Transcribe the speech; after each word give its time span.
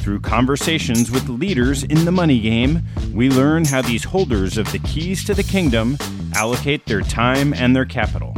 Through 0.00 0.20
conversations 0.20 1.10
with 1.10 1.28
leaders 1.28 1.82
in 1.82 2.06
the 2.06 2.10
money 2.10 2.40
game, 2.40 2.82
we 3.12 3.28
learn 3.28 3.66
how 3.66 3.82
these 3.82 4.04
holders 4.04 4.56
of 4.56 4.72
the 4.72 4.78
keys 4.78 5.22
to 5.24 5.34
the 5.34 5.42
kingdom 5.42 5.98
allocate 6.34 6.86
their 6.86 7.02
time 7.02 7.52
and 7.52 7.76
their 7.76 7.84
capital. 7.84 8.34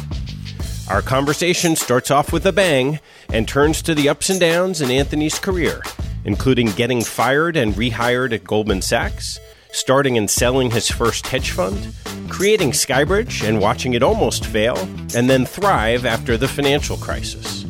Our 0.93 1.01
conversation 1.01 1.75
starts 1.75 2.11
off 2.11 2.31
with 2.31 2.45
a 2.45 2.51
bang 2.51 2.99
and 3.29 3.47
turns 3.47 3.81
to 3.81 3.95
the 3.95 4.09
ups 4.09 4.29
and 4.29 4.39
downs 4.39 4.79
in 4.79 4.91
Anthony's 4.91 5.39
career, 5.39 5.81
including 6.23 6.67
getting 6.73 7.03
fired 7.03 7.57
and 7.57 7.73
rehired 7.73 8.31
at 8.31 8.43
Goldman 8.43 8.83
Sachs, 8.83 9.39
starting 9.71 10.19
and 10.19 10.29
selling 10.29 10.69
his 10.69 10.91
first 10.91 11.25
hedge 11.25 11.49
fund, 11.49 11.95
creating 12.29 12.73
Skybridge 12.73 13.41
and 13.41 13.59
watching 13.59 13.95
it 13.95 14.03
almost 14.03 14.45
fail, 14.45 14.77
and 15.15 15.27
then 15.27 15.47
thrive 15.47 16.05
after 16.05 16.37
the 16.37 16.47
financial 16.47 16.97
crisis. 16.97 17.65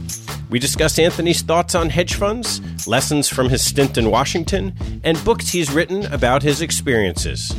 We 0.49 0.59
discuss 0.59 0.99
Anthony's 0.99 1.43
thoughts 1.43 1.75
on 1.75 1.91
hedge 1.91 2.15
funds, 2.15 2.59
lessons 2.85 3.29
from 3.29 3.47
his 3.47 3.65
stint 3.65 3.97
in 3.97 4.11
Washington, 4.11 4.75
and 5.05 5.23
books 5.23 5.47
he's 5.47 5.71
written 5.71 6.05
about 6.07 6.43
his 6.43 6.61
experiences. 6.61 7.55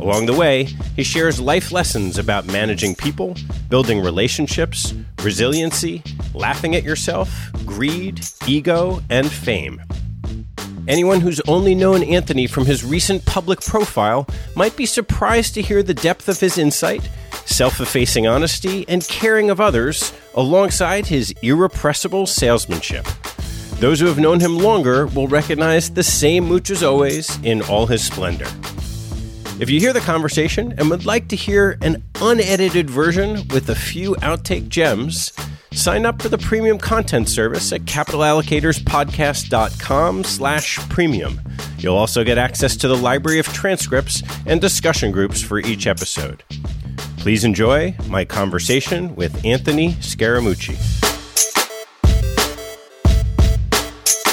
Along 0.00 0.26
the 0.26 0.34
way, 0.34 0.64
he 0.94 1.02
shares 1.02 1.40
life 1.40 1.72
lessons 1.72 2.18
about 2.18 2.46
managing 2.46 2.94
people, 2.94 3.34
building 3.68 4.00
relationships, 4.00 4.94
resiliency, 5.22 6.02
laughing 6.34 6.76
at 6.76 6.84
yourself, 6.84 7.50
greed, 7.66 8.20
ego, 8.46 9.00
and 9.10 9.30
fame. 9.30 9.82
Anyone 10.86 11.20
who's 11.20 11.40
only 11.48 11.74
known 11.74 12.02
Anthony 12.04 12.46
from 12.46 12.64
his 12.64 12.84
recent 12.84 13.24
public 13.26 13.60
profile 13.60 14.26
might 14.54 14.76
be 14.76 14.86
surprised 14.86 15.52
to 15.54 15.62
hear 15.62 15.82
the 15.82 15.92
depth 15.92 16.28
of 16.28 16.40
his 16.40 16.56
insight, 16.56 17.06
self 17.44 17.80
effacing 17.80 18.26
honesty, 18.26 18.88
and 18.88 19.06
caring 19.08 19.50
of 19.50 19.60
others 19.60 20.14
alongside 20.34 21.06
his 21.06 21.34
irrepressible 21.42 22.26
salesmanship. 22.26 23.06
Those 23.80 24.00
who 24.00 24.06
have 24.06 24.18
known 24.18 24.40
him 24.40 24.58
longer 24.58 25.06
will 25.08 25.28
recognize 25.28 25.90
the 25.90 26.02
same 26.02 26.44
mooch 26.44 26.70
as 26.70 26.82
always 26.82 27.38
in 27.44 27.62
all 27.62 27.86
his 27.86 28.04
splendor. 28.04 28.48
If 29.60 29.70
you 29.70 29.80
hear 29.80 29.92
the 29.92 30.00
conversation 30.00 30.74
and 30.78 30.88
would 30.90 31.04
like 31.04 31.28
to 31.28 31.36
hear 31.36 31.78
an 31.82 32.04
unedited 32.20 32.88
version 32.88 33.48
with 33.48 33.68
a 33.68 33.74
few 33.74 34.14
outtake 34.16 34.68
gems, 34.68 35.32
Sign 35.72 36.06
up 36.06 36.20
for 36.20 36.28
the 36.28 36.38
premium 36.38 36.78
content 36.78 37.28
service 37.28 37.72
at 37.72 37.82
capitalallocatorspodcast.com 37.82 40.24
slash 40.24 40.78
premium. 40.88 41.40
You'll 41.78 41.96
also 41.96 42.24
get 42.24 42.38
access 42.38 42.76
to 42.78 42.88
the 42.88 42.96
library 42.96 43.38
of 43.38 43.46
transcripts 43.46 44.24
and 44.46 44.60
discussion 44.60 45.12
groups 45.12 45.40
for 45.40 45.60
each 45.60 45.86
episode. 45.86 46.42
Please 47.18 47.44
enjoy 47.44 47.94
my 48.08 48.24
conversation 48.24 49.14
with 49.14 49.44
Anthony 49.44 49.92
Scaramucci. 49.94 51.07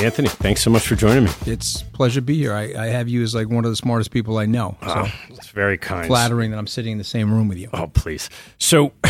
Anthony, 0.05 0.27
thanks 0.27 0.61
so 0.61 0.69
much 0.69 0.87
for 0.87 0.93
joining 0.93 1.23
me. 1.23 1.31
It's 1.47 1.81
a 1.81 1.85
pleasure 1.85 2.19
to 2.19 2.21
be 2.21 2.37
here. 2.37 2.53
I, 2.53 2.75
I 2.75 2.85
have 2.89 3.09
you 3.09 3.23
as 3.23 3.33
like 3.33 3.49
one 3.49 3.65
of 3.65 3.71
the 3.71 3.75
smartest 3.75 4.11
people 4.11 4.37
I 4.37 4.45
know. 4.45 4.77
So 4.81 4.87
ah, 4.87 5.11
oh, 5.11 5.33
it's 5.33 5.47
very 5.47 5.79
kind. 5.79 6.05
Flattering 6.05 6.51
that 6.51 6.59
I'm 6.59 6.67
sitting 6.67 6.91
in 6.91 6.99
the 6.99 7.03
same 7.03 7.33
room 7.33 7.47
with 7.47 7.57
you. 7.57 7.69
Oh, 7.73 7.87
please. 7.87 8.29
So 8.59 8.93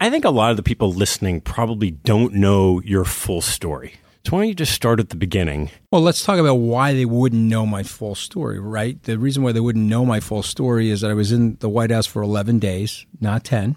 I 0.00 0.08
think 0.08 0.24
a 0.24 0.30
lot 0.30 0.50
of 0.50 0.56
the 0.56 0.62
people 0.62 0.90
listening 0.90 1.42
probably 1.42 1.90
don't 1.90 2.32
know 2.32 2.80
your 2.80 3.04
full 3.04 3.42
story. 3.42 3.96
So 4.24 4.32
why 4.32 4.38
don't 4.38 4.48
you 4.48 4.54
just 4.54 4.72
start 4.72 5.00
at 5.00 5.10
the 5.10 5.16
beginning? 5.16 5.70
Well, 5.90 6.00
let's 6.00 6.24
talk 6.24 6.38
about 6.38 6.54
why 6.54 6.94
they 6.94 7.04
wouldn't 7.04 7.42
know 7.42 7.66
my 7.66 7.82
full 7.82 8.14
story, 8.14 8.58
right? 8.58 9.02
The 9.02 9.18
reason 9.18 9.42
why 9.42 9.52
they 9.52 9.60
wouldn't 9.60 9.84
know 9.84 10.06
my 10.06 10.20
full 10.20 10.42
story 10.42 10.88
is 10.88 11.02
that 11.02 11.10
I 11.10 11.14
was 11.14 11.30
in 11.30 11.56
the 11.56 11.68
White 11.68 11.90
House 11.90 12.06
for 12.06 12.22
11 12.22 12.58
days, 12.58 13.04
not 13.20 13.44
10. 13.44 13.76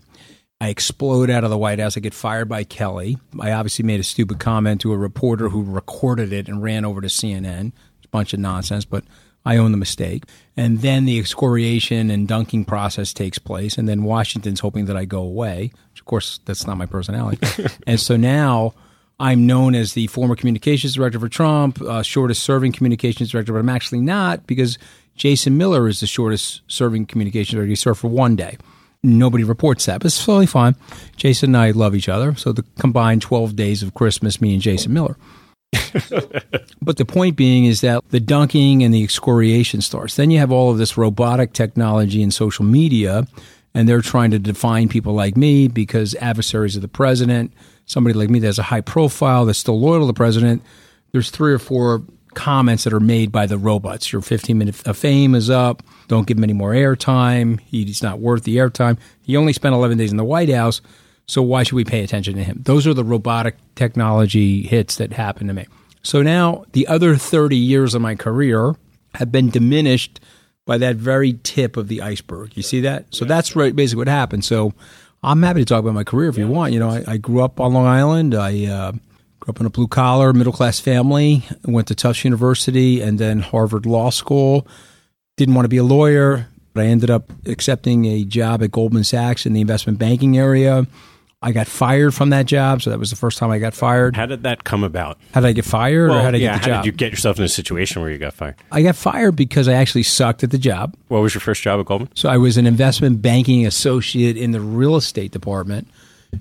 I 0.61 0.69
explode 0.69 1.29
out 1.29 1.43
of 1.43 1.49
the 1.49 1.57
White 1.57 1.79
House. 1.79 1.97
I 1.97 1.99
get 1.99 2.13
fired 2.13 2.47
by 2.47 2.63
Kelly. 2.63 3.17
I 3.39 3.51
obviously 3.51 3.83
made 3.83 3.99
a 3.99 4.03
stupid 4.03 4.39
comment 4.39 4.81
to 4.81 4.93
a 4.93 4.97
reporter 4.97 5.49
who 5.49 5.63
recorded 5.63 6.31
it 6.31 6.47
and 6.47 6.63
ran 6.63 6.85
over 6.85 7.01
to 7.01 7.07
CNN. 7.07 7.73
It's 7.97 8.05
a 8.05 8.09
bunch 8.09 8.33
of 8.33 8.39
nonsense, 8.39 8.85
but 8.85 9.03
I 9.45 9.57
own 9.57 9.71
the 9.73 9.77
mistake. 9.77 10.23
And 10.55 10.79
then 10.79 11.03
the 11.03 11.19
excoriation 11.19 12.09
and 12.09 12.25
dunking 12.25 12.63
process 12.65 13.11
takes 13.11 13.37
place. 13.37 13.77
And 13.77 13.89
then 13.89 14.03
Washington's 14.03 14.61
hoping 14.61 14.85
that 14.85 14.95
I 14.95 15.03
go 15.03 15.21
away, 15.21 15.71
which, 15.91 15.99
of 15.99 16.05
course, 16.05 16.39
that's 16.45 16.65
not 16.65 16.77
my 16.77 16.85
personality. 16.85 17.45
and 17.87 17.99
so 17.99 18.15
now 18.15 18.73
I'm 19.19 19.45
known 19.45 19.75
as 19.75 19.91
the 19.91 20.07
former 20.07 20.37
communications 20.37 20.93
director 20.95 21.19
for 21.19 21.29
Trump, 21.29 21.81
uh, 21.81 22.01
shortest 22.01 22.43
serving 22.43 22.71
communications 22.71 23.29
director, 23.29 23.51
but 23.51 23.59
I'm 23.59 23.69
actually 23.69 24.01
not 24.01 24.47
because 24.47 24.77
Jason 25.17 25.57
Miller 25.57 25.89
is 25.89 25.99
the 25.99 26.07
shortest 26.07 26.61
serving 26.67 27.07
communications 27.07 27.55
director. 27.55 27.69
He 27.69 27.75
served 27.75 27.99
for 27.99 28.07
one 28.07 28.37
day 28.37 28.57
nobody 29.05 29.43
reports 29.43 29.85
that, 29.85 29.99
but 29.99 30.07
it's 30.07 30.25
totally 30.25 30.45
fine. 30.45 30.75
Jason 31.15 31.49
and 31.49 31.57
I 31.57 31.71
love 31.71 31.95
each 31.95 32.09
other. 32.09 32.35
So 32.35 32.51
the 32.51 32.63
combined 32.79 33.21
12 33.21 33.55
days 33.55 33.83
of 33.83 33.93
Christmas, 33.93 34.41
me 34.41 34.53
and 34.53 34.61
Jason 34.61 34.93
Miller. 34.93 35.17
but 36.81 36.97
the 36.97 37.05
point 37.05 37.35
being 37.35 37.65
is 37.65 37.81
that 37.81 38.03
the 38.09 38.19
dunking 38.19 38.83
and 38.83 38.93
the 38.93 39.03
excoriation 39.03 39.81
starts. 39.81 40.15
Then 40.15 40.31
you 40.31 40.39
have 40.39 40.51
all 40.51 40.71
of 40.71 40.77
this 40.77 40.97
robotic 40.97 41.53
technology 41.53 42.23
and 42.23 42.33
social 42.33 42.65
media, 42.65 43.27
and 43.73 43.87
they're 43.87 44.01
trying 44.01 44.31
to 44.31 44.39
define 44.39 44.87
people 44.89 45.13
like 45.13 45.35
me 45.35 45.67
because 45.67 46.15
adversaries 46.15 46.75
of 46.75 46.81
the 46.81 46.87
president, 46.87 47.53
somebody 47.85 48.13
like 48.13 48.29
me 48.29 48.39
that 48.39 48.47
has 48.47 48.59
a 48.59 48.63
high 48.63 48.81
profile, 48.81 49.45
that's 49.45 49.59
still 49.59 49.79
loyal 49.79 50.01
to 50.01 50.07
the 50.07 50.13
president. 50.13 50.61
There's 51.11 51.29
three 51.29 51.53
or 51.53 51.59
four 51.59 52.03
comments 52.35 52.83
that 52.83 52.93
are 52.93 52.99
made 52.99 53.31
by 53.31 53.45
the 53.45 53.57
robots. 53.57 54.11
Your 54.11 54.21
15 54.21 54.57
minute 54.57 54.87
of 54.87 54.97
fame 54.97 55.33
is 55.33 55.49
up. 55.49 55.81
Don't 56.07 56.27
give 56.27 56.37
him 56.37 56.43
any 56.43 56.53
more 56.53 56.71
airtime. 56.71 57.59
He's 57.61 58.03
not 58.03 58.19
worth 58.19 58.43
the 58.43 58.57
airtime. 58.57 58.97
He 59.23 59.35
only 59.35 59.53
spent 59.53 59.73
11 59.73 59.97
days 59.97 60.11
in 60.11 60.17
the 60.17 60.23
White 60.23 60.49
House. 60.49 60.81
So 61.27 61.41
why 61.41 61.63
should 61.63 61.75
we 61.75 61.85
pay 61.85 62.03
attention 62.03 62.35
to 62.35 62.43
him? 62.43 62.61
Those 62.63 62.85
are 62.85 62.93
the 62.93 63.03
robotic 63.03 63.55
technology 63.75 64.61
hits 64.63 64.97
that 64.97 65.13
happen 65.13 65.47
to 65.47 65.53
me. 65.53 65.65
So 66.03 66.21
now 66.21 66.65
the 66.73 66.87
other 66.87 67.15
30 67.15 67.57
years 67.57 67.95
of 67.95 68.01
my 68.01 68.13
career 68.13 68.75
have 69.15 69.31
been 69.31 69.49
diminished 69.49 70.19
by 70.65 70.77
that 70.77 70.95
very 70.97 71.39
tip 71.43 71.77
of 71.77 71.87
the 71.87 72.01
iceberg. 72.01 72.55
You 72.55 72.63
see 72.63 72.81
that? 72.81 73.05
So 73.09 73.25
that's 73.25 73.55
right, 73.55 73.75
basically 73.75 74.01
what 74.01 74.07
happened. 74.07 74.45
So 74.45 74.73
I'm 75.23 75.41
happy 75.41 75.61
to 75.61 75.65
talk 75.65 75.79
about 75.79 75.93
my 75.93 76.03
career 76.03 76.29
if 76.29 76.37
you 76.37 76.47
want. 76.47 76.73
You 76.73 76.79
know, 76.79 76.89
I, 76.89 77.03
I 77.07 77.17
grew 77.17 77.41
up 77.41 77.59
on 77.59 77.73
Long 77.73 77.87
Island. 77.87 78.35
I 78.35 78.65
uh, 78.65 78.91
Grew 79.45 79.51
up 79.51 79.59
in 79.59 79.67
a 79.67 79.69
blue 79.69 79.87
collar, 79.87 80.33
middle 80.33 80.51
class 80.51 80.79
family. 80.79 81.43
Went 81.65 81.87
to 81.89 81.95
Tufts 81.95 82.23
University 82.23 82.99
and 82.99 83.19
then 83.19 83.41
Harvard 83.41 83.85
Law 83.85 84.09
School. 84.09 84.65
Didn't 85.37 85.53
want 85.53 85.65
to 85.65 85.69
be 85.69 85.77
a 85.77 85.83
lawyer, 85.83 86.47
but 86.73 86.83
I 86.83 86.87
ended 86.87 87.11
up 87.11 87.31
accepting 87.45 88.05
a 88.05 88.23
job 88.23 88.63
at 88.63 88.71
Goldman 88.71 89.03
Sachs 89.03 89.45
in 89.45 89.53
the 89.53 89.61
investment 89.61 89.99
banking 89.99 90.35
area. 90.35 90.87
I 91.43 91.51
got 91.51 91.67
fired 91.67 92.15
from 92.15 92.31
that 92.31 92.47
job, 92.47 92.81
so 92.81 92.89
that 92.89 92.97
was 92.97 93.11
the 93.11 93.15
first 93.15 93.37
time 93.37 93.51
I 93.51 93.59
got 93.59 93.75
fired. 93.75 94.15
How 94.15 94.25
did 94.25 94.41
that 94.41 94.63
come 94.63 94.83
about? 94.83 95.19
How 95.31 95.41
did 95.41 95.47
I 95.49 95.51
get 95.51 95.65
fired, 95.65 96.09
well, 96.09 96.17
or 96.17 96.21
how 96.23 96.31
did 96.31 96.41
I 96.41 96.43
yeah, 96.43 96.53
get 96.53 96.63
the 96.63 96.69
how 96.71 96.75
job? 96.77 96.83
did 96.83 96.91
you 96.91 96.97
get 96.97 97.11
yourself 97.11 97.37
in 97.37 97.43
a 97.43 97.47
situation 97.47 98.01
where 98.01 98.09
you 98.09 98.17
got 98.17 98.33
fired? 98.33 98.55
I 98.71 98.81
got 98.81 98.95
fired 98.95 99.35
because 99.35 99.67
I 99.67 99.73
actually 99.73 100.03
sucked 100.03 100.43
at 100.43 100.49
the 100.49 100.57
job. 100.57 100.95
What 101.09 101.19
was 101.19 101.35
your 101.35 101.41
first 101.41 101.61
job 101.61 101.79
at 101.79 101.85
Goldman? 101.85 102.09
So 102.15 102.29
I 102.29 102.37
was 102.37 102.57
an 102.57 102.65
investment 102.65 103.21
banking 103.21 103.63
associate 103.67 104.37
in 104.37 104.53
the 104.53 104.59
real 104.61 104.95
estate 104.95 105.31
department. 105.33 105.87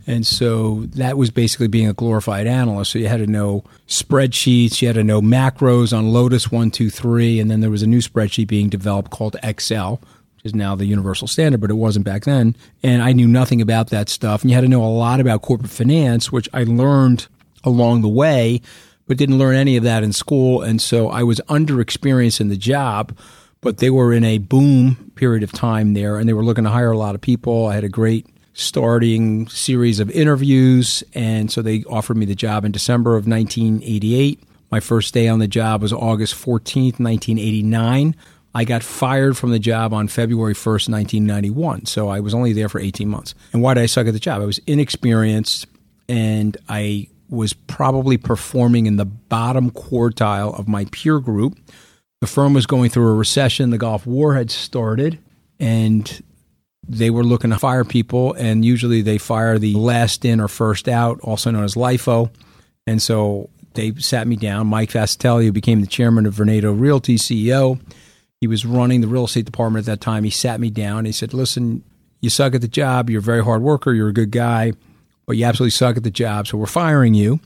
And 0.06 0.26
so 0.26 0.85
that 0.94 1.17
was 1.17 1.31
basically 1.31 1.69
being 1.69 1.88
a 1.88 1.93
glorified 1.93 2.46
analyst. 2.46 2.93
So 2.93 2.99
you 2.99 3.08
had 3.08 3.19
to 3.19 3.26
know 3.26 3.64
spreadsheets, 3.87 4.81
you 4.81 4.88
had 4.88 4.96
to 4.96 5.05
know 5.05 5.20
macros 5.20 5.96
on 5.96 6.12
Lotus 6.12 6.50
123, 6.50 7.41
and 7.41 7.50
then 7.50 7.61
there 7.61 7.70
was 7.70 7.82
a 7.82 7.87
new 7.87 8.00
spreadsheet 8.00 8.46
being 8.46 8.69
developed 8.69 9.11
called 9.11 9.37
Excel, 9.43 10.00
which 10.37 10.44
is 10.44 10.55
now 10.55 10.75
the 10.75 10.87
universal 10.87 11.29
standard, 11.29 11.61
but 11.61 11.70
it 11.70 11.75
wasn't 11.75 12.05
back 12.05 12.25
then. 12.25 12.56
And 12.82 13.02
I 13.02 13.12
knew 13.12 13.29
nothing 13.29 13.61
about 13.61 13.91
that 13.91 14.08
stuff. 14.08 14.43
And 14.43 14.50
you 14.50 14.55
had 14.55 14.62
to 14.62 14.69
know 14.69 14.85
a 14.85 14.87
lot 14.87 15.20
about 15.20 15.43
corporate 15.43 15.70
finance, 15.70 16.31
which 16.31 16.49
I 16.52 16.64
learned 16.64 17.26
along 17.62 18.02
the 18.02 18.08
way, 18.08 18.61
but 19.06 19.17
didn't 19.17 19.38
learn 19.38 19.56
any 19.56 19.76
of 19.76 19.85
that 19.85 20.02
in 20.02 20.12
school. 20.12 20.62
And 20.62 20.81
so 20.81 21.08
I 21.08 21.23
was 21.23 21.40
under 21.49 21.81
experienced 21.81 22.40
in 22.40 22.49
the 22.49 22.56
job 22.56 23.17
but 23.64 23.79
they 23.79 23.88
were 23.88 24.12
in 24.12 24.25
a 24.25 24.37
boom 24.37 25.11
period 25.14 25.43
of 25.43 25.50
time 25.50 25.94
there 25.94 26.19
and 26.19 26.29
they 26.29 26.35
were 26.35 26.44
looking 26.44 26.64
to 26.64 26.70
hire 26.70 26.93
a 26.93 26.99
lot 26.99 27.14
of 27.14 27.23
people. 27.23 27.67
I 27.67 27.75
had 27.75 27.82
a 27.82 27.88
great 27.88 28.26
starting 28.55 29.49
series 29.49 30.01
of 30.01 30.11
interviews. 30.11 31.05
And 31.12 31.51
so 31.51 31.61
they 31.61 31.85
offered 31.85 32.17
me 32.17 32.25
the 32.25 32.35
job 32.35 32.65
in 32.65 32.73
December 32.73 33.17
of 33.17 33.27
1988. 33.27 34.43
My 34.71 34.81
first 34.81 35.12
day 35.12 35.29
on 35.29 35.41
the 35.41 35.49
job 35.49 35.83
was 35.83 35.93
August 35.93 36.35
14th, 36.35 36.99
1989. 36.99 38.17
I 38.55 38.65
got 38.65 38.85
fired 38.85 39.37
from 39.37 39.51
the 39.51 39.59
job 39.59 39.93
on 39.93 40.06
February 40.06 40.55
1st, 40.55 40.89
1991. 40.89 41.87
So 41.87 42.09
I 42.09 42.21
was 42.21 42.35
only 42.35 42.53
there 42.53 42.69
for 42.69 42.81
18 42.81 43.09
months. 43.09 43.35
And 43.53 43.61
why 43.61 43.75
did 43.75 43.83
I 43.83 43.87
suck 43.87 44.06
at 44.06 44.12
the 44.12 44.21
job? 44.21 44.41
I 44.41 44.47
was 44.47 44.61
inexperienced 44.67 45.67
and 46.09 46.57
I 46.69 47.09
was 47.29 47.53
probably 47.53 48.17
performing 48.17 48.87
in 48.87 48.97
the 48.97 49.05
bottom 49.05 49.71
quartile 49.73 50.57
of 50.59 50.69
my 50.69 50.85
peer 50.87 51.19
group. 51.19 51.59
The 52.21 52.29
firm 52.29 52.55
was 52.55 52.67
going 52.67 52.91
through 52.91 53.09
a 53.09 53.15
recession. 53.15 53.71
The 53.71 53.79
Gulf 53.79 54.07
War 54.07 54.35
had 54.35 54.50
started. 54.50 55.19
And 55.59 56.23
they 56.89 57.11
were 57.11 57.25
looking 57.25 57.51
to 57.51 57.59
fire 57.59 57.85
people, 57.85 58.33
and 58.35 58.65
usually 58.65 59.03
they 59.03 59.19
fire 59.19 59.59
the 59.59 59.75
last 59.75 60.25
in 60.25 60.41
or 60.41 60.49
first 60.49 60.89
out, 60.89 61.21
also 61.21 61.51
known 61.51 61.65
as 61.65 61.75
LIFO. 61.75 62.31
And 62.87 63.01
so 63.01 63.50
they 63.75 63.95
sat 63.95 64.26
me 64.26 64.37
down. 64.37 64.67
Mike 64.67 64.91
Fascitelli, 64.91 65.45
who 65.45 65.53
became 65.53 65.81
the 65.81 65.87
chairman 65.87 66.26
of 66.26 66.35
Vornado 66.35 66.79
Realty, 66.79 67.17
CEO, 67.17 67.81
he 68.41 68.47
was 68.47 68.67
running 68.67 69.00
the 69.00 69.09
real 69.09 69.25
estate 69.25 69.47
department 69.47 69.87
at 69.88 69.93
that 69.93 70.00
time. 70.00 70.25
He 70.25 70.31
sat 70.31 70.61
me 70.61 70.71
down. 70.71 71.05
He 71.05 71.12
said, 71.12 71.33
Listen, 71.33 71.83
you 72.21 72.31
suck 72.31 72.55
at 72.55 72.61
the 72.61 72.69
job. 72.69 73.09
You're 73.09 73.21
a 73.21 73.23
very 73.23 73.43
hard 73.43 73.62
worker. 73.62 73.93
You're 73.93 74.09
a 74.09 74.14
good 74.14 74.31
guy, 74.31 74.73
but 75.26 75.37
you 75.37 75.45
absolutely 75.45 75.71
suck 75.71 75.97
at 75.97 76.03
the 76.03 76.11
job. 76.11 76.47
So 76.47 76.59
we're 76.59 76.67
firing 76.67 77.14
you. 77.14 77.41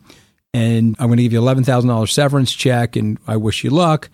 And 0.54 0.96
I'm 0.98 1.08
going 1.08 1.18
to 1.18 1.22
give 1.22 1.32
you 1.32 1.40
$11,000 1.40 2.08
severance 2.08 2.52
check, 2.52 2.96
and 2.96 3.18
I 3.26 3.36
wish 3.36 3.62
you 3.62 3.70
luck. 3.70 4.08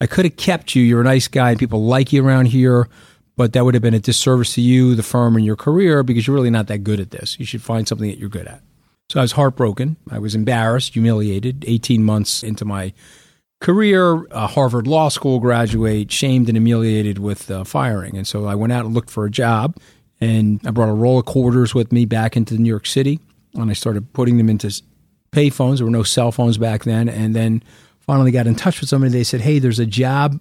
I 0.00 0.06
could 0.06 0.24
have 0.24 0.36
kept 0.36 0.74
you. 0.74 0.82
You're 0.82 1.00
a 1.00 1.04
nice 1.04 1.28
guy, 1.28 1.50
and 1.50 1.58
people 1.58 1.84
like 1.84 2.12
you 2.12 2.26
around 2.26 2.46
here 2.46 2.88
but 3.36 3.52
that 3.52 3.64
would 3.64 3.74
have 3.74 3.82
been 3.82 3.94
a 3.94 4.00
disservice 4.00 4.54
to 4.54 4.60
you, 4.60 4.94
the 4.94 5.02
firm, 5.02 5.36
and 5.36 5.44
your 5.44 5.56
career 5.56 6.02
because 6.02 6.26
you're 6.26 6.34
really 6.34 6.50
not 6.50 6.66
that 6.68 6.78
good 6.78 7.00
at 7.00 7.10
this. 7.10 7.38
You 7.38 7.44
should 7.44 7.62
find 7.62 7.86
something 7.86 8.08
that 8.08 8.18
you're 8.18 8.28
good 8.28 8.46
at. 8.46 8.62
So 9.08 9.20
I 9.20 9.22
was 9.22 9.32
heartbroken. 9.32 9.96
I 10.10 10.18
was 10.18 10.34
embarrassed, 10.34 10.94
humiliated. 10.94 11.64
18 11.66 12.02
months 12.02 12.42
into 12.42 12.64
my 12.64 12.92
career, 13.60 14.26
a 14.30 14.46
Harvard 14.46 14.86
Law 14.86 15.08
School 15.08 15.38
graduate, 15.38 16.10
shamed 16.10 16.48
and 16.48 16.56
humiliated 16.56 17.18
with 17.18 17.50
uh, 17.50 17.64
firing. 17.64 18.16
And 18.16 18.26
so 18.26 18.46
I 18.46 18.54
went 18.54 18.72
out 18.72 18.84
and 18.84 18.94
looked 18.94 19.10
for 19.10 19.24
a 19.24 19.30
job, 19.30 19.76
and 20.20 20.60
I 20.66 20.70
brought 20.70 20.88
a 20.88 20.94
roll 20.94 21.18
of 21.18 21.26
quarters 21.26 21.74
with 21.74 21.92
me 21.92 22.04
back 22.04 22.36
into 22.36 22.54
New 22.54 22.68
York 22.68 22.86
City, 22.86 23.20
and 23.54 23.70
I 23.70 23.74
started 23.74 24.12
putting 24.12 24.38
them 24.38 24.48
into 24.48 24.68
payphones. 25.30 25.76
There 25.76 25.86
were 25.86 25.92
no 25.92 26.02
cell 26.02 26.32
phones 26.32 26.58
back 26.58 26.84
then, 26.84 27.08
and 27.08 27.34
then 27.34 27.62
finally 28.00 28.30
got 28.30 28.46
in 28.46 28.54
touch 28.54 28.80
with 28.80 28.88
somebody. 28.88 29.12
They 29.12 29.24
said, 29.24 29.42
"Hey, 29.42 29.58
there's 29.58 29.78
a 29.78 29.86
job 29.86 30.40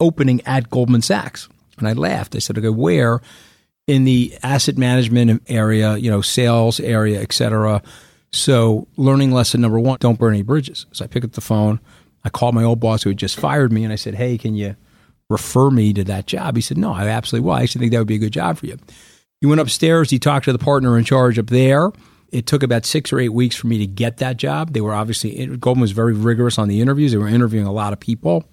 opening 0.00 0.40
at 0.46 0.70
Goldman 0.70 1.02
Sachs." 1.02 1.48
And 1.78 1.88
I 1.88 1.92
laughed. 1.92 2.36
I 2.36 2.38
said, 2.38 2.58
okay, 2.58 2.68
where 2.68 3.20
in 3.86 4.04
the 4.04 4.36
asset 4.42 4.78
management 4.78 5.42
area, 5.46 5.96
you 5.96 6.10
know, 6.10 6.20
sales 6.20 6.80
area, 6.80 7.20
et 7.20 7.32
cetera. 7.32 7.82
So 8.32 8.88
learning 8.96 9.32
lesson 9.32 9.60
number 9.60 9.78
one, 9.78 9.98
don't 10.00 10.18
burn 10.18 10.34
any 10.34 10.42
bridges. 10.42 10.86
So 10.92 11.04
I 11.04 11.08
picked 11.08 11.24
up 11.24 11.32
the 11.32 11.40
phone. 11.40 11.80
I 12.24 12.30
called 12.30 12.54
my 12.54 12.64
old 12.64 12.80
boss 12.80 13.02
who 13.02 13.10
had 13.10 13.18
just 13.18 13.38
fired 13.38 13.72
me 13.72 13.84
and 13.84 13.92
I 13.92 13.96
said, 13.96 14.14
hey, 14.14 14.38
can 14.38 14.54
you 14.54 14.76
refer 15.28 15.70
me 15.70 15.92
to 15.92 16.04
that 16.04 16.26
job? 16.26 16.56
He 16.56 16.62
said, 16.62 16.78
no, 16.78 16.92
I 16.92 17.06
absolutely 17.08 17.46
will. 17.46 17.54
I 17.54 17.62
actually 17.62 17.80
think 17.80 17.92
that 17.92 17.98
would 17.98 18.06
be 18.06 18.16
a 18.16 18.18
good 18.18 18.32
job 18.32 18.58
for 18.58 18.66
you. 18.66 18.78
He 19.40 19.46
went 19.46 19.60
upstairs. 19.60 20.10
He 20.10 20.18
talked 20.18 20.46
to 20.46 20.52
the 20.52 20.58
partner 20.58 20.96
in 20.96 21.04
charge 21.04 21.38
up 21.38 21.48
there. 21.48 21.90
It 22.30 22.46
took 22.46 22.62
about 22.62 22.86
six 22.86 23.12
or 23.12 23.20
eight 23.20 23.28
weeks 23.28 23.54
for 23.54 23.66
me 23.66 23.78
to 23.78 23.86
get 23.86 24.16
that 24.16 24.38
job. 24.38 24.72
They 24.72 24.80
were 24.80 24.94
obviously, 24.94 25.46
Goldman 25.46 25.82
was 25.82 25.92
very 25.92 26.14
rigorous 26.14 26.58
on 26.58 26.68
the 26.68 26.80
interviews. 26.80 27.12
They 27.12 27.18
were 27.18 27.28
interviewing 27.28 27.66
a 27.66 27.72
lot 27.72 27.92
of 27.92 28.00
people. 28.00 28.44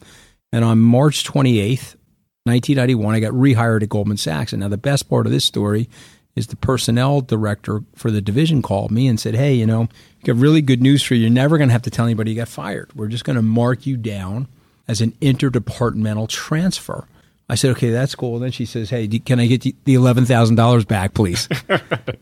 And 0.52 0.66
on 0.66 0.80
March 0.80 1.24
28th, 1.24 1.96
1991, 2.44 3.16
I 3.16 3.20
got 3.20 3.34
rehired 3.34 3.84
at 3.84 3.90
Goldman 3.90 4.18
Sachs. 4.18 4.52
And 4.52 4.62
now 4.62 4.68
the 4.68 4.78
best 4.78 5.10
part 5.10 5.26
of 5.26 5.32
this 5.32 5.46
story 5.46 5.88
is 6.36 6.48
the 6.48 6.56
personnel 6.56 7.22
director 7.22 7.84
for 7.96 8.10
the 8.10 8.22
division 8.22 8.62
called 8.62 8.90
me 8.90 9.08
and 9.08 9.20
said, 9.20 9.36
Hey, 9.36 9.54
you 9.54 9.66
know, 9.66 9.84
I 9.84 10.26
got 10.26 10.38
really 10.38 10.62
good 10.62 10.82
news 10.82 11.04
for 11.04 11.14
you. 11.14 11.22
You're 11.22 11.30
never 11.30 11.58
going 11.58 11.70
to 11.70 11.74
have 11.74 11.84
to 11.84 11.92
tell 11.92 12.06
anybody 12.06 12.32
you 12.32 12.38
got 12.38 12.48
fired. 12.48 12.92
We're 12.96 13.10
just 13.10 13.26
going 13.26 13.36
to 13.36 13.42
mark 13.42 13.86
you 13.86 13.98
down 13.98 14.48
as 14.88 15.02
an 15.02 15.12
interdepartmental 15.22 16.28
transfer. 16.30 17.06
I 17.48 17.56
said, 17.56 17.72
okay, 17.72 17.90
that's 17.90 18.16
cool. 18.16 18.36
And 18.36 18.46
then 18.46 18.52
she 18.52 18.66
says, 18.66 18.90
hey, 18.90 19.08
can 19.08 19.40
I 19.40 19.46
get 19.46 19.62
the 19.62 19.74
$11,000 19.96 20.88
back, 20.88 21.14
please? 21.14 21.50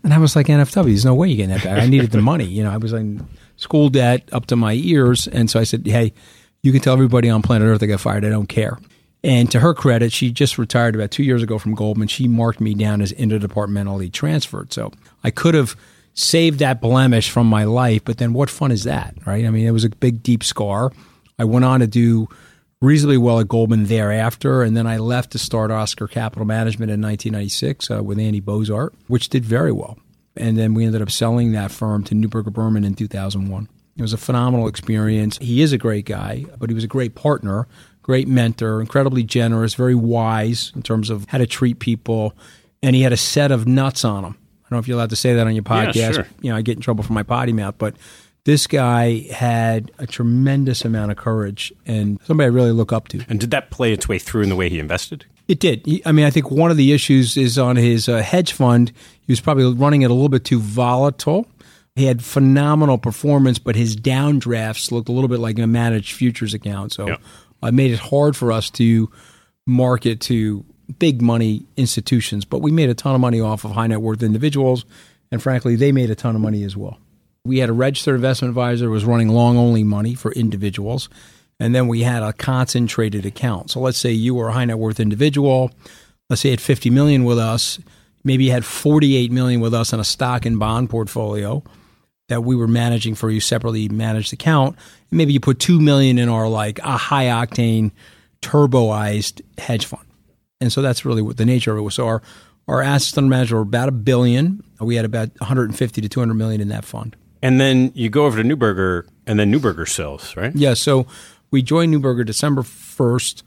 and 0.03 0.11
I 0.11 0.17
was 0.17 0.35
like, 0.35 0.47
NFW, 0.47 0.85
there's 0.85 1.05
no 1.05 1.13
way 1.13 1.27
you're 1.27 1.37
getting 1.37 1.55
that 1.55 1.63
back. 1.63 1.81
I 1.81 1.85
needed 1.85 2.09
the 2.09 2.21
money. 2.21 2.45
You 2.45 2.63
know, 2.63 2.71
I 2.71 2.77
was 2.77 2.93
in 2.93 3.27
school 3.55 3.89
debt 3.89 4.27
up 4.31 4.47
to 4.47 4.55
my 4.55 4.73
ears. 4.73 5.27
And 5.27 5.47
so 5.47 5.59
I 5.59 5.65
said, 5.65 5.85
hey, 5.85 6.13
you 6.63 6.71
can 6.71 6.81
tell 6.81 6.93
everybody 6.93 7.29
on 7.29 7.43
planet 7.43 7.67
Earth 7.67 7.83
I 7.83 7.85
got 7.85 7.99
fired. 7.99 8.25
I 8.25 8.29
don't 8.29 8.49
care. 8.49 8.79
And 9.23 9.51
to 9.51 9.59
her 9.59 9.73
credit, 9.73 10.13
she 10.13 10.31
just 10.31 10.57
retired 10.57 10.95
about 10.95 11.11
two 11.11 11.23
years 11.23 11.43
ago 11.43 11.59
from 11.59 11.75
Goldman. 11.75 12.07
She 12.07 12.27
marked 12.27 12.61
me 12.61 12.73
down 12.73 13.01
as 13.01 13.11
interdepartmentally 13.13 14.11
transferred. 14.11 14.71
So 14.71 14.91
I 15.23 15.31
could 15.31 15.55
have 15.55 15.75
saved 16.13 16.59
that 16.59 16.81
blemish 16.81 17.29
from 17.29 17.47
my 17.47 17.63
life, 17.65 18.03
but 18.05 18.17
then 18.17 18.33
what 18.33 18.49
fun 18.49 18.71
is 18.71 18.83
that, 18.83 19.15
right? 19.25 19.45
I 19.45 19.49
mean, 19.49 19.67
it 19.67 19.71
was 19.71 19.83
a 19.83 19.89
big, 19.89 20.23
deep 20.23 20.43
scar. 20.43 20.91
I 21.37 21.43
went 21.43 21.65
on 21.65 21.79
to 21.81 21.87
do 21.87 22.27
reasonably 22.81 23.17
well 23.17 23.39
at 23.39 23.47
Goldman 23.47 23.85
thereafter, 23.85 24.63
and 24.63 24.75
then 24.75 24.87
I 24.87 24.97
left 24.97 25.31
to 25.31 25.39
start 25.39 25.71
Oscar 25.71 26.07
Capital 26.07 26.45
Management 26.45 26.91
in 26.91 27.01
1996 27.01 27.91
uh, 27.91 28.03
with 28.03 28.19
Andy 28.19 28.41
Boszhardt, 28.41 28.91
which 29.07 29.29
did 29.29 29.43
very 29.43 29.71
well. 29.71 29.97
And 30.37 30.57
then 30.57 30.73
we 30.73 30.85
ended 30.85 31.01
up 31.01 31.11
selling 31.11 31.51
that 31.51 31.71
firm 31.71 32.03
to 32.05 32.15
Neuberger 32.15 32.53
Berman 32.53 32.85
in 32.85 32.95
2001. 32.95 33.67
It 33.97 34.01
was 34.01 34.13
a 34.13 34.17
phenomenal 34.17 34.67
experience. 34.67 35.37
He 35.41 35.61
is 35.61 35.73
a 35.73 35.77
great 35.77 36.05
guy, 36.05 36.45
but 36.57 36.69
he 36.69 36.73
was 36.73 36.85
a 36.85 36.87
great 36.87 37.15
partner, 37.15 37.67
great 38.09 38.27
mentor, 38.27 38.81
incredibly 38.81 39.21
generous, 39.21 39.75
very 39.75 39.93
wise 39.93 40.71
in 40.75 40.81
terms 40.81 41.11
of 41.11 41.27
how 41.27 41.37
to 41.37 41.45
treat 41.45 41.77
people, 41.77 42.33
and 42.81 42.95
he 42.95 43.03
had 43.03 43.13
a 43.13 43.17
set 43.17 43.51
of 43.51 43.67
nuts 43.67 44.03
on 44.03 44.25
him. 44.25 44.31
I 44.33 44.61
don't 44.63 44.71
know 44.71 44.79
if 44.79 44.87
you're 44.87 44.97
allowed 44.97 45.11
to 45.11 45.15
say 45.15 45.35
that 45.35 45.45
on 45.45 45.53
your 45.53 45.63
podcast. 45.63 45.93
Yeah, 45.93 46.11
sure. 46.13 46.27
You 46.41 46.49
know, 46.49 46.55
I 46.55 46.63
get 46.63 46.75
in 46.75 46.81
trouble 46.81 47.03
for 47.03 47.13
my 47.13 47.21
potty 47.21 47.53
mouth, 47.53 47.75
but 47.77 47.95
this 48.45 48.65
guy 48.65 49.27
had 49.31 49.91
a 49.99 50.07
tremendous 50.07 50.83
amount 50.83 51.11
of 51.11 51.17
courage 51.17 51.71
and 51.85 52.19
somebody 52.23 52.45
I 52.45 52.49
really 52.49 52.71
look 52.71 52.91
up 52.91 53.09
to. 53.09 53.23
And 53.29 53.39
did 53.39 53.51
that 53.51 53.69
play 53.69 53.93
its 53.93 54.09
way 54.09 54.17
through 54.17 54.41
in 54.41 54.49
the 54.49 54.55
way 54.55 54.69
he 54.69 54.79
invested? 54.79 55.27
It 55.47 55.59
did. 55.59 55.87
I 56.03 56.11
mean, 56.11 56.25
I 56.25 56.31
think 56.31 56.49
one 56.49 56.71
of 56.71 56.77
the 56.77 56.93
issues 56.93 57.37
is 57.37 57.59
on 57.59 57.75
his 57.75 58.09
uh, 58.09 58.23
hedge 58.23 58.53
fund. 58.53 58.91
He 59.21 59.31
was 59.31 59.39
probably 59.39 59.71
running 59.71 60.01
it 60.01 60.09
a 60.09 60.13
little 60.15 60.29
bit 60.29 60.45
too 60.45 60.59
volatile. 60.59 61.45
He 61.95 62.05
had 62.05 62.23
phenomenal 62.23 62.97
performance, 62.97 63.59
but 63.59 63.75
his 63.75 63.95
downdrafts 63.95 64.91
looked 64.91 65.09
a 65.09 65.11
little 65.11 65.27
bit 65.27 65.39
like 65.39 65.59
a 65.59 65.67
managed 65.67 66.13
futures 66.15 66.55
account. 66.55 66.91
So 66.91 67.05
Yep. 67.09 67.21
I 67.61 67.71
made 67.71 67.91
it 67.91 67.99
hard 67.99 68.35
for 68.35 68.51
us 68.51 68.69
to 68.71 69.09
market 69.65 70.19
to 70.21 70.65
big 70.97 71.21
money 71.21 71.65
institutions, 71.77 72.45
but 72.45 72.61
we 72.61 72.71
made 72.71 72.89
a 72.89 72.93
ton 72.93 73.15
of 73.15 73.21
money 73.21 73.41
off 73.41 73.63
of 73.63 73.71
high 73.71 73.87
net 73.87 74.01
worth 74.01 74.23
individuals. 74.23 74.85
And 75.31 75.41
frankly, 75.41 75.75
they 75.75 75.91
made 75.91 76.09
a 76.09 76.15
ton 76.15 76.35
of 76.35 76.41
money 76.41 76.63
as 76.63 76.75
well. 76.75 76.97
We 77.45 77.59
had 77.59 77.69
a 77.69 77.73
registered 77.73 78.15
investment 78.15 78.49
advisor 78.49 78.85
who 78.85 78.91
was 78.91 79.05
running 79.05 79.29
long 79.29 79.57
only 79.57 79.83
money 79.83 80.15
for 80.15 80.31
individuals. 80.31 81.09
And 81.59 81.75
then 81.75 81.87
we 81.87 82.01
had 82.01 82.23
a 82.23 82.33
concentrated 82.33 83.25
account. 83.25 83.71
So 83.71 83.79
let's 83.79 83.97
say 83.97 84.11
you 84.11 84.33
were 84.33 84.49
a 84.49 84.53
high 84.53 84.65
net 84.65 84.79
worth 84.79 84.99
individual. 84.99 85.71
Let's 86.29 86.41
say 86.41 86.49
you 86.49 86.53
had 86.53 86.61
50 86.61 86.89
million 86.89 87.25
with 87.25 87.37
us. 87.37 87.79
Maybe 88.23 88.45
you 88.45 88.51
had 88.51 88.65
48 88.65 89.31
million 89.31 89.61
with 89.61 89.73
us 89.73 89.93
in 89.93 89.99
a 89.99 90.03
stock 90.03 90.45
and 90.45 90.59
bond 90.59 90.89
portfolio 90.89 91.63
that 92.29 92.43
we 92.43 92.55
were 92.55 92.67
managing 92.67 93.15
for 93.15 93.29
you 93.29 93.41
separately 93.41 93.89
managed 93.89 94.31
account. 94.31 94.77
Maybe 95.11 95.33
you 95.33 95.39
put 95.39 95.59
2 95.59 95.79
million 95.79 96.17
in 96.17 96.29
our 96.29 96.47
like 96.47 96.79
a 96.79 96.95
high 96.95 97.25
octane 97.25 97.91
turboized 98.41 99.41
hedge 99.57 99.85
fund. 99.85 100.05
And 100.61 100.71
so 100.71 100.81
that's 100.81 101.05
really 101.05 101.21
what 101.21 101.37
the 101.37 101.45
nature 101.45 101.71
of 101.71 101.77
it 101.77 101.81
was. 101.81 101.95
So 101.95 102.07
our, 102.07 102.21
our 102.67 102.81
assets 102.81 103.17
under 103.17 103.29
management 103.29 103.57
were 103.57 103.63
about 103.63 103.89
a 103.89 103.93
billion. 103.93 104.63
We 104.79 104.95
had 104.95 105.05
about 105.05 105.29
150 105.39 106.01
to 106.01 106.09
200 106.09 106.33
million 106.33 106.61
in 106.61 106.69
that 106.69 106.85
fund. 106.85 107.15
And 107.41 107.59
then 107.59 107.91
you 107.95 108.09
go 108.09 108.25
over 108.25 108.41
to 108.41 108.47
Neuberger, 108.47 109.07
and 109.25 109.39
then 109.39 109.51
Neuberger 109.51 109.87
sells, 109.87 110.35
right? 110.35 110.53
Yeah, 110.53 110.73
so 110.73 111.07
we 111.51 111.61
joined 111.61 111.93
Neuberger 111.93 112.25
December 112.25 112.63
1st, 112.63 113.43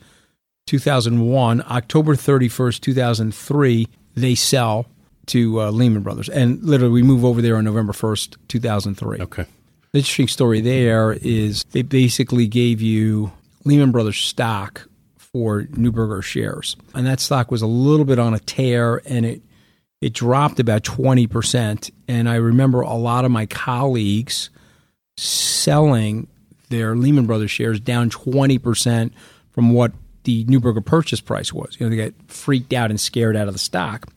2001. 0.66 1.62
October 1.70 2.16
31st, 2.16 2.80
2003, 2.80 3.86
they 4.16 4.34
sell 4.34 4.86
to 5.26 5.60
uh, 5.60 5.70
Lehman 5.70 6.02
Brothers. 6.02 6.28
And 6.28 6.62
literally, 6.62 6.92
we 6.92 7.02
move 7.02 7.24
over 7.24 7.42
there 7.42 7.56
on 7.56 7.64
November 7.64 7.92
1st, 7.92 8.36
2003. 8.48 9.20
Okay. 9.20 9.46
The 9.92 9.98
interesting 9.98 10.28
story 10.28 10.60
there 10.60 11.12
is 11.12 11.64
they 11.72 11.82
basically 11.82 12.46
gave 12.46 12.80
you 12.80 13.30
Lehman 13.64 13.92
Brothers 13.92 14.18
stock 14.18 14.88
for 15.16 15.62
Neuberger 15.64 16.22
shares. 16.22 16.76
And 16.94 17.06
that 17.06 17.20
stock 17.20 17.50
was 17.50 17.62
a 17.62 17.66
little 17.66 18.04
bit 18.04 18.18
on 18.18 18.34
a 18.34 18.38
tear 18.38 19.02
and 19.06 19.24
it 19.24 19.42
it 20.00 20.12
dropped 20.14 20.58
about 20.58 20.82
20%. 20.82 21.90
And 22.08 22.28
I 22.28 22.34
remember 22.34 22.80
a 22.80 22.94
lot 22.94 23.24
of 23.24 23.30
my 23.30 23.46
colleagues 23.46 24.50
selling 25.16 26.26
their 26.70 26.96
Lehman 26.96 27.26
Brothers 27.26 27.52
shares 27.52 27.78
down 27.78 28.10
20% 28.10 29.12
from 29.52 29.72
what 29.72 29.92
the 30.24 30.44
Neuberger 30.46 30.84
purchase 30.84 31.20
price 31.20 31.52
was. 31.52 31.76
You 31.78 31.86
know, 31.86 31.90
they 31.90 32.10
got 32.10 32.14
freaked 32.26 32.72
out 32.72 32.90
and 32.90 33.00
scared 33.00 33.36
out 33.36 33.46
of 33.46 33.54
the 33.54 33.60
stock. 33.60 34.08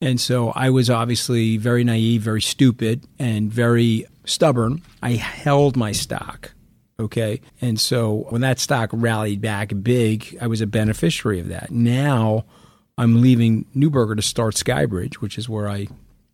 And 0.00 0.20
so 0.20 0.50
I 0.50 0.70
was 0.70 0.88
obviously 0.90 1.56
very 1.56 1.82
naive, 1.82 2.22
very 2.22 2.42
stupid, 2.42 3.04
and 3.18 3.52
very 3.52 4.06
stubborn. 4.24 4.82
I 5.02 5.12
held 5.12 5.76
my 5.76 5.92
stock. 5.92 6.52
Okay. 7.00 7.40
And 7.60 7.80
so 7.80 8.26
when 8.28 8.40
that 8.40 8.58
stock 8.58 8.90
rallied 8.92 9.40
back 9.40 9.72
big, 9.82 10.36
I 10.40 10.46
was 10.46 10.60
a 10.60 10.66
beneficiary 10.66 11.40
of 11.40 11.48
that. 11.48 11.70
Now 11.70 12.44
I'm 12.96 13.20
leaving 13.22 13.66
Neuberger 13.74 14.16
to 14.16 14.22
start 14.22 14.54
Skybridge, 14.54 15.14
which 15.16 15.38
is 15.38 15.48
where 15.48 15.68
I 15.68 15.86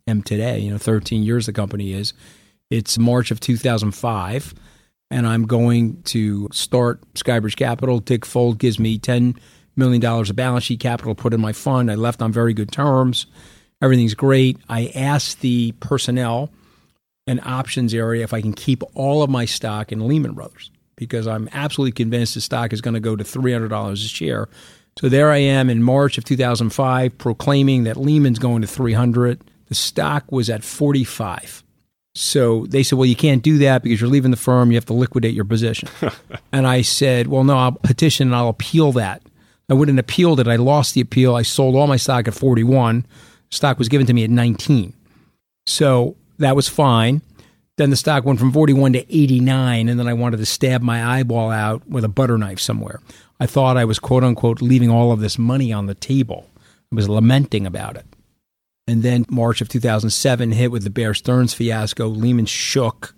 am 0.07 0.23
today. 0.23 0.59
You 0.59 0.71
know, 0.71 0.77
13 0.77 1.23
years 1.23 1.45
the 1.45 1.53
company 1.53 1.93
is. 1.93 2.13
It's 2.71 2.97
March 2.97 3.29
of 3.29 3.39
2005, 3.39 4.55
and 5.11 5.27
I'm 5.27 5.45
going 5.45 6.01
to 6.03 6.49
start 6.51 6.99
Skybridge 7.13 7.55
Capital. 7.55 7.99
Dick 7.99 8.23
Fuld 8.25 8.57
gives 8.57 8.79
me 8.79 8.97
$10 8.97 9.37
million 9.75 10.03
of 10.03 10.35
balance 10.35 10.63
sheet 10.63 10.79
capital 10.79 11.13
put 11.13 11.33
in 11.33 11.41
my 11.41 11.53
fund. 11.53 11.91
I 11.91 11.95
left 11.95 12.23
on 12.23 12.31
very 12.31 12.55
good 12.55 12.71
terms. 12.71 13.27
Everything's 13.81 14.13
great. 14.13 14.57
I 14.69 14.91
asked 14.95 15.41
the 15.41 15.73
personnel 15.79 16.49
and 17.27 17.41
options 17.41 17.93
area 17.93 18.23
if 18.23 18.33
I 18.33 18.41
can 18.41 18.53
keep 18.53 18.83
all 18.93 19.23
of 19.23 19.29
my 19.29 19.45
stock 19.45 19.91
in 19.91 20.07
Lehman 20.07 20.33
Brothers 20.33 20.71
because 20.95 21.27
I'm 21.27 21.49
absolutely 21.51 21.91
convinced 21.91 22.35
the 22.35 22.41
stock 22.41 22.71
is 22.71 22.81
going 22.81 22.93
to 22.93 22.99
go 22.99 23.15
to 23.15 23.23
$300 23.23 23.91
a 23.91 23.95
share. 23.97 24.47
So 24.99 25.09
there 25.09 25.31
I 25.31 25.37
am 25.37 25.69
in 25.69 25.83
March 25.83 26.17
of 26.17 26.23
2005 26.23 27.17
proclaiming 27.17 27.83
that 27.83 27.97
Lehman's 27.97 28.39
going 28.39 28.61
to 28.61 28.67
300. 28.67 29.43
The 29.67 29.75
stock 29.75 30.31
was 30.31 30.49
at 30.49 30.63
45. 30.63 31.63
So 32.13 32.65
they 32.67 32.81
said, 32.81 32.97
well, 32.97 33.05
you 33.05 33.15
can't 33.15 33.43
do 33.43 33.57
that 33.57 33.83
because 33.83 33.99
you're 33.99 34.09
leaving 34.09 34.31
the 34.31 34.37
firm. 34.37 34.71
You 34.71 34.77
have 34.77 34.85
to 34.85 34.93
liquidate 34.93 35.33
your 35.33 35.43
position. 35.43 35.89
and 36.53 36.65
I 36.65 36.81
said, 36.81 37.27
well, 37.27 37.43
no, 37.43 37.57
I'll 37.57 37.73
petition 37.73 38.29
and 38.29 38.35
I'll 38.35 38.49
appeal 38.49 38.93
that. 38.93 39.21
I 39.69 39.73
wouldn't 39.73 39.99
appealed 39.99 40.39
it. 40.39 40.47
I 40.47 40.55
lost 40.55 40.93
the 40.93 41.01
appeal. 41.01 41.35
I 41.35 41.41
sold 41.41 41.75
all 41.75 41.87
my 41.87 41.97
stock 41.97 42.27
at 42.27 42.33
41. 42.33 43.05
Stock 43.51 43.77
was 43.77 43.89
given 43.89 44.07
to 44.07 44.13
me 44.13 44.23
at 44.23 44.29
19. 44.29 44.93
So 45.65 46.15
that 46.37 46.55
was 46.55 46.67
fine. 46.67 47.21
Then 47.77 47.89
the 47.89 47.95
stock 47.97 48.23
went 48.23 48.39
from 48.39 48.53
41 48.53 48.93
to 48.93 49.15
89, 49.15 49.89
and 49.89 49.99
then 49.99 50.07
I 50.07 50.13
wanted 50.13 50.37
to 50.37 50.45
stab 50.45 50.81
my 50.81 51.19
eyeball 51.19 51.51
out 51.51 51.87
with 51.87 52.05
a 52.05 52.09
butter 52.09 52.37
knife 52.37 52.59
somewhere. 52.59 53.01
I 53.39 53.47
thought 53.47 53.75
I 53.75 53.83
was 53.83 53.99
quote 53.99 54.23
unquote 54.23 54.61
leaving 54.61 54.89
all 54.89 55.11
of 55.11 55.19
this 55.19 55.37
money 55.37 55.73
on 55.73 55.87
the 55.87 55.95
table. 55.95 56.49
I 56.91 56.95
was 56.95 57.09
lamenting 57.09 57.65
about 57.65 57.97
it. 57.97 58.05
And 58.87 59.03
then 59.03 59.25
March 59.29 59.61
of 59.61 59.67
2007 59.67 60.51
hit 60.51 60.71
with 60.71 60.83
the 60.83 60.89
Bear 60.89 61.13
Stearns 61.13 61.53
fiasco. 61.53 62.07
Lehman 62.07 62.45
shook. 62.45 63.13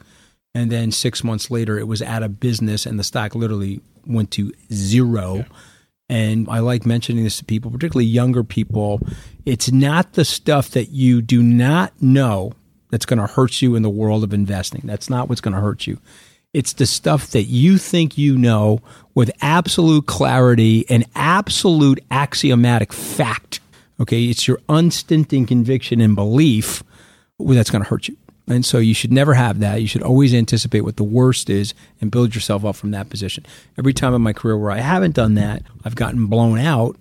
And 0.56 0.72
then 0.72 0.92
six 0.92 1.24
months 1.24 1.52
later, 1.52 1.78
it 1.78 1.88
was 1.88 2.02
out 2.02 2.24
of 2.24 2.40
business, 2.40 2.88
and 2.88 2.98
the 2.98 3.04
stock 3.04 3.36
literally 3.36 3.82
went 4.08 4.32
to 4.32 4.54
zero. 4.74 5.46
And 6.10 6.48
I 6.50 6.60
like 6.60 6.86
mentioning 6.86 7.24
this 7.24 7.38
to 7.38 7.46
people, 7.46 7.70
particularly 7.70 8.06
younger 8.06 8.44
people. 8.44 9.02
It's 9.46 9.72
not 9.72 10.14
the 10.14 10.24
stuff 10.24 10.70
that 10.72 10.90
you 10.90 11.22
do 11.22 11.44
not 11.44 11.94
know 12.02 12.54
that's 12.90 13.06
going 13.06 13.20
to 13.20 13.28
hurt 13.28 13.62
you 13.62 13.76
in 13.76 13.84
the 13.84 13.90
world 13.90 14.24
of 14.24 14.34
investing. 14.34 14.82
That's 14.86 15.10
not 15.10 15.28
what's 15.28 15.42
going 15.42 15.54
to 15.54 15.60
hurt 15.60 15.86
you. 15.86 16.00
It's 16.54 16.74
the 16.74 16.86
stuff 16.86 17.28
that 17.32 17.44
you 17.44 17.78
think 17.78 18.18
you 18.18 18.38
know 18.38 18.80
with 19.14 19.32
absolute 19.42 20.06
clarity 20.06 20.90
and 20.90 21.06
absolute 21.14 22.00
axiomatic 22.10 22.94
fact. 22.94 23.60
Okay, 24.00 24.26
it's 24.26 24.48
your 24.48 24.60
unstinting 24.70 25.46
conviction 25.46 26.00
and 26.00 26.16
belief 26.16 26.84
that's 27.38 27.70
going 27.70 27.84
to 27.84 27.90
hurt 27.90 28.08
you. 28.08 28.16
And 28.48 28.66
so 28.66 28.78
you 28.78 28.94
should 28.94 29.12
never 29.12 29.34
have 29.34 29.60
that. 29.60 29.82
You 29.82 29.88
should 29.88 30.04
always 30.04 30.34
anticipate 30.34 30.82
what 30.82 30.96
the 30.96 31.04
worst 31.04 31.50
is 31.50 31.74
and 32.00 32.10
build 32.10 32.34
yourself 32.34 32.64
up 32.64 32.76
from 32.78 32.92
that 32.92 33.10
position. 33.10 33.46
Every 33.78 33.94
time 33.94 34.14
in 34.14 34.22
my 34.22 34.34
career 34.34 34.58
where 34.58 34.72
I 34.72 34.80
haven't 34.80 35.16
done 35.16 35.34
that, 35.36 35.64
I've 35.84 35.96
gotten 35.96 36.28
blown 36.28 36.60
out. 36.60 36.98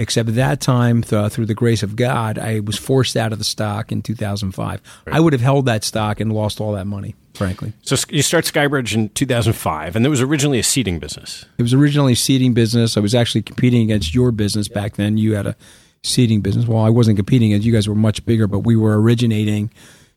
Except 0.00 0.32
that 0.36 0.60
time, 0.60 1.02
th- 1.02 1.32
through 1.32 1.46
the 1.46 1.54
grace 1.54 1.82
of 1.82 1.96
God, 1.96 2.38
I 2.38 2.60
was 2.60 2.78
forced 2.78 3.16
out 3.16 3.32
of 3.32 3.38
the 3.38 3.44
stock 3.44 3.90
in 3.90 4.00
2005. 4.00 4.80
I 5.08 5.18
would 5.18 5.32
have 5.32 5.42
held 5.42 5.66
that 5.66 5.82
stock 5.82 6.20
and 6.20 6.32
lost 6.32 6.60
all 6.60 6.72
that 6.74 6.86
money, 6.86 7.16
frankly. 7.34 7.72
So 7.82 7.96
you 8.08 8.22
start 8.22 8.44
Skybridge 8.44 8.94
in 8.94 9.08
2005, 9.08 9.96
and 9.96 10.06
it 10.06 10.08
was 10.08 10.20
originally 10.20 10.60
a 10.60 10.62
seeding 10.62 11.00
business. 11.00 11.46
It 11.58 11.62
was 11.62 11.74
originally 11.74 12.12
a 12.12 12.16
seeding 12.16 12.54
business. 12.54 12.96
I 12.96 13.00
was 13.00 13.12
actually 13.12 13.42
competing 13.42 13.82
against 13.82 14.14
your 14.14 14.30
business 14.30 14.68
back 14.68 14.94
then. 14.94 15.16
You 15.18 15.34
had 15.34 15.48
a 15.48 15.56
seeding 16.04 16.42
business. 16.42 16.68
Well, 16.68 16.84
I 16.84 16.90
wasn't 16.90 17.16
competing 17.16 17.52
as 17.52 17.66
you 17.66 17.72
guys 17.72 17.88
were 17.88 17.96
much 17.96 18.24
bigger, 18.24 18.46
but 18.46 18.60
we 18.60 18.76
were 18.76 19.02
originating 19.02 19.68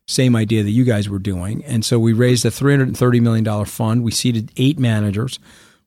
same 0.08 0.36
idea 0.36 0.64
that 0.64 0.72
you 0.72 0.84
guys 0.84 1.08
were 1.08 1.20
doing. 1.20 1.64
And 1.66 1.86
so 1.86 2.00
we 2.00 2.14
raised 2.14 2.46
a 2.46 2.50
$330 2.50 3.22
million 3.22 3.66
fund. 3.66 4.04
We 4.04 4.12
seeded 4.12 4.52
eight 4.58 4.80
managers. 4.80 5.40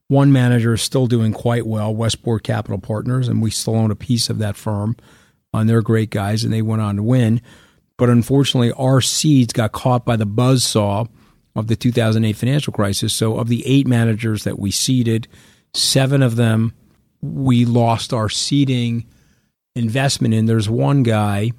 One 0.08 0.32
manager 0.32 0.74
is 0.74 0.82
still 0.82 1.06
doing 1.06 1.32
quite 1.32 1.66
well, 1.66 1.94
Westport 1.94 2.42
Capital 2.42 2.78
Partners, 2.78 3.28
and 3.28 3.42
we 3.42 3.50
still 3.50 3.76
own 3.76 3.90
a 3.90 3.96
piece 3.96 4.30
of 4.30 4.38
that 4.38 4.56
firm. 4.56 4.96
And 5.52 5.68
they're 5.68 5.82
great 5.82 6.10
guys, 6.10 6.44
and 6.44 6.52
they 6.52 6.62
went 6.62 6.82
on 6.82 6.96
to 6.96 7.02
win. 7.02 7.40
But 7.96 8.10
unfortunately, 8.10 8.72
our 8.72 9.00
seeds 9.00 9.52
got 9.52 9.72
caught 9.72 10.04
by 10.04 10.16
the 10.16 10.26
buzz 10.26 10.64
saw 10.64 11.06
of 11.54 11.68
the 11.68 11.76
2008 11.76 12.32
financial 12.34 12.72
crisis. 12.72 13.14
So, 13.14 13.38
of 13.38 13.48
the 13.48 13.64
eight 13.64 13.86
managers 13.86 14.42
that 14.44 14.58
we 14.58 14.72
seeded, 14.72 15.28
seven 15.72 16.22
of 16.22 16.34
them 16.34 16.74
we 17.24 17.64
lost 17.64 18.12
our 18.12 18.28
seeding 18.28 19.06
investment 19.74 20.34
in. 20.34 20.46
There's 20.46 20.68
one 20.68 21.02
guy, 21.02 21.52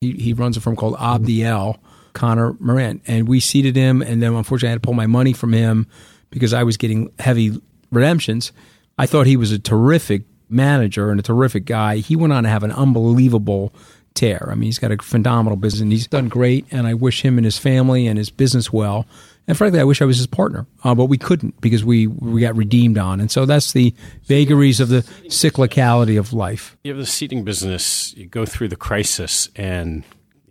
he, 0.00 0.12
he 0.12 0.32
runs 0.32 0.56
a 0.56 0.60
firm 0.60 0.76
called 0.76 0.96
Abdiel, 0.96 1.78
Colin 2.12 2.56
Moran, 2.60 3.00
and 3.06 3.28
we 3.28 3.40
seeded 3.40 3.76
him. 3.76 4.02
And 4.02 4.22
then 4.22 4.34
unfortunately, 4.34 4.68
I 4.68 4.72
had 4.72 4.82
to 4.82 4.86
pull 4.86 4.94
my 4.94 5.06
money 5.06 5.32
from 5.32 5.52
him 5.52 5.86
because 6.30 6.52
I 6.52 6.62
was 6.62 6.76
getting 6.76 7.12
heavy 7.18 7.60
redemptions. 7.90 8.52
I 8.98 9.06
thought 9.06 9.26
he 9.26 9.36
was 9.36 9.52
a 9.52 9.58
terrific 9.58 10.22
manager 10.48 11.10
and 11.10 11.20
a 11.20 11.22
terrific 11.22 11.64
guy. 11.64 11.98
He 11.98 12.16
went 12.16 12.32
on 12.32 12.44
to 12.44 12.48
have 12.48 12.62
an 12.62 12.72
unbelievable 12.72 13.72
tear. 14.14 14.48
I 14.50 14.54
mean, 14.54 14.64
he's 14.64 14.78
got 14.78 14.92
a 14.92 14.96
phenomenal 14.98 15.56
business 15.56 15.82
and 15.82 15.92
he's 15.92 16.06
done 16.06 16.28
great. 16.28 16.66
And 16.70 16.86
I 16.86 16.94
wish 16.94 17.22
him 17.22 17.38
and 17.38 17.44
his 17.44 17.58
family 17.58 18.06
and 18.06 18.18
his 18.18 18.30
business 18.30 18.72
well. 18.72 19.06
And 19.46 19.56
frankly, 19.56 19.80
I 19.80 19.84
wish 19.84 20.02
I 20.02 20.04
was 20.04 20.18
his 20.18 20.26
partner, 20.26 20.66
uh, 20.84 20.94
but 20.94 21.06
we 21.06 21.18
couldn't 21.18 21.60
because 21.60 21.84
we, 21.84 22.06
we 22.06 22.40
got 22.40 22.54
redeemed 22.56 22.98
on. 22.98 23.20
And 23.20 23.30
so 23.30 23.46
that's 23.46 23.72
the 23.72 23.94
vagaries 24.24 24.80
of 24.80 24.88
the 24.88 25.02
cyclicality 25.26 26.18
of 26.18 26.32
life. 26.32 26.76
You 26.84 26.92
have 26.92 26.98
the 26.98 27.06
seeding 27.06 27.42
business, 27.42 28.14
you 28.16 28.26
go 28.26 28.44
through 28.44 28.68
the 28.68 28.76
crisis 28.76 29.48
and 29.56 30.04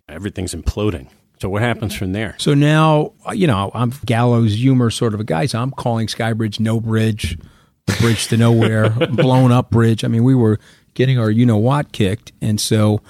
everything's 0.08 0.54
imploding. 0.54 1.08
So 1.42 1.50
what 1.50 1.62
happens 1.62 1.96
from 1.96 2.12
there? 2.12 2.36
So 2.38 2.54
now, 2.54 3.14
you 3.32 3.48
know, 3.48 3.72
I'm 3.74 3.94
gallows 4.06 4.56
humor 4.56 4.90
sort 4.90 5.14
of 5.14 5.20
a 5.20 5.24
guy. 5.24 5.46
So 5.46 5.60
I'm 5.60 5.72
calling 5.72 6.08
Skybridge 6.08 6.60
no 6.60 6.82
bridge, 6.82 7.38
the 7.86 7.96
bridge 8.02 8.28
to 8.28 8.38
nowhere, 8.38 8.90
blown 9.12 9.52
up 9.52 9.70
bridge. 9.70 10.04
I 10.04 10.10
mean, 10.10 10.24
we 10.24 10.36
were 10.36 10.60
getting 10.96 11.18
our 11.18 11.32
you 11.32 11.46
know 11.46 11.58
what 11.58 11.94
kicked. 11.94 12.34
And 12.42 12.60
so 12.60 13.02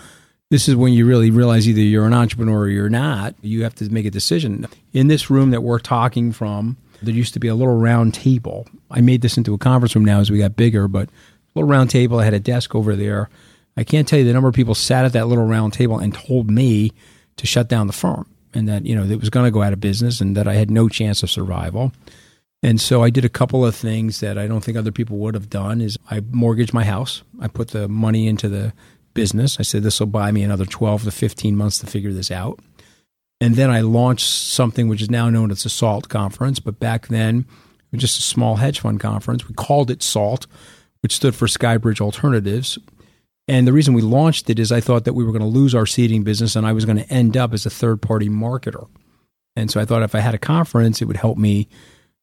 this 0.52 0.70
is 0.70 0.76
when 0.76 0.94
you 0.94 1.08
really 1.08 1.32
realize 1.32 1.68
either 1.68 1.82
you're 1.82 2.06
an 2.06 2.14
entrepreneur 2.14 2.60
or 2.60 2.70
you're 2.70 2.90
not. 2.90 3.34
You 3.42 3.64
have 3.64 3.76
to 3.76 3.90
make 3.90 4.06
a 4.06 4.12
decision. 4.12 4.68
In 4.94 5.08
this 5.08 5.32
room 5.32 5.50
that 5.52 5.62
we're 5.62 5.80
talking 5.80 6.32
from, 6.32 6.78
there 7.02 7.14
used 7.14 7.34
to 7.34 7.40
be 7.40 7.48
a 7.48 7.56
little 7.56 7.78
round 7.78 8.14
table. 8.14 8.68
I 8.92 9.02
made 9.02 9.22
this 9.22 9.38
into 9.38 9.56
a 9.56 9.58
conference 9.58 9.96
room 9.96 10.06
now 10.06 10.20
as 10.20 10.30
we 10.30 10.38
got 10.38 10.56
bigger, 10.56 10.88
but 10.88 11.10
a 11.10 11.12
little 11.56 11.70
round 11.70 11.90
table. 11.90 12.20
I 12.20 12.26
had 12.26 12.34
a 12.36 12.40
desk 12.40 12.76
over 12.76 12.96
there. 12.96 13.30
I 13.76 13.84
can't 13.84 14.08
tell 14.08 14.20
you 14.20 14.26
the 14.26 14.34
number 14.34 14.50
of 14.50 14.56
people 14.56 14.76
sat 14.76 15.06
at 15.06 15.14
that 15.14 15.28
little 15.28 15.46
round 15.46 15.74
table 15.74 15.98
and 15.98 16.14
told 16.14 16.52
me 16.52 16.92
to 17.40 17.48
shut 17.48 17.70
down 17.70 17.88
the 17.88 17.94
firm 17.94 18.28
and 18.54 18.68
that 18.68 18.86
you 18.86 18.96
know 18.96 19.04
it 19.04 19.20
was 19.20 19.30
going 19.30 19.46
to 19.46 19.52
go 19.52 19.62
out 19.62 19.74
of 19.74 19.80
business 19.80 20.22
and 20.22 20.36
that 20.36 20.48
I 20.48 20.54
had 20.54 20.70
no 20.70 20.88
chance 20.88 21.24
of 21.24 21.30
survival. 21.30 21.92
And 22.62 22.82
so 22.82 23.02
I 23.02 23.10
did 23.10 23.24
a 23.24 23.30
couple 23.30 23.66
of 23.66 23.74
things 23.74 24.20
that 24.20 24.38
I 24.38 24.46
don't 24.46 24.62
think 24.62 24.78
other 24.78 24.92
people 24.92 25.18
would 25.20 25.34
have 25.34 25.50
done. 25.50 25.82
Is 25.82 25.98
I 26.12 26.22
mortgaged 26.32 26.74
my 26.74 26.84
house. 26.84 27.24
I 27.40 27.48
put 27.48 27.70
the 27.70 27.88
money 27.88 28.28
into 28.28 28.50
the 28.50 28.74
business. 29.14 29.58
I 29.60 29.64
said 29.64 29.84
this 29.84 30.00
will 30.00 30.08
buy 30.08 30.32
me 30.32 30.44
another 30.44 30.66
12 30.66 31.04
to 31.04 31.12
15 31.12 31.56
months 31.56 31.80
to 31.80 31.88
figure 31.88 32.12
this 32.12 32.32
out. 32.32 32.60
And 33.42 33.56
then 33.56 33.70
I 33.70 33.80
launched 33.80 34.28
something 34.28 34.90
which 34.90 35.02
is 35.02 35.10
now 35.10 35.30
known 35.30 35.52
as 35.52 35.64
the 35.64 35.70
SALT 35.70 36.10
conference, 36.10 36.60
but 36.60 36.80
back 36.80 37.08
then 37.08 37.46
it 37.92 37.96
was 37.96 38.02
just 38.02 38.20
a 38.20 38.24
small 38.24 38.58
hedge 38.58 38.82
fund 38.82 39.00
conference. 39.00 39.48
We 39.48 39.56
called 39.56 39.90
it 39.90 40.04
SALT, 40.04 40.46
which 41.02 41.16
stood 41.16 41.36
for 41.36 41.48
Skybridge 41.48 42.02
Alternatives. 42.02 42.78
And 43.50 43.68
the 43.68 43.74
reason 43.74 43.96
we 43.96 44.04
launched 44.04 44.48
it 44.52 44.60
is 44.60 44.72
I 44.72 44.80
thought 44.80 45.06
that 45.06 45.14
we 45.14 45.24
were 45.24 45.32
going 45.32 45.42
to 45.42 45.48
lose 45.48 45.74
our 45.74 45.88
seeding 45.88 46.24
business 46.24 46.56
and 46.56 46.68
I 46.68 46.72
was 46.72 46.86
going 46.86 47.00
to 47.00 47.12
end 47.12 47.36
up 47.36 47.52
as 47.52 47.66
a 47.66 47.72
third 47.72 48.00
party 48.00 48.30
marketer. 48.30 48.88
And 49.56 49.72
so 49.72 49.82
I 49.82 49.86
thought 49.86 50.04
if 50.04 50.14
I 50.14 50.20
had 50.20 50.36
a 50.36 50.38
conference, 50.38 51.02
it 51.02 51.06
would 51.06 51.18
help 51.18 51.40
me 51.40 51.68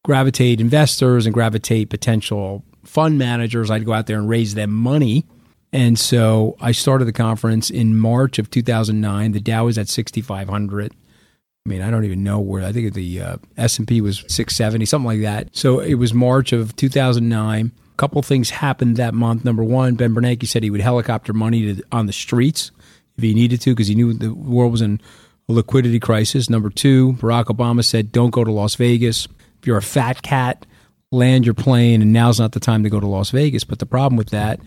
gravitate 0.05 0.61
investors 0.61 1.27
and 1.27 1.35
gravitate 1.35 1.91
potential 1.91 2.65
fund 2.85 3.19
managers. 3.19 3.73
I'd 3.73 3.85
go 3.85 3.93
out 3.93 4.07
there 4.07 4.19
and 4.19 4.29
raise 4.29 4.55
them 4.55 4.71
money. 4.71 5.27
And 5.73 5.99
so 5.99 6.57
I 6.61 6.71
started 6.71 7.07
the 7.07 7.13
conference 7.13 7.71
in 7.71 7.99
March 7.99 8.39
of 8.39 8.49
2009. 8.49 9.33
The 9.33 9.41
Dow 9.41 9.65
was 9.65 9.79
at 9.79 9.89
6,500. 9.89 10.93
I 10.93 11.69
mean, 11.69 11.83
I 11.83 11.91
don't 11.91 12.05
even 12.05 12.23
know 12.23 12.39
where. 12.39 12.63
I 12.63 12.71
think 12.71 12.95
the 12.95 13.21
uh, 13.21 13.37
S&P 13.57 14.01
was 14.01 14.19
670, 14.29 14.87
something 14.87 15.07
like 15.07 15.23
that. 15.23 15.49
So 15.57 15.81
it 15.81 15.95
was 15.95 16.15
March 16.15 16.53
of 16.53 16.77
2009 16.77 17.73
couple 17.97 18.23
things 18.23 18.51
happened 18.51 18.97
that 18.97 19.15
month. 19.15 19.45
Number 19.45 19.65
one, 19.65 19.95
Ben 19.95 20.15
Bernanke 20.15 20.47
said 20.47 20.63
he 20.63 20.71
would 20.71 20.81
helicopter 20.81 21.33
money 21.33 21.75
to, 21.75 21.83
on 21.93 22.07
the 22.07 22.13
streets 22.13 22.71
if 23.17 23.23
he 23.23 23.35
needed 23.35 23.61
to 23.63 23.71
because 23.71 23.89
he 23.89 23.95
knew 23.95 24.13
the 24.13 24.35
world 24.35 24.73
was 24.73 24.83
in 24.83 25.01
a 25.49 25.53
liquidity 25.53 26.01
crisis. 26.01 26.51
Number 26.51 26.71
two, 26.71 27.15
Barack 27.15 27.45
Obama 27.45 27.85
said, 27.85 28.13
don't 28.13 28.31
go 28.31 28.45
to 28.45 28.53
Las 28.53 28.75
Vegas. 28.75 29.27
If 29.61 29.67
you're 29.67 29.79
a 29.79 29.83
fat 29.83 30.23
cat, 30.23 30.67
land 31.11 31.45
your 31.45 31.55
plane, 31.55 32.03
and 32.03 32.13
now's 32.13 32.39
not 32.39 32.53
the 32.53 32.61
time 32.61 32.83
to 32.83 32.91
go 32.91 33.01
to 33.01 33.07
Las 33.07 33.31
Vegas. 33.31 33.65
But 33.65 33.79
the 33.79 33.87
problem 33.87 34.17
with 34.17 34.31
that 34.31 34.61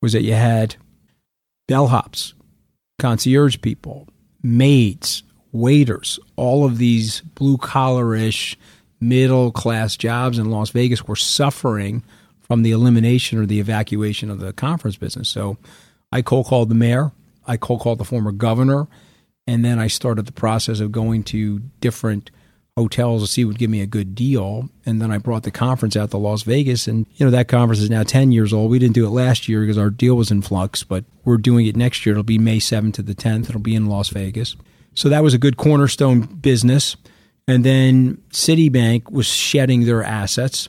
was 0.00 0.12
that 0.12 0.22
you 0.22 0.34
had 0.34 0.76
bellhops, 1.68 2.32
concierge 2.98 3.60
people, 3.60 4.08
maids, 4.42 5.22
waiters, 5.52 6.18
all 6.36 6.64
of 6.64 6.78
these 6.78 7.20
blue 7.20 7.58
collar 7.58 8.14
ish 8.14 8.56
middle 9.00 9.50
class 9.50 9.96
jobs 9.96 10.38
in 10.38 10.50
Las 10.50 10.70
Vegas 10.70 11.06
were 11.06 11.16
suffering– 11.16 12.02
from 12.50 12.64
the 12.64 12.72
elimination 12.72 13.38
or 13.38 13.46
the 13.46 13.60
evacuation 13.60 14.28
of 14.28 14.40
the 14.40 14.52
conference 14.52 14.96
business. 14.96 15.28
So 15.28 15.56
I 16.10 16.20
cold 16.20 16.46
called 16.46 16.68
the 16.68 16.74
mayor, 16.74 17.12
I 17.46 17.56
cold 17.56 17.80
called 17.80 17.98
the 17.98 18.04
former 18.04 18.32
governor, 18.32 18.88
and 19.46 19.64
then 19.64 19.78
I 19.78 19.86
started 19.86 20.26
the 20.26 20.32
process 20.32 20.80
of 20.80 20.90
going 20.90 21.22
to 21.24 21.60
different 21.78 22.32
hotels 22.76 23.22
to 23.22 23.28
see 23.28 23.44
would 23.44 23.60
give 23.60 23.70
me 23.70 23.82
a 23.82 23.86
good 23.86 24.16
deal. 24.16 24.68
And 24.84 25.00
then 25.00 25.12
I 25.12 25.18
brought 25.18 25.44
the 25.44 25.52
conference 25.52 25.94
out 25.94 26.10
to 26.10 26.16
Las 26.16 26.42
Vegas. 26.42 26.88
And, 26.88 27.06
you 27.14 27.24
know, 27.24 27.30
that 27.30 27.46
conference 27.46 27.82
is 27.82 27.88
now 27.88 28.02
10 28.02 28.32
years 28.32 28.52
old. 28.52 28.68
We 28.68 28.80
didn't 28.80 28.96
do 28.96 29.06
it 29.06 29.10
last 29.10 29.48
year 29.48 29.60
because 29.60 29.78
our 29.78 29.88
deal 29.88 30.16
was 30.16 30.32
in 30.32 30.42
flux, 30.42 30.82
but 30.82 31.04
we're 31.24 31.36
doing 31.36 31.66
it 31.66 31.76
next 31.76 32.04
year. 32.04 32.14
It'll 32.14 32.24
be 32.24 32.36
May 32.36 32.58
7th 32.58 32.94
to 32.94 33.02
the 33.02 33.14
10th. 33.14 33.48
It'll 33.48 33.60
be 33.60 33.76
in 33.76 33.86
Las 33.86 34.08
Vegas. 34.08 34.56
So 34.94 35.08
that 35.08 35.22
was 35.22 35.34
a 35.34 35.38
good 35.38 35.56
cornerstone 35.56 36.22
business. 36.22 36.96
And 37.46 37.64
then 37.64 38.16
Citibank 38.30 39.08
was 39.08 39.26
shedding 39.26 39.84
their 39.84 40.02
assets. 40.02 40.68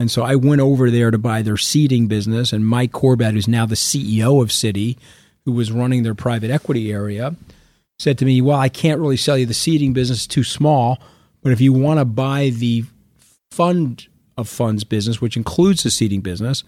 And 0.00 0.10
so 0.10 0.22
I 0.22 0.36
went 0.36 0.60
over 0.60 0.90
there 0.90 1.10
to 1.10 1.18
buy 1.18 1.42
their 1.42 1.56
seeding 1.56 2.06
business. 2.06 2.52
And 2.52 2.66
Mike 2.66 2.92
Corbat, 2.92 3.32
who's 3.32 3.48
now 3.48 3.66
the 3.66 3.74
CEO 3.74 4.40
of 4.42 4.50
Citi, 4.50 4.96
who 5.44 5.52
was 5.52 5.72
running 5.72 6.02
their 6.02 6.14
private 6.14 6.50
equity 6.50 6.92
area, 6.92 7.34
said 7.98 8.18
to 8.18 8.24
me, 8.24 8.40
Well, 8.40 8.58
I 8.58 8.68
can't 8.68 9.00
really 9.00 9.16
sell 9.16 9.36
you 9.36 9.46
the 9.46 9.54
seeding 9.54 9.92
business, 9.92 10.18
it's 10.18 10.26
too 10.26 10.44
small. 10.44 10.98
But 11.42 11.52
if 11.52 11.60
you 11.60 11.72
want 11.72 11.98
to 11.98 12.04
buy 12.04 12.50
the 12.50 12.84
fund 13.50 14.06
of 14.36 14.48
funds 14.48 14.84
business, 14.84 15.20
which 15.20 15.36
includes 15.36 15.82
the 15.82 15.90
seating 15.90 16.20
business, 16.20 16.62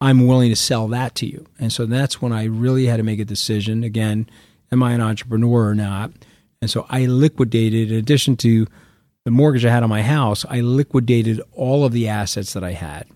I'm 0.00 0.26
willing 0.26 0.50
to 0.50 0.56
sell 0.56 0.88
that 0.88 1.14
to 1.16 1.26
you. 1.26 1.46
And 1.58 1.72
so 1.72 1.86
that's 1.86 2.22
when 2.22 2.32
I 2.32 2.44
really 2.44 2.86
had 2.86 2.96
to 2.96 3.02
make 3.02 3.20
a 3.20 3.24
decision. 3.24 3.84
Again, 3.84 4.28
am 4.72 4.82
I 4.82 4.92
an 4.92 5.00
entrepreneur 5.00 5.68
or 5.68 5.74
not? 5.74 6.12
And 6.62 6.70
so 6.70 6.86
I 6.88 7.06
liquidated, 7.06 7.90
in 7.90 7.98
addition 7.98 8.36
to 8.38 8.66
the 9.24 9.30
mortgage 9.30 9.64
I 9.64 9.70
had 9.70 9.82
on 9.82 9.88
my 9.88 10.02
house, 10.02 10.44
I 10.48 10.60
liquidated 10.60 11.40
all 11.52 11.84
of 11.84 11.92
the 11.92 12.08
assets 12.08 12.52
that 12.54 12.64
I 12.64 12.72
had. 12.72 13.06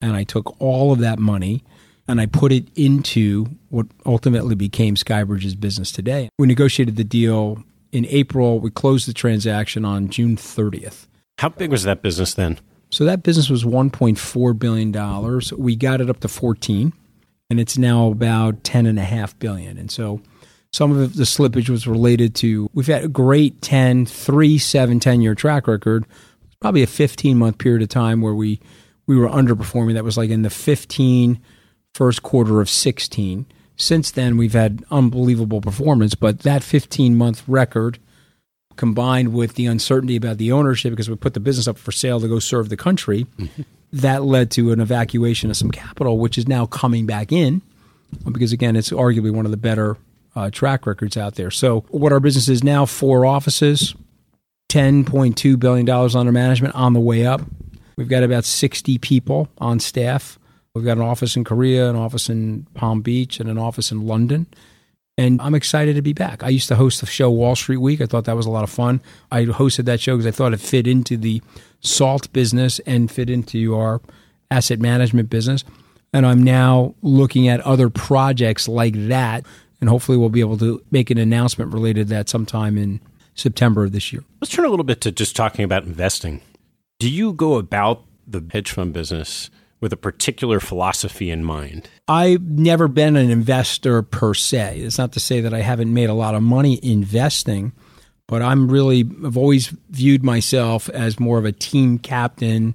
And 0.00 0.12
I 0.14 0.24
took 0.24 0.60
all 0.60 0.92
of 0.92 0.98
that 0.98 1.18
money 1.18 1.64
and 2.06 2.20
I 2.20 2.26
put 2.26 2.52
it 2.52 2.68
into 2.76 3.46
what 3.70 3.86
ultimately 4.04 4.54
became 4.54 4.94
Skybridge's 4.94 5.54
business 5.54 5.90
today. 5.90 6.28
We 6.38 6.46
negotiated 6.46 6.96
the 6.96 7.04
deal 7.04 7.64
in 7.92 8.06
April. 8.06 8.60
We 8.60 8.70
closed 8.70 9.08
the 9.08 9.14
transaction 9.14 9.84
on 9.84 10.08
June 10.08 10.36
30th. 10.36 11.06
How 11.38 11.48
big 11.48 11.70
was 11.70 11.82
that 11.84 12.02
business 12.02 12.34
then? 12.34 12.58
So 12.90 13.04
that 13.04 13.22
business 13.22 13.50
was 13.50 13.64
1.4 13.64 14.58
billion 14.58 14.92
dollars. 14.92 15.52
We 15.52 15.74
got 15.76 16.00
it 16.00 16.08
up 16.08 16.20
to 16.20 16.28
14 16.28 16.92
and 17.50 17.60
it's 17.60 17.78
now 17.78 18.08
about 18.08 18.62
10 18.64 18.86
and 18.86 18.98
a 18.98 19.04
half 19.04 19.38
billion. 19.38 19.78
And 19.78 19.90
so 19.90 20.20
some 20.76 20.92
of 20.92 21.16
the 21.16 21.22
slippage 21.22 21.70
was 21.70 21.86
related 21.86 22.34
to 22.34 22.68
we've 22.74 22.86
had 22.86 23.02
a 23.02 23.08
great 23.08 23.62
10, 23.62 24.04
3, 24.04 24.58
7, 24.58 25.00
10 25.00 25.22
year 25.22 25.34
track 25.34 25.66
record. 25.66 26.04
Probably 26.60 26.82
a 26.82 26.86
15 26.86 27.38
month 27.38 27.56
period 27.56 27.80
of 27.80 27.88
time 27.88 28.20
where 28.20 28.34
we, 28.34 28.60
we 29.06 29.16
were 29.16 29.26
underperforming. 29.26 29.94
That 29.94 30.04
was 30.04 30.18
like 30.18 30.28
in 30.28 30.42
the 30.42 30.50
15 30.50 31.40
first 31.94 32.22
quarter 32.22 32.60
of 32.60 32.68
16. 32.68 33.46
Since 33.76 34.10
then, 34.10 34.36
we've 34.36 34.52
had 34.52 34.84
unbelievable 34.90 35.62
performance, 35.62 36.14
but 36.14 36.40
that 36.40 36.62
15 36.62 37.16
month 37.16 37.42
record 37.48 37.98
combined 38.76 39.32
with 39.32 39.54
the 39.54 39.64
uncertainty 39.64 40.16
about 40.16 40.36
the 40.36 40.52
ownership 40.52 40.90
because 40.90 41.08
we 41.08 41.16
put 41.16 41.32
the 41.32 41.40
business 41.40 41.66
up 41.66 41.78
for 41.78 41.90
sale 41.90 42.20
to 42.20 42.28
go 42.28 42.38
serve 42.38 42.68
the 42.68 42.76
country, 42.76 43.24
mm-hmm. 43.38 43.62
that 43.94 44.24
led 44.24 44.50
to 44.50 44.72
an 44.72 44.80
evacuation 44.80 45.48
of 45.48 45.56
some 45.56 45.70
capital, 45.70 46.18
which 46.18 46.36
is 46.36 46.46
now 46.46 46.66
coming 46.66 47.06
back 47.06 47.32
in 47.32 47.62
because, 48.30 48.52
again, 48.52 48.76
it's 48.76 48.90
arguably 48.90 49.30
one 49.30 49.46
of 49.46 49.50
the 49.50 49.56
better 49.56 49.96
uh, 50.36 50.50
track 50.50 50.86
records 50.86 51.16
out 51.16 51.34
there. 51.34 51.50
So, 51.50 51.80
what 51.88 52.12
our 52.12 52.20
business 52.20 52.48
is 52.48 52.62
now 52.62 52.86
four 52.86 53.26
offices, 53.26 53.94
$10.2 54.68 55.58
billion 55.58 55.88
under 55.90 56.32
management 56.32 56.74
on 56.76 56.92
the 56.92 57.00
way 57.00 57.26
up. 57.26 57.40
We've 57.96 58.08
got 58.08 58.22
about 58.22 58.44
60 58.44 58.98
people 58.98 59.48
on 59.58 59.80
staff 59.80 60.38
We've 60.76 60.84
got 60.84 60.98
an 60.98 61.04
office 61.04 61.36
in 61.36 61.44
Korea, 61.44 61.88
an 61.88 61.96
office 61.96 62.28
in 62.28 62.66
Palm 62.74 63.00
Beach, 63.00 63.40
and 63.40 63.48
an 63.48 63.56
office 63.56 63.90
in 63.90 64.06
London. 64.06 64.46
And 65.16 65.40
I'm 65.40 65.54
excited 65.54 65.96
to 65.96 66.02
be 66.02 66.12
back. 66.12 66.42
I 66.42 66.50
used 66.50 66.68
to 66.68 66.76
host 66.76 67.00
the 67.00 67.06
show 67.06 67.30
Wall 67.30 67.56
Street 67.56 67.78
Week. 67.78 68.02
I 68.02 68.04
thought 68.04 68.26
that 68.26 68.36
was 68.36 68.44
a 68.44 68.50
lot 68.50 68.62
of 68.62 68.68
fun. 68.68 69.00
I 69.32 69.46
hosted 69.46 69.86
that 69.86 70.00
show 70.00 70.18
because 70.18 70.26
I 70.26 70.32
thought 70.32 70.52
it 70.52 70.60
fit 70.60 70.86
into 70.86 71.16
the 71.16 71.40
salt 71.80 72.30
business 72.34 72.78
and 72.80 73.10
fit 73.10 73.30
into 73.30 73.74
our 73.74 74.02
asset 74.50 74.78
management 74.78 75.30
business. 75.30 75.64
And 76.12 76.26
I'm 76.26 76.42
now 76.42 76.94
looking 77.00 77.48
at 77.48 77.60
other 77.62 77.88
projects 77.88 78.68
like 78.68 79.08
that. 79.08 79.46
And 79.80 79.90
hopefully, 79.90 80.16
we'll 80.16 80.30
be 80.30 80.40
able 80.40 80.58
to 80.58 80.82
make 80.90 81.10
an 81.10 81.18
announcement 81.18 81.72
related 81.72 82.08
to 82.08 82.14
that 82.14 82.28
sometime 82.28 82.78
in 82.78 83.00
September 83.34 83.84
of 83.84 83.92
this 83.92 84.12
year. 84.12 84.24
Let's 84.40 84.52
turn 84.52 84.64
a 84.64 84.70
little 84.70 84.84
bit 84.84 85.00
to 85.02 85.12
just 85.12 85.36
talking 85.36 85.64
about 85.64 85.84
investing. 85.84 86.40
Do 86.98 87.10
you 87.10 87.34
go 87.34 87.56
about 87.56 88.04
the 88.26 88.42
hedge 88.50 88.72
fund 88.72 88.92
business 88.92 89.50
with 89.80 89.92
a 89.92 89.96
particular 89.96 90.60
philosophy 90.60 91.30
in 91.30 91.44
mind? 91.44 91.88
I've 92.08 92.42
never 92.42 92.88
been 92.88 93.16
an 93.16 93.30
investor 93.30 94.02
per 94.02 94.32
se. 94.32 94.78
It's 94.78 94.98
not 94.98 95.12
to 95.12 95.20
say 95.20 95.42
that 95.42 95.52
I 95.52 95.60
haven't 95.60 95.92
made 95.92 96.08
a 96.08 96.14
lot 96.14 96.34
of 96.34 96.42
money 96.42 96.80
investing, 96.82 97.72
but 98.26 98.40
I'm 98.40 98.68
really, 98.68 99.00
I've 99.24 99.36
always 99.36 99.74
viewed 99.90 100.24
myself 100.24 100.88
as 100.88 101.20
more 101.20 101.38
of 101.38 101.44
a 101.44 101.52
team 101.52 101.98
captain 101.98 102.74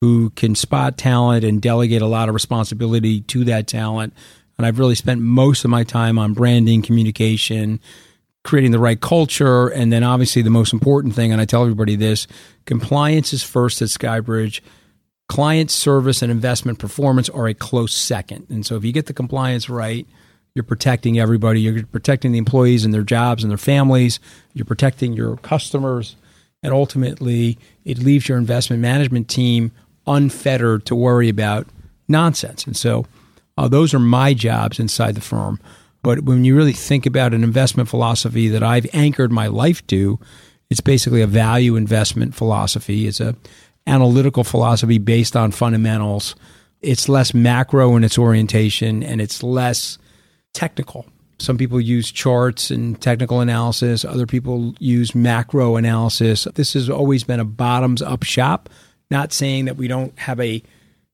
who 0.00 0.30
can 0.30 0.54
spot 0.54 0.96
talent 0.96 1.44
and 1.44 1.60
delegate 1.60 2.02
a 2.02 2.06
lot 2.06 2.28
of 2.28 2.34
responsibility 2.34 3.22
to 3.22 3.44
that 3.44 3.66
talent. 3.66 4.14
And 4.58 4.66
I've 4.66 4.78
really 4.78 4.94
spent 4.94 5.20
most 5.20 5.64
of 5.64 5.70
my 5.70 5.84
time 5.84 6.18
on 6.18 6.32
branding, 6.32 6.82
communication, 6.82 7.80
creating 8.44 8.70
the 8.70 8.78
right 8.78 9.00
culture, 9.00 9.68
and 9.68 9.92
then 9.92 10.02
obviously 10.02 10.42
the 10.42 10.50
most 10.50 10.72
important 10.72 11.14
thing, 11.14 11.32
and 11.32 11.40
I 11.40 11.44
tell 11.44 11.62
everybody 11.62 11.96
this 11.96 12.26
compliance 12.64 13.32
is 13.32 13.42
first 13.42 13.82
at 13.82 13.88
Skybridge 13.88 14.60
client 15.28 15.70
service 15.70 16.22
and 16.22 16.30
investment 16.30 16.78
performance 16.78 17.28
are 17.28 17.48
a 17.48 17.54
close 17.54 17.94
second. 17.94 18.46
And 18.48 18.64
so 18.64 18.76
if 18.76 18.84
you 18.84 18.92
get 18.92 19.06
the 19.06 19.12
compliance 19.12 19.68
right, 19.68 20.06
you're 20.54 20.62
protecting 20.62 21.18
everybody. 21.18 21.60
You're 21.60 21.84
protecting 21.84 22.32
the 22.32 22.38
employees 22.38 22.84
and 22.84 22.94
their 22.94 23.02
jobs 23.02 23.42
and 23.42 23.50
their 23.50 23.58
families. 23.58 24.20
You're 24.54 24.64
protecting 24.64 25.12
your 25.12 25.36
customers. 25.38 26.16
And 26.62 26.72
ultimately, 26.72 27.58
it 27.84 27.98
leaves 27.98 28.28
your 28.28 28.38
investment 28.38 28.80
management 28.80 29.28
team 29.28 29.72
unfettered 30.06 30.86
to 30.86 30.94
worry 30.94 31.28
about 31.28 31.66
nonsense. 32.08 32.64
And 32.64 32.76
so 32.76 33.04
uh, 33.56 33.68
those 33.68 33.94
are 33.94 33.98
my 33.98 34.34
jobs 34.34 34.78
inside 34.78 35.14
the 35.14 35.20
firm. 35.20 35.60
But 36.02 36.20
when 36.20 36.44
you 36.44 36.56
really 36.56 36.72
think 36.72 37.06
about 37.06 37.34
an 37.34 37.42
investment 37.42 37.88
philosophy 37.88 38.48
that 38.48 38.62
I've 38.62 38.86
anchored 38.92 39.32
my 39.32 39.48
life 39.48 39.86
to, 39.88 40.20
it's 40.70 40.80
basically 40.80 41.22
a 41.22 41.26
value 41.26 41.76
investment 41.76 42.34
philosophy. 42.34 43.06
It's 43.06 43.20
a 43.20 43.34
analytical 43.86 44.44
philosophy 44.44 44.98
based 44.98 45.36
on 45.36 45.52
fundamentals. 45.52 46.34
It's 46.80 47.08
less 47.08 47.34
macro 47.34 47.96
in 47.96 48.04
its 48.04 48.18
orientation 48.18 49.02
and 49.02 49.20
it's 49.20 49.42
less 49.42 49.98
technical. 50.52 51.06
Some 51.38 51.58
people 51.58 51.80
use 51.80 52.10
charts 52.10 52.70
and 52.70 53.00
technical 53.00 53.40
analysis, 53.40 54.04
other 54.04 54.26
people 54.26 54.74
use 54.78 55.14
macro 55.14 55.76
analysis. 55.76 56.46
This 56.54 56.72
has 56.72 56.88
always 56.88 57.24
been 57.24 57.40
a 57.40 57.44
bottoms 57.44 58.00
up 58.00 58.22
shop, 58.22 58.70
not 59.10 59.32
saying 59.32 59.66
that 59.66 59.76
we 59.76 59.86
don't 59.86 60.18
have 60.18 60.40
a 60.40 60.62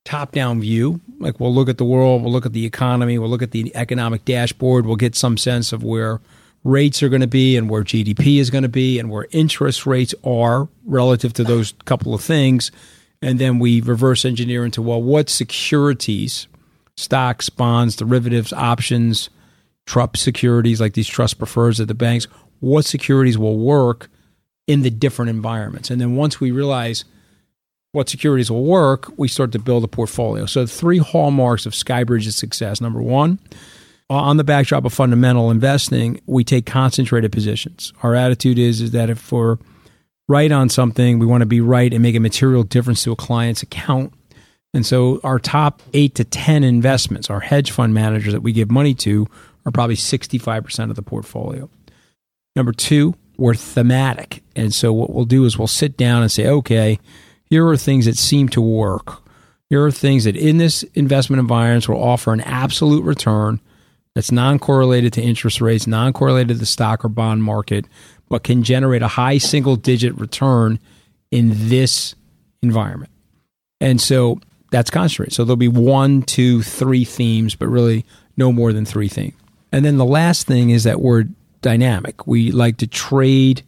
top 0.04 0.32
down 0.32 0.60
view. 0.60 1.00
Like 1.18 1.38
we'll 1.38 1.54
look 1.54 1.68
at 1.68 1.78
the 1.78 1.84
world, 1.84 2.22
we'll 2.22 2.32
look 2.32 2.46
at 2.46 2.52
the 2.52 2.66
economy, 2.66 3.18
we'll 3.18 3.30
look 3.30 3.42
at 3.42 3.52
the 3.52 3.74
economic 3.74 4.24
dashboard, 4.24 4.86
we'll 4.86 4.96
get 4.96 5.14
some 5.14 5.36
sense 5.36 5.72
of 5.72 5.84
where 5.84 6.20
rates 6.64 7.02
are 7.02 7.08
going 7.08 7.20
to 7.20 7.26
be 7.26 7.56
and 7.56 7.68
where 7.68 7.82
GDP 7.82 8.38
is 8.38 8.50
going 8.50 8.62
to 8.62 8.68
be 8.68 8.98
and 8.98 9.10
where 9.10 9.26
interest 9.30 9.86
rates 9.86 10.14
are 10.24 10.68
relative 10.84 11.32
to 11.34 11.44
those 11.44 11.74
couple 11.84 12.14
of 12.14 12.22
things. 12.22 12.70
And 13.20 13.38
then 13.38 13.58
we 13.58 13.80
reverse 13.80 14.24
engineer 14.24 14.64
into, 14.64 14.82
well, 14.82 15.02
what 15.02 15.28
securities, 15.28 16.48
stocks, 16.96 17.48
bonds, 17.48 17.96
derivatives, 17.96 18.52
options, 18.52 19.30
trust 19.86 20.16
securities 20.16 20.80
like 20.80 20.94
these 20.94 21.08
trust 21.08 21.38
prefers 21.38 21.80
at 21.80 21.88
the 21.88 21.94
banks, 21.94 22.26
what 22.60 22.84
securities 22.84 23.38
will 23.38 23.58
work 23.58 24.08
in 24.66 24.82
the 24.82 24.90
different 24.90 25.30
environments. 25.30 25.90
And 25.90 26.00
then 26.00 26.16
once 26.16 26.40
we 26.40 26.50
realize 26.50 27.04
what 27.92 28.08
securities 28.08 28.50
will 28.50 28.64
work, 28.64 29.12
we 29.18 29.28
start 29.28 29.52
to 29.52 29.58
build 29.58 29.84
a 29.84 29.88
portfolio. 29.88 30.46
So, 30.46 30.66
three 30.66 30.98
hallmarks 30.98 31.66
of 31.66 31.74
Skybridge's 31.74 32.36
success. 32.36 32.80
Number 32.80 33.00
one, 33.00 33.38
uh, 34.10 34.14
on 34.14 34.38
the 34.38 34.44
backdrop 34.44 34.84
of 34.84 34.92
fundamental 34.92 35.50
investing, 35.50 36.20
we 36.26 36.42
take 36.42 36.66
concentrated 36.66 37.32
positions. 37.32 37.92
Our 38.02 38.14
attitude 38.14 38.58
is, 38.58 38.80
is 38.80 38.90
that 38.92 39.10
if 39.10 39.30
we're 39.30 39.58
right 40.28 40.50
on 40.50 40.68
something, 40.68 41.18
we 41.18 41.26
want 41.26 41.42
to 41.42 41.46
be 41.46 41.60
right 41.60 41.92
and 41.92 42.02
make 42.02 42.14
a 42.14 42.20
material 42.20 42.62
difference 42.62 43.02
to 43.04 43.12
a 43.12 43.16
client's 43.16 43.62
account. 43.62 44.12
And 44.74 44.86
so 44.86 45.20
our 45.22 45.38
top 45.38 45.82
eight 45.92 46.14
to 46.14 46.24
10 46.24 46.64
investments, 46.64 47.28
our 47.28 47.40
hedge 47.40 47.70
fund 47.70 47.92
managers 47.92 48.32
that 48.32 48.40
we 48.40 48.52
give 48.52 48.70
money 48.70 48.94
to, 48.94 49.28
are 49.66 49.72
probably 49.72 49.96
65% 49.96 50.90
of 50.90 50.96
the 50.96 51.02
portfolio. 51.02 51.68
Number 52.56 52.72
two, 52.72 53.14
we're 53.36 53.54
thematic. 53.54 54.42
And 54.56 54.72
so 54.72 54.92
what 54.92 55.10
we'll 55.12 55.24
do 55.24 55.44
is 55.44 55.58
we'll 55.58 55.68
sit 55.68 55.96
down 55.96 56.22
and 56.22 56.32
say, 56.32 56.46
okay, 56.46 56.98
here 57.52 57.68
are 57.68 57.76
things 57.76 58.06
that 58.06 58.16
seem 58.16 58.48
to 58.48 58.62
work. 58.62 59.20
Here 59.68 59.84
are 59.84 59.90
things 59.90 60.24
that 60.24 60.36
in 60.36 60.56
this 60.56 60.84
investment 60.94 61.38
environment 61.38 61.86
will 61.86 62.02
offer 62.02 62.32
an 62.32 62.40
absolute 62.40 63.04
return 63.04 63.60
that's 64.14 64.32
non 64.32 64.58
correlated 64.58 65.12
to 65.12 65.20
interest 65.20 65.60
rates, 65.60 65.86
non 65.86 66.14
correlated 66.14 66.48
to 66.48 66.54
the 66.54 66.64
stock 66.64 67.04
or 67.04 67.10
bond 67.10 67.44
market, 67.44 67.84
but 68.30 68.42
can 68.42 68.62
generate 68.62 69.02
a 69.02 69.08
high 69.08 69.36
single 69.36 69.76
digit 69.76 70.18
return 70.18 70.78
in 71.30 71.50
this 71.68 72.14
environment. 72.62 73.12
And 73.82 74.00
so 74.00 74.40
that's 74.70 74.88
concentrated. 74.88 75.34
So 75.34 75.44
there'll 75.44 75.56
be 75.58 75.68
one, 75.68 76.22
two, 76.22 76.62
three 76.62 77.04
themes, 77.04 77.54
but 77.54 77.68
really 77.68 78.06
no 78.34 78.50
more 78.50 78.72
than 78.72 78.86
three 78.86 79.08
themes. 79.08 79.34
And 79.72 79.84
then 79.84 79.98
the 79.98 80.06
last 80.06 80.46
thing 80.46 80.70
is 80.70 80.84
that 80.84 81.02
we're 81.02 81.24
dynamic. 81.60 82.26
We 82.26 82.50
like 82.50 82.78
to 82.78 82.86
trade 82.86 83.62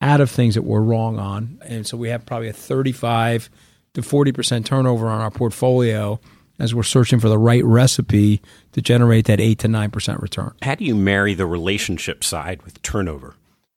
out 0.00 0.20
of 0.20 0.30
things 0.30 0.54
that 0.54 0.62
we're 0.62 0.80
wrong 0.80 1.18
on. 1.18 1.60
And 1.64 1.86
so 1.86 1.96
we 1.96 2.08
have 2.10 2.26
probably 2.26 2.48
a 2.48 2.52
35 2.52 3.50
to 3.94 4.02
40% 4.02 4.64
turnover 4.64 5.08
on 5.08 5.20
our 5.20 5.30
portfolio 5.30 6.20
as 6.58 6.74
we're 6.74 6.82
searching 6.82 7.20
for 7.20 7.28
the 7.28 7.38
right 7.38 7.64
recipe 7.64 8.40
to 8.72 8.80
generate 8.80 9.26
that 9.26 9.40
8 9.40 9.58
to 9.60 9.68
9% 9.68 10.22
return. 10.22 10.52
How 10.62 10.74
do 10.74 10.84
you 10.84 10.94
marry 10.94 11.34
the 11.34 11.46
relationship 11.46 12.24
side 12.24 12.62
with 12.62 12.80
turnover? 12.82 13.34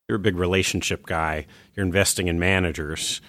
You're 0.08 0.16
a 0.16 0.20
big 0.20 0.36
relationship 0.36 1.06
guy, 1.06 1.46
you're 1.74 1.86
investing 1.86 2.28
in 2.28 2.38
managers. 2.38 3.20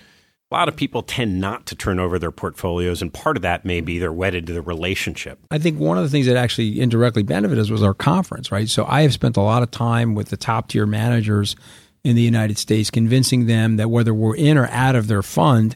A 0.51 0.55
lot 0.55 0.67
of 0.67 0.75
people 0.75 1.01
tend 1.01 1.39
not 1.39 1.65
to 1.67 1.75
turn 1.75 1.97
over 1.97 2.19
their 2.19 2.31
portfolios, 2.31 3.01
and 3.01 3.13
part 3.13 3.37
of 3.37 3.43
that 3.43 3.63
may 3.63 3.79
be 3.79 3.99
they're 3.99 4.11
wedded 4.11 4.47
to 4.47 4.53
the 4.53 4.61
relationship. 4.61 5.39
I 5.49 5.59
think 5.59 5.79
one 5.79 5.97
of 5.97 6.03
the 6.03 6.09
things 6.09 6.25
that 6.25 6.35
actually 6.35 6.81
indirectly 6.81 7.23
benefited 7.23 7.61
us 7.61 7.69
was 7.69 7.83
our 7.83 7.93
conference, 7.93 8.51
right? 8.51 8.67
So 8.67 8.85
I 8.85 9.03
have 9.03 9.13
spent 9.13 9.37
a 9.37 9.41
lot 9.41 9.63
of 9.63 9.71
time 9.71 10.13
with 10.13 10.27
the 10.27 10.35
top 10.35 10.67
tier 10.67 10.85
managers 10.85 11.55
in 12.03 12.15
the 12.15 12.21
United 12.21 12.57
States, 12.57 12.89
convincing 12.89 13.45
them 13.45 13.77
that 13.77 13.89
whether 13.89 14.13
we're 14.13 14.35
in 14.35 14.57
or 14.57 14.67
out 14.67 14.95
of 14.95 15.07
their 15.07 15.21
fund, 15.21 15.75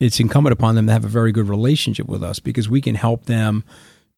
it's 0.00 0.20
incumbent 0.20 0.52
upon 0.52 0.74
them 0.74 0.86
to 0.86 0.92
have 0.92 1.04
a 1.04 1.08
very 1.08 1.32
good 1.32 1.48
relationship 1.48 2.06
with 2.06 2.22
us 2.22 2.38
because 2.38 2.68
we 2.68 2.80
can 2.80 2.94
help 2.94 3.26
them 3.26 3.64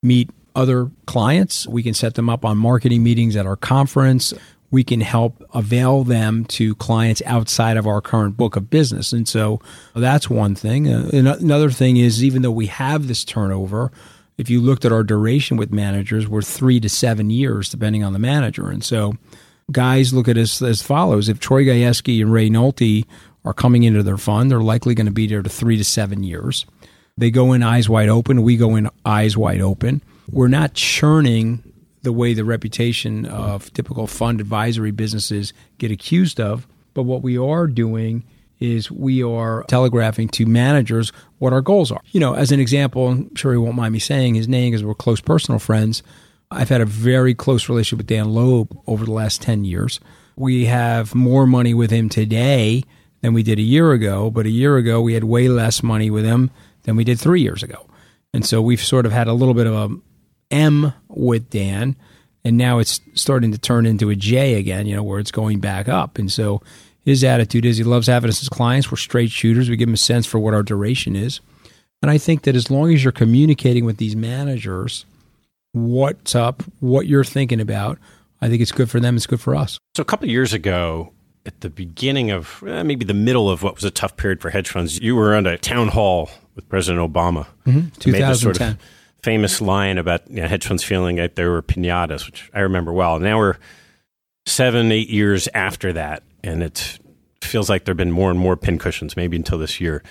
meet 0.03 0.31
other 0.55 0.91
clients. 1.07 1.67
We 1.67 1.83
can 1.83 1.95
set 1.95 2.15
them 2.15 2.29
up 2.29 2.45
on 2.45 2.59
marketing 2.59 3.03
meetings 3.03 3.37
at 3.37 3.47
our 3.47 3.57
conference. 3.57 4.35
We 4.71 4.85
can 4.85 5.01
help 5.01 5.43
avail 5.53 6.05
them 6.05 6.45
to 6.47 6.75
clients 6.77 7.23
outside 7.27 7.77
of 7.77 7.87
our 7.87 8.01
current 8.01 8.37
book 8.37 8.57
of 8.57 8.71
business. 8.71 9.13
And 9.13 9.29
so 9.29 9.61
that's 9.95 10.31
one 10.31 10.55
thing. 10.55 10.89
Uh, 10.89 11.11
another 11.13 11.71
thing 11.71 11.97
is, 11.97 12.23
even 12.23 12.43
though 12.43 12.51
we 12.51 12.67
have 12.67 13.09
this 13.09 13.25
turnover, 13.25 13.91
if 14.39 14.49
you 14.49 14.61
looked 14.61 14.85
at 14.85 14.93
our 14.93 15.03
duration 15.03 15.57
with 15.57 15.73
managers, 15.73 16.29
we're 16.29 16.43
three 16.43 16.79
to 16.81 16.89
seven 16.89 17.31
years, 17.31 17.69
depending 17.69 18.05
on 18.05 18.13
the 18.13 18.19
manager. 18.19 18.71
And 18.71 18.85
so 18.85 19.15
guys 19.70 20.12
look 20.12 20.28
at 20.28 20.37
us 20.37 20.61
as 20.62 20.83
follows. 20.83 21.28
If 21.28 21.40
Troy 21.40 21.64
Gayeski 21.64 22.20
and 22.20 22.33
Ray 22.33 22.48
Nolte 22.48 23.04
are 23.44 23.52
coming 23.52 23.83
into 23.83 24.02
their 24.02 24.16
fund. 24.16 24.50
They're 24.50 24.61
likely 24.61 24.94
going 24.94 25.06
to 25.06 25.12
be 25.12 25.26
there 25.26 25.42
to 25.42 25.48
three 25.48 25.76
to 25.76 25.85
seven 25.85 26.22
years. 26.22 26.66
They 27.16 27.30
go 27.30 27.52
in 27.52 27.62
eyes 27.62 27.88
wide 27.88 28.09
open. 28.09 28.42
We 28.42 28.56
go 28.56 28.76
in 28.76 28.88
eyes 29.04 29.37
wide 29.37 29.61
open. 29.61 30.02
We're 30.30 30.48
not 30.48 30.74
churning 30.74 31.62
the 32.02 32.12
way 32.12 32.35
the 32.35 32.44
reputation 32.44 33.26
of 33.26 33.72
typical 33.72 34.06
fund 34.06 34.40
advisory 34.40 34.90
businesses 34.90 35.52
get 35.78 35.90
accused 35.90 36.40
of. 36.40 36.66
But 36.94 37.02
what 37.02 37.22
we 37.22 37.37
are 37.37 37.66
doing 37.66 38.24
is 38.59 38.90
we 38.90 39.22
are 39.22 39.64
telegraphing 39.68 40.28
to 40.28 40.44
managers 40.44 41.12
what 41.38 41.52
our 41.52 41.62
goals 41.62 41.90
are. 41.90 42.02
You 42.12 42.20
know, 42.20 42.35
as 42.35 42.52
an 42.52 42.61
example, 42.61 43.09
I'm 43.09 43.35
sure 43.35 43.52
he 43.52 43.59
won't 43.59 43.76
mind 43.76 43.92
me 43.92 43.98
saying 43.98 44.35
his 44.35 44.48
name 44.48 44.70
because 44.70 44.85
we're 44.85 44.94
close 44.94 45.20
personal 45.20 45.59
friends. 45.59 46.02
I've 46.51 46.69
had 46.69 46.81
a 46.81 46.87
very 46.87 47.35
close 47.35 47.69
relationship 47.69 47.99
with 47.99 48.07
Dan 48.07 48.33
Loeb 48.33 48.77
over 48.87 49.05
the 49.05 49.13
last 49.13 49.41
10 49.43 49.65
years. 49.65 50.01
We 50.37 50.67
have 50.67 51.15
more 51.15 51.47
money 51.47 51.75
with 51.75 51.91
him 51.91 52.09
today 52.09 52.83
than 53.21 53.35
we 53.35 53.43
did 53.43 53.59
a 53.59 53.63
year 53.63 53.93
ago. 53.93 54.31
But 54.31 54.47
a 54.47 54.51
year 54.51 54.77
ago, 54.77 55.01
we 55.01 55.15
had 55.15 55.25
way 55.25 55.49
less 55.49 55.83
money 55.83 56.11
with 56.11 56.25
him 56.25 56.51
than 56.83 56.97
we 56.97 57.05
did 57.05 57.21
three 57.21 57.41
years 57.41 57.63
ago. 57.63 57.87
And 58.33 58.45
so 58.45 58.63
we've 58.63 58.83
sort 58.83 59.07
of 59.07 59.13
had 59.13 59.29
a 59.29 59.33
little 59.33 59.55
bit 59.55 59.67
of 59.67 59.75
a 59.75 59.97
M 60.51 60.93
with 61.09 61.51
Dan, 61.51 61.97
and 62.45 62.57
now 62.57 62.79
it's 62.79 63.01
starting 63.15 63.53
to 63.53 63.59
turn 63.59 63.87
into 63.87 64.11
a 64.11 64.17
J 64.17 64.55
again, 64.55 64.87
you 64.87 64.97
know, 64.97 65.03
where 65.03 65.21
it's 65.21 65.31
going 65.31 65.61
back 65.61 65.89
up. 65.89 66.19
And 66.19 66.31
so 66.31 66.63
his 67.05 67.23
attitude 67.23 67.65
is 67.65 67.77
he 67.77 67.85
loves 67.85 68.07
having 68.07 68.29
us 68.29 68.43
as 68.43 68.49
clients. 68.49 68.91
We're 68.91 68.97
straight 68.97 69.31
shooters. 69.31 69.69
We 69.69 69.77
give 69.77 69.89
him 69.89 69.95
a 69.95 69.99
sense 69.99 70.27
for 70.27 70.39
what 70.39 70.55
our 70.55 70.63
duration 70.63 71.17
is. 71.17 71.41
And 72.03 72.11
I 72.11 72.19
think 72.19 72.43
that 72.43 72.57
as 72.57 72.71
long 72.71 72.93
as 72.93 73.05
you're 73.05 73.13
communicating 73.13 73.85
with 73.85 73.99
these 73.99 74.17
managers, 74.17 75.05
what's 75.72 76.35
up, 76.35 76.62
what 76.80 77.06
you're 77.06 77.24
thinking 77.24 77.61
about, 77.61 77.98
I 78.40 78.48
think 78.48 78.62
it's 78.62 78.72
good 78.72 78.90
for 78.90 79.00
them. 79.00 79.16
It's 79.16 79.26
good 79.26 79.40
for 79.40 79.54
us. 79.54 79.78
So 79.96 80.02
a 80.02 80.04
couple 80.04 80.26
of 80.26 80.30
years 80.30 80.52
ago, 80.52 81.12
at 81.46 81.61
the 81.61 81.70
beginning 81.70 82.30
of 82.30 82.62
eh, 82.66 82.83
maybe 82.83 83.04
the 83.04 83.14
middle 83.14 83.50
of 83.50 83.62
what 83.62 83.74
was 83.74 83.85
a 83.85 83.90
tough 83.90 84.16
period 84.16 84.40
for 84.40 84.50
hedge 84.50 84.68
funds, 84.68 85.00
you 85.00 85.16
were 85.16 85.35
on 85.35 85.46
a 85.46 85.59
town 85.59 85.88
hall 85.88 86.30
with 86.54 86.68
President 86.68 87.00
Obama. 87.00 87.46
Mm-hmm. 87.66 87.88
2010. 87.98 88.35
Sort 88.37 88.61
of 88.61 88.78
famous 89.22 89.61
line 89.61 89.98
about 89.98 90.28
you 90.30 90.40
know, 90.40 90.48
hedge 90.48 90.66
funds 90.66 90.83
feeling 90.83 91.18
like 91.18 91.35
they 91.35 91.44
were 91.44 91.62
pinatas, 91.62 92.26
which 92.26 92.50
I 92.54 92.61
remember 92.61 92.92
well. 92.92 93.18
Now 93.18 93.38
we're 93.38 93.56
seven, 94.46 94.90
eight 94.92 95.11
years 95.11 95.48
after 95.54 95.92
that, 95.92 96.22
and 96.42 96.62
it 96.62 96.98
feels 97.42 97.68
like 97.68 97.85
there 97.85 97.92
have 97.92 97.98
been 97.98 98.12
more 98.12 98.30
and 98.30 98.38
more 98.38 98.56
pincushions, 98.56 99.16
maybe 99.16 99.37
until 99.37 99.59
this 99.59 99.80
year. 99.80 100.02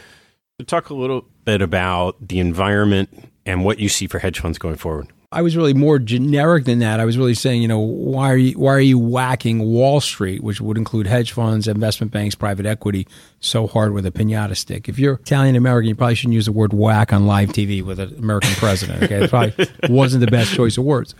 So 0.59 0.65
talk 0.65 0.89
a 0.89 0.93
little 0.93 1.25
bit 1.45 1.61
about 1.61 2.15
the 2.27 2.39
environment 2.39 3.31
and 3.45 3.63
what 3.63 3.79
you 3.79 3.89
see 3.89 4.07
for 4.07 4.19
hedge 4.19 4.39
funds 4.39 4.57
going 4.57 4.75
forward. 4.75 5.07
I 5.31 5.43
was 5.43 5.55
really 5.55 5.75
more 5.75 5.99
generic 5.99 6.65
than 6.65 6.79
that. 6.79 6.99
I 6.99 7.05
was 7.05 7.15
really 7.15 7.35
saying, 7.35 7.61
you 7.61 7.67
know, 7.67 7.79
why 7.79 8.31
are 8.31 8.37
you 8.37 8.57
why 8.57 8.73
are 8.73 8.79
you 8.79 8.97
whacking 8.97 9.59
Wall 9.59 10.01
Street, 10.01 10.41
which 10.41 10.59
would 10.59 10.75
include 10.75 11.05
hedge 11.05 11.33
funds, 11.33 11.67
investment 11.67 12.11
banks, 12.11 12.33
private 12.33 12.65
equity, 12.65 13.07
so 13.39 13.67
hard 13.67 13.93
with 13.93 14.07
a 14.07 14.11
pinata 14.11 14.57
stick? 14.57 14.89
If 14.89 14.97
you're 14.97 15.13
Italian 15.13 15.55
American, 15.55 15.89
you 15.89 15.95
probably 15.95 16.15
shouldn't 16.15 16.33
use 16.33 16.45
the 16.45 16.51
word 16.51 16.73
whack 16.73 17.13
on 17.13 17.27
live 17.27 17.49
TV 17.49 17.83
with 17.83 17.99
an 17.99 18.15
American 18.17 18.53
president. 18.55 19.03
Okay, 19.03 19.23
it 19.23 19.29
probably 19.29 19.67
wasn't 19.89 20.25
the 20.25 20.31
best 20.31 20.51
choice 20.51 20.79
of 20.79 20.83
words. 20.83 21.13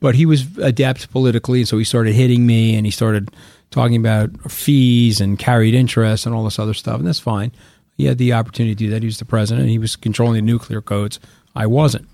But 0.00 0.14
he 0.14 0.24
was 0.24 0.46
adept 0.58 1.10
politically, 1.10 1.60
and 1.60 1.68
so 1.68 1.76
he 1.76 1.84
started 1.84 2.14
hitting 2.14 2.46
me, 2.46 2.74
and 2.74 2.86
he 2.86 2.90
started 2.90 3.30
talking 3.70 3.96
about 3.96 4.50
fees 4.50 5.20
and 5.20 5.38
carried 5.38 5.74
interest 5.74 6.24
and 6.24 6.34
all 6.34 6.44
this 6.44 6.58
other 6.58 6.74
stuff, 6.74 6.98
and 6.98 7.06
that's 7.06 7.20
fine. 7.20 7.52
He 7.98 8.06
had 8.06 8.16
the 8.16 8.32
opportunity 8.32 8.74
to 8.74 8.78
do 8.78 8.90
that. 8.90 9.02
He 9.02 9.06
was 9.06 9.18
the 9.18 9.26
president. 9.26 9.64
And 9.64 9.70
he 9.70 9.78
was 9.78 9.94
controlling 9.94 10.34
the 10.34 10.42
nuclear 10.42 10.80
codes. 10.80 11.20
I 11.54 11.66
wasn't. 11.66 12.08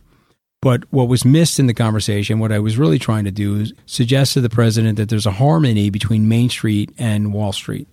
But 0.60 0.84
what 0.90 1.08
was 1.08 1.24
missed 1.24 1.60
in 1.60 1.66
the 1.68 1.74
conversation, 1.74 2.40
what 2.40 2.50
I 2.50 2.58
was 2.58 2.76
really 2.76 2.98
trying 2.98 3.24
to 3.24 3.30
do 3.30 3.60
is 3.60 3.72
suggest 3.86 4.32
to 4.34 4.40
the 4.40 4.50
president 4.50 4.96
that 4.96 5.08
there's 5.08 5.26
a 5.26 5.32
harmony 5.32 5.88
between 5.90 6.28
Main 6.28 6.50
Street 6.50 6.90
and 6.98 7.32
Wall 7.32 7.52
Street. 7.52 7.86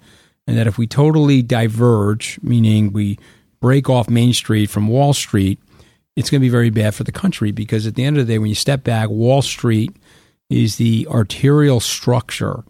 And 0.47 0.58
that 0.58 0.67
if 0.67 0.78
we 0.78 0.88
totally 0.88 1.41
diverge, 1.41 2.39
meaning 2.41 2.91
we 2.91 3.19
break 3.62 3.89
off 3.89 4.10
Main 4.10 4.34
Street 4.34 4.69
from 4.69 4.88
Wall 4.88 5.13
Street, 5.13 5.60
it's 6.15 6.30
going 6.30 6.39
to 6.39 6.45
be 6.45 6.49
very 6.49 6.69
bad 6.69 6.95
for 6.95 7.04
the 7.04 7.12
country 7.12 7.51
because 7.51 7.86
at 7.86 7.95
the 7.95 8.04
end 8.04 8.17
of 8.17 8.25
the 8.25 8.34
day, 8.34 8.39
when 8.39 8.49
you 8.49 8.56
step 8.56 8.84
back, 8.84 9.10
Wall 9.10 9.41
Street 9.41 9.95
is 10.49 10.78
the 10.78 11.08
arterial 11.10 11.80
structure 11.80 12.63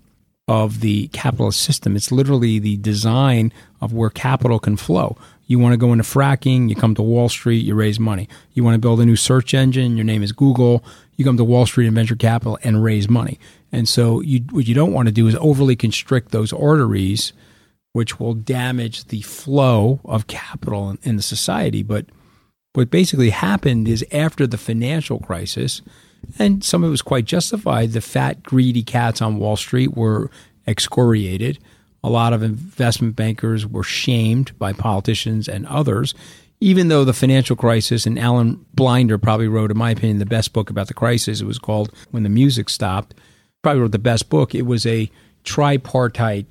of 0.48 0.82
the 0.82 1.08
capitalist 1.10 1.62
system. 1.62 1.96
It's 1.96 2.12
literally 2.12 2.60
the 2.60 2.78
design 2.78 3.52
of 3.82 3.94
where 3.94 4.10
capital 4.10 4.60
can 4.60 4.78
flow. 4.78 5.18
You 5.48 5.60
want 5.60 5.74
to 5.74 5.78
go 5.78 5.92
into 5.92 6.04
fracking, 6.04 6.70
you 6.70 6.76
come 6.76 6.96
to 6.96 7.04
Wall 7.04 7.30
Street, 7.30 7.64
you 7.64 7.76
raise 7.76 8.00
money. 8.00 8.28
You 8.54 8.64
want 8.64 8.76
to 8.76 8.80
build 8.80 9.00
a 9.00 9.06
new 9.06 9.16
search 9.16 9.54
engine, 9.54 9.96
your 9.96 10.04
name 10.04 10.24
is 10.24 10.32
Google, 10.32 10.84
you 11.16 11.26
come 11.26 11.38
to 11.38 11.44
Wall 11.44 11.66
Street 11.66 11.88
and 11.88 11.96
venture 11.96 12.16
capital 12.16 12.58
and 12.64 12.84
raise 12.84 13.08
money. 13.08 13.40
And 13.72 13.88
so 13.88 14.22
you, 14.22 14.40
what 14.52 14.68
you 14.68 14.74
don't 14.74 14.94
want 14.94 15.08
to 15.08 15.12
do 15.12 15.28
is 15.28 15.36
overly 15.36 15.76
constrict 15.76 16.32
those 16.32 16.52
arteries, 16.52 17.32
which 17.94 18.20
will 18.20 18.34
damage 18.34 19.06
the 19.06 19.22
flow 19.22 20.00
of 20.04 20.28
capital 20.28 20.90
in, 20.90 21.00
in 21.04 21.16
the 21.16 21.22
society. 21.24 21.84
But 21.84 22.08
what 22.74 22.90
basically 22.90 23.30
happened 23.30 23.88
is 23.88 24.06
after 24.12 24.48
the 24.48 24.58
financial 24.58 25.20
crisis, 25.20 25.82
and 26.40 26.64
some 26.64 26.84
of 26.84 26.88
it 26.88 26.92
was 26.92 27.02
quite 27.02 27.26
justified, 27.26 27.92
the 27.92 28.02
fat, 28.02 28.44
greedy 28.44 28.84
cats 28.84 29.22
on 29.22 29.38
Wall 29.38 29.56
Street 29.56 29.96
were 29.96 30.32
excoriated 30.68 31.60
a 32.06 32.10
lot 32.10 32.34
of 32.34 32.44
investment 32.44 33.16
bankers 33.16 33.66
were 33.66 33.84
shamed 33.84 34.58
by 34.60 34.72
politicians 34.72 35.48
and 35.48 35.66
others, 35.66 36.14
even 36.60 36.88
though 36.88 37.04
the 37.04 37.14
financial 37.14 37.56
crisis, 37.56 38.06
and 38.06 38.20
Alan 38.20 38.64
Blinder 38.76 39.18
probably 39.18 39.48
wrote, 39.48 39.72
in 39.72 39.78
my 39.78 39.90
opinion, 39.90 40.20
the 40.20 40.26
best 40.26 40.54
book 40.54 40.70
about 40.70 40.88
the 40.88 40.94
crisis. 40.94 41.42
It 41.42 41.46
was 41.46 41.58
called 41.58 41.92
When 42.12 42.22
the 42.22 42.30
Music 42.30 42.70
Stopped. 42.70 43.16
Probably 43.64 43.82
wrote 43.82 43.92
the 43.92 43.98
best 43.98 44.30
book. 44.30 44.54
It 44.54 44.68
was 44.68 44.86
a 44.86 45.10
tripartite 45.44 46.46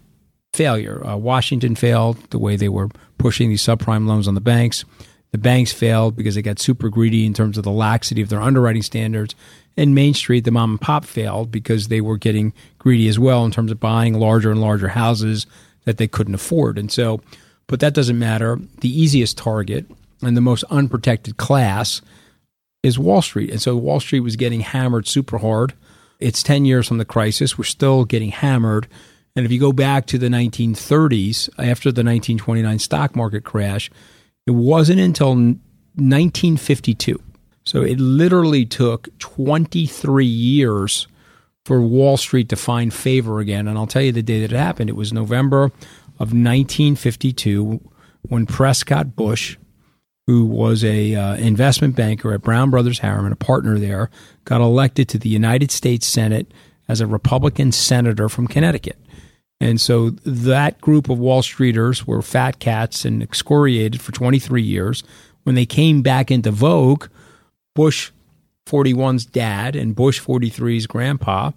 failure. 0.53 1.07
Uh, 1.07 1.17
Washington 1.17 1.77
failed 1.77 2.19
the 2.31 2.39
way 2.41 2.57
they 2.57 2.69
were 2.69 2.89
pushing 3.19 3.49
these 3.49 3.63
subprime 3.63 4.09
loans 4.09 4.27
on 4.27 4.35
the 4.35 4.41
banks. 4.41 4.85
The 5.31 5.39
banks 5.39 5.73
failed 5.73 6.17
because 6.17 6.35
they 6.35 6.43
got 6.43 6.59
super 6.59 6.89
greedy 6.89 7.27
in 7.27 7.33
terms 7.33 7.57
of 7.59 7.63
the 7.63 7.71
laxity 7.71 8.23
of 8.23 8.29
their 8.29 8.43
underwriting 8.43 8.83
standards. 8.83 9.37
And 9.77 9.95
Main 9.95 10.15
Street, 10.15 10.45
the 10.45 10.51
mom 10.51 10.73
and 10.73 10.81
pop 10.81 11.05
failed 11.05 11.51
because 11.51 11.89
they 11.89 12.01
were 12.01 12.17
getting 12.17 12.53
greedy 12.79 13.09
as 13.09 13.19
well 13.19 13.45
in 13.45 13.51
terms 13.51 13.73
of 13.73 13.81
buying 13.81 14.15
larger 14.15 14.51
and 14.51 14.61
larger 14.61 14.89
houses 14.89 15.47
that 15.85 15.99
they 15.99 16.07
couldn't 16.07 16.35
afford. 16.35 16.79
And 16.79 16.91
so, 16.93 17.21
but 17.67 17.81
that 17.81 17.95
doesn't 17.95 18.19
matter. 18.19 18.59
The 18.81 18.89
easiest 18.89 19.37
target 19.37 19.87
and 20.23 20.37
the 20.37 20.41
most 20.41 20.65
unprotected 20.71 21.37
class 21.37 22.03
is 22.83 22.99
Wall 22.99 23.23
Street. 23.23 23.51
And 23.51 23.61
so 23.61 23.77
Wall 23.77 24.01
Street 24.01 24.21
was 24.21 24.37
getting 24.37 24.61
hammered 24.61 25.09
super 25.09 25.39
hard. 25.39 25.75
It's 26.21 26.43
10 26.43 26.65
years 26.65 26.87
from 26.87 26.99
the 26.99 27.05
crisis. 27.05 27.59
We're 27.59 27.65
still 27.65 28.05
getting 28.05 28.31
hammered. 28.31 28.87
And 29.35 29.45
if 29.45 29.51
you 29.51 29.59
go 29.59 29.73
back 29.73 30.07
to 30.07 30.19
the 30.19 30.29
1930s, 30.29 31.49
after 31.59 31.91
the 31.91 32.05
1929 32.05 32.79
stock 32.79 33.17
market 33.17 33.43
crash, 33.45 33.91
it 34.47 34.53
wasn't 34.53 35.01
until 35.01 35.35
1952 35.35 37.21
so 37.65 37.83
it 37.83 37.99
literally 37.99 38.67
took 38.67 39.09
23 39.19 40.25
years 40.25 41.09
for 41.65 41.81
Wall 41.81 42.17
Street 42.17 42.49
to 42.51 42.57
find 42.57 42.93
favor 42.93 43.41
again. 43.41 43.67
And 43.67 43.79
I'll 43.79 43.87
tell 43.87 44.03
you 44.03 44.13
the 44.13 44.23
day 44.23 44.41
that 44.41 44.53
it 44.53 44.57
happened. 44.57 44.91
It 44.91 44.97
was 44.97 45.13
November 45.13 45.65
of 46.21 46.33
1952 46.33 47.81
when 48.29 48.47
Prescott 48.47 49.17
Bush, 49.17 49.57
who 50.27 50.45
was 50.45 50.85
a 50.85 51.15
uh, 51.15 51.37
investment 51.37 51.97
banker 51.97 52.33
at 52.33 52.43
Brown 52.43 52.71
Brothers 52.71 52.99
Harriman, 52.99 53.33
a 53.33 53.37
partner 53.37 53.79
there, 53.79 54.11
got 54.45 54.61
elected 54.61 55.09
to 55.11 55.19
the 55.19 55.29
United 55.29 55.71
States 55.71 56.07
Senate 56.07 56.53
as 56.87 57.01
a 57.01 57.07
Republican 57.07 57.73
senator 57.73 58.29
from 58.29 58.47
Connecticut. 58.47 58.99
And 59.61 59.81
so 59.81 60.11
that 60.11 60.81
group 60.81 61.09
of 61.09 61.19
Wall 61.19 61.41
Streeters 61.41 62.07
were 62.07 62.21
fat 62.21 62.59
cats 62.59 63.07
and 63.07 63.23
excoriated 63.23 64.01
for 64.01 64.13
23 64.13 64.63
years. 64.63 65.03
When 65.45 65.55
they 65.55 65.67
came 65.67 66.03
back 66.03 66.31
into 66.31 66.51
vogue, 66.51 67.07
Bush 67.75 68.13
41's 68.67 69.27
dad 69.27 69.77
and 69.77 69.95
Bush 69.95 70.21
43's 70.21 70.87
grandpa 70.87 71.51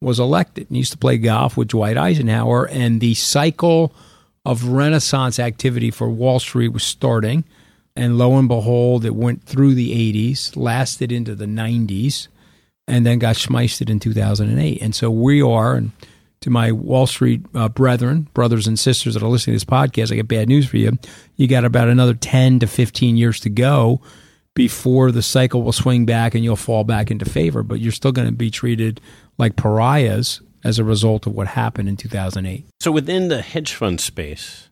was 0.00 0.18
elected 0.18 0.68
and 0.68 0.76
used 0.76 0.92
to 0.92 0.98
play 0.98 1.18
golf 1.18 1.56
with 1.56 1.68
Dwight 1.68 1.96
Eisenhower. 1.96 2.66
And 2.66 3.00
the 3.00 3.14
cycle 3.14 3.94
of 4.44 4.68
Renaissance 4.68 5.38
activity 5.38 5.90
for 5.90 6.08
Wall 6.08 6.38
Street 6.38 6.68
was 6.68 6.82
starting. 6.82 7.44
And 7.96 8.18
lo 8.18 8.38
and 8.38 8.48
behold, 8.48 9.04
it 9.04 9.14
went 9.14 9.44
through 9.44 9.74
the 9.74 10.12
80s, 10.12 10.56
lasted 10.56 11.12
into 11.12 11.34
the 11.34 11.46
90s, 11.46 12.28
and 12.88 13.04
then 13.04 13.18
got 13.18 13.36
schmeisted 13.36 13.90
in 13.90 14.00
2008. 14.00 14.80
And 14.80 14.94
so 14.94 15.10
we 15.10 15.42
are, 15.42 15.74
and 15.74 15.92
to 16.40 16.50
my 16.50 16.72
Wall 16.72 17.06
Street 17.06 17.42
uh, 17.54 17.68
brethren, 17.68 18.28
brothers 18.32 18.66
and 18.66 18.78
sisters 18.78 19.14
that 19.14 19.22
are 19.22 19.28
listening 19.28 19.58
to 19.58 19.64
this 19.64 19.70
podcast, 19.70 20.12
I 20.12 20.16
got 20.16 20.28
bad 20.28 20.48
news 20.48 20.68
for 20.68 20.78
you. 20.78 20.98
You 21.36 21.46
got 21.46 21.64
about 21.64 21.88
another 21.88 22.14
10 22.14 22.60
to 22.60 22.66
15 22.66 23.16
years 23.16 23.40
to 23.40 23.50
go 23.50 24.00
before 24.60 25.10
the 25.10 25.22
cycle 25.22 25.62
will 25.62 25.72
swing 25.72 26.04
back 26.04 26.34
and 26.34 26.44
you'll 26.44 26.54
fall 26.54 26.84
back 26.84 27.10
into 27.10 27.24
favor, 27.24 27.62
but 27.62 27.80
you're 27.80 27.90
still 27.90 28.12
going 28.12 28.28
to 28.28 28.34
be 28.34 28.50
treated 28.50 29.00
like 29.38 29.56
pariahs 29.56 30.42
as 30.62 30.78
a 30.78 30.84
result 30.84 31.26
of 31.26 31.34
what 31.34 31.46
happened 31.46 31.88
in 31.88 31.96
2008. 31.96 32.66
So 32.78 32.92
within 32.92 33.28
the 33.28 33.40
hedge 33.40 33.72
fund 33.72 34.02
space, 34.02 34.68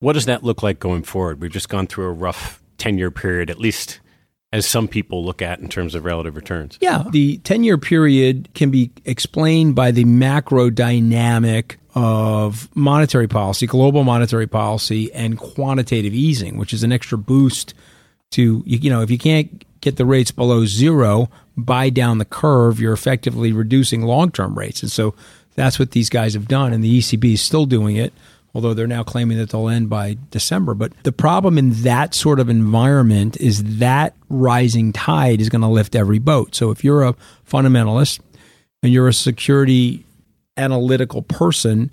what 0.00 0.14
does 0.14 0.24
that 0.24 0.42
look 0.42 0.60
like 0.60 0.80
going 0.80 1.04
forward? 1.04 1.40
We've 1.40 1.52
just 1.52 1.68
gone 1.68 1.86
through 1.86 2.06
a 2.06 2.10
rough 2.10 2.60
10 2.78 2.98
year 2.98 3.12
period, 3.12 3.48
at 3.48 3.60
least 3.60 4.00
as 4.52 4.66
some 4.66 4.88
people 4.88 5.24
look 5.24 5.40
at 5.40 5.60
in 5.60 5.68
terms 5.68 5.94
of 5.94 6.04
relative 6.04 6.34
returns. 6.34 6.76
Yeah, 6.80 7.04
the 7.08 7.38
10 7.38 7.62
year 7.62 7.78
period 7.78 8.48
can 8.54 8.72
be 8.72 8.90
explained 9.04 9.76
by 9.76 9.92
the 9.92 10.04
macro 10.04 10.68
dynamic 10.68 11.78
of 11.94 12.68
monetary 12.74 13.28
policy, 13.28 13.68
global 13.68 14.02
monetary 14.02 14.48
policy, 14.48 15.12
and 15.12 15.38
quantitative 15.38 16.12
easing, 16.12 16.56
which 16.56 16.74
is 16.74 16.82
an 16.82 16.90
extra 16.90 17.16
boost 17.16 17.72
to 18.32 18.62
you 18.66 18.90
know 18.90 19.02
if 19.02 19.10
you 19.10 19.18
can't 19.18 19.64
get 19.80 19.96
the 19.96 20.06
rates 20.06 20.30
below 20.30 20.66
zero, 20.66 21.28
buy 21.56 21.90
down 21.90 22.18
the 22.18 22.24
curve, 22.24 22.80
you're 22.80 22.92
effectively 22.92 23.52
reducing 23.52 24.02
long 24.02 24.30
term 24.30 24.56
rates, 24.56 24.82
and 24.82 24.90
so 24.90 25.14
that's 25.54 25.78
what 25.78 25.92
these 25.92 26.08
guys 26.08 26.34
have 26.34 26.48
done, 26.48 26.72
and 26.72 26.84
the 26.84 26.98
ECB 26.98 27.34
is 27.34 27.40
still 27.40 27.66
doing 27.66 27.96
it. 27.96 28.12
Although 28.54 28.72
they're 28.72 28.86
now 28.86 29.02
claiming 29.02 29.36
that 29.36 29.50
they'll 29.50 29.68
end 29.68 29.90
by 29.90 30.16
December. 30.30 30.72
But 30.72 30.92
the 31.02 31.12
problem 31.12 31.58
in 31.58 31.72
that 31.82 32.14
sort 32.14 32.40
of 32.40 32.48
environment 32.48 33.36
is 33.38 33.80
that 33.80 34.14
rising 34.30 34.94
tide 34.94 35.42
is 35.42 35.50
going 35.50 35.60
to 35.60 35.68
lift 35.68 35.94
every 35.94 36.18
boat. 36.18 36.54
So 36.54 36.70
if 36.70 36.82
you're 36.82 37.02
a 37.02 37.14
fundamentalist 37.46 38.20
and 38.82 38.94
you're 38.94 39.08
a 39.08 39.12
security 39.12 40.06
analytical 40.56 41.20
person, 41.20 41.90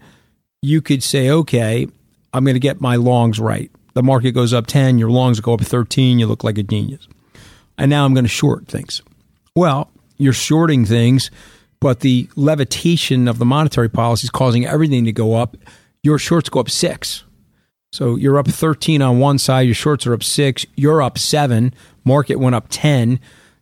you 0.61 0.81
could 0.81 1.03
say, 1.03 1.29
okay, 1.29 1.85
I'm 2.33 2.45
going 2.45 2.55
to 2.55 2.61
get 2.61 2.79
my 2.79 2.95
longs 2.95 3.41
right 3.41 3.69
the 3.93 4.03
market 4.03 4.31
goes 4.31 4.53
up 4.53 4.67
10, 4.67 4.97
your 4.97 5.09
longs 5.09 5.39
go 5.39 5.53
up 5.53 5.61
13, 5.61 6.19
you 6.19 6.27
look 6.27 6.43
like 6.43 6.57
a 6.57 6.63
genius. 6.63 7.07
And 7.77 7.89
now 7.89 8.05
I'm 8.05 8.13
going 8.13 8.25
to 8.25 8.29
short 8.29 8.67
things. 8.67 9.01
Well, 9.55 9.89
you're 10.17 10.33
shorting 10.33 10.85
things, 10.85 11.31
but 11.79 11.99
the 12.01 12.29
levitation 12.35 13.27
of 13.27 13.39
the 13.39 13.45
monetary 13.45 13.89
policy 13.89 14.25
is 14.25 14.29
causing 14.29 14.65
everything 14.65 15.05
to 15.05 15.11
go 15.11 15.35
up. 15.35 15.57
Your 16.01 16.17
shorts 16.17 16.49
go 16.49 16.59
up 16.59 16.69
six. 16.69 17.23
So 17.91 18.15
you're 18.15 18.39
up 18.39 18.47
13 18.47 19.01
on 19.01 19.19
one 19.19 19.37
side, 19.37 19.61
your 19.61 19.75
shorts 19.75 20.07
are 20.07 20.13
up 20.13 20.23
six, 20.23 20.65
you're 20.75 21.01
up 21.01 21.19
seven, 21.19 21.73
market 22.03 22.37
went 22.37 22.55
up 22.55 22.67
10. 22.69 23.19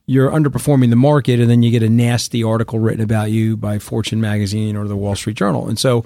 You're 0.08 0.32
underperforming 0.32 0.90
the 0.90 0.96
market, 0.96 1.40
and 1.40 1.50
then 1.50 1.64
you 1.64 1.72
get 1.72 1.84
a 1.84 1.90
nasty 1.90 2.44
article 2.44 2.80
written 2.80 3.02
about 3.02 3.32
you 3.32 3.56
by 3.56 3.80
Fortune 3.80 4.20
magazine 4.20 4.76
or 4.76 4.88
the 4.88 4.96
Wall 4.96 5.16
Street 5.16 5.38
Journal. 5.38 5.70
And 5.70 5.80
so 5.80 6.04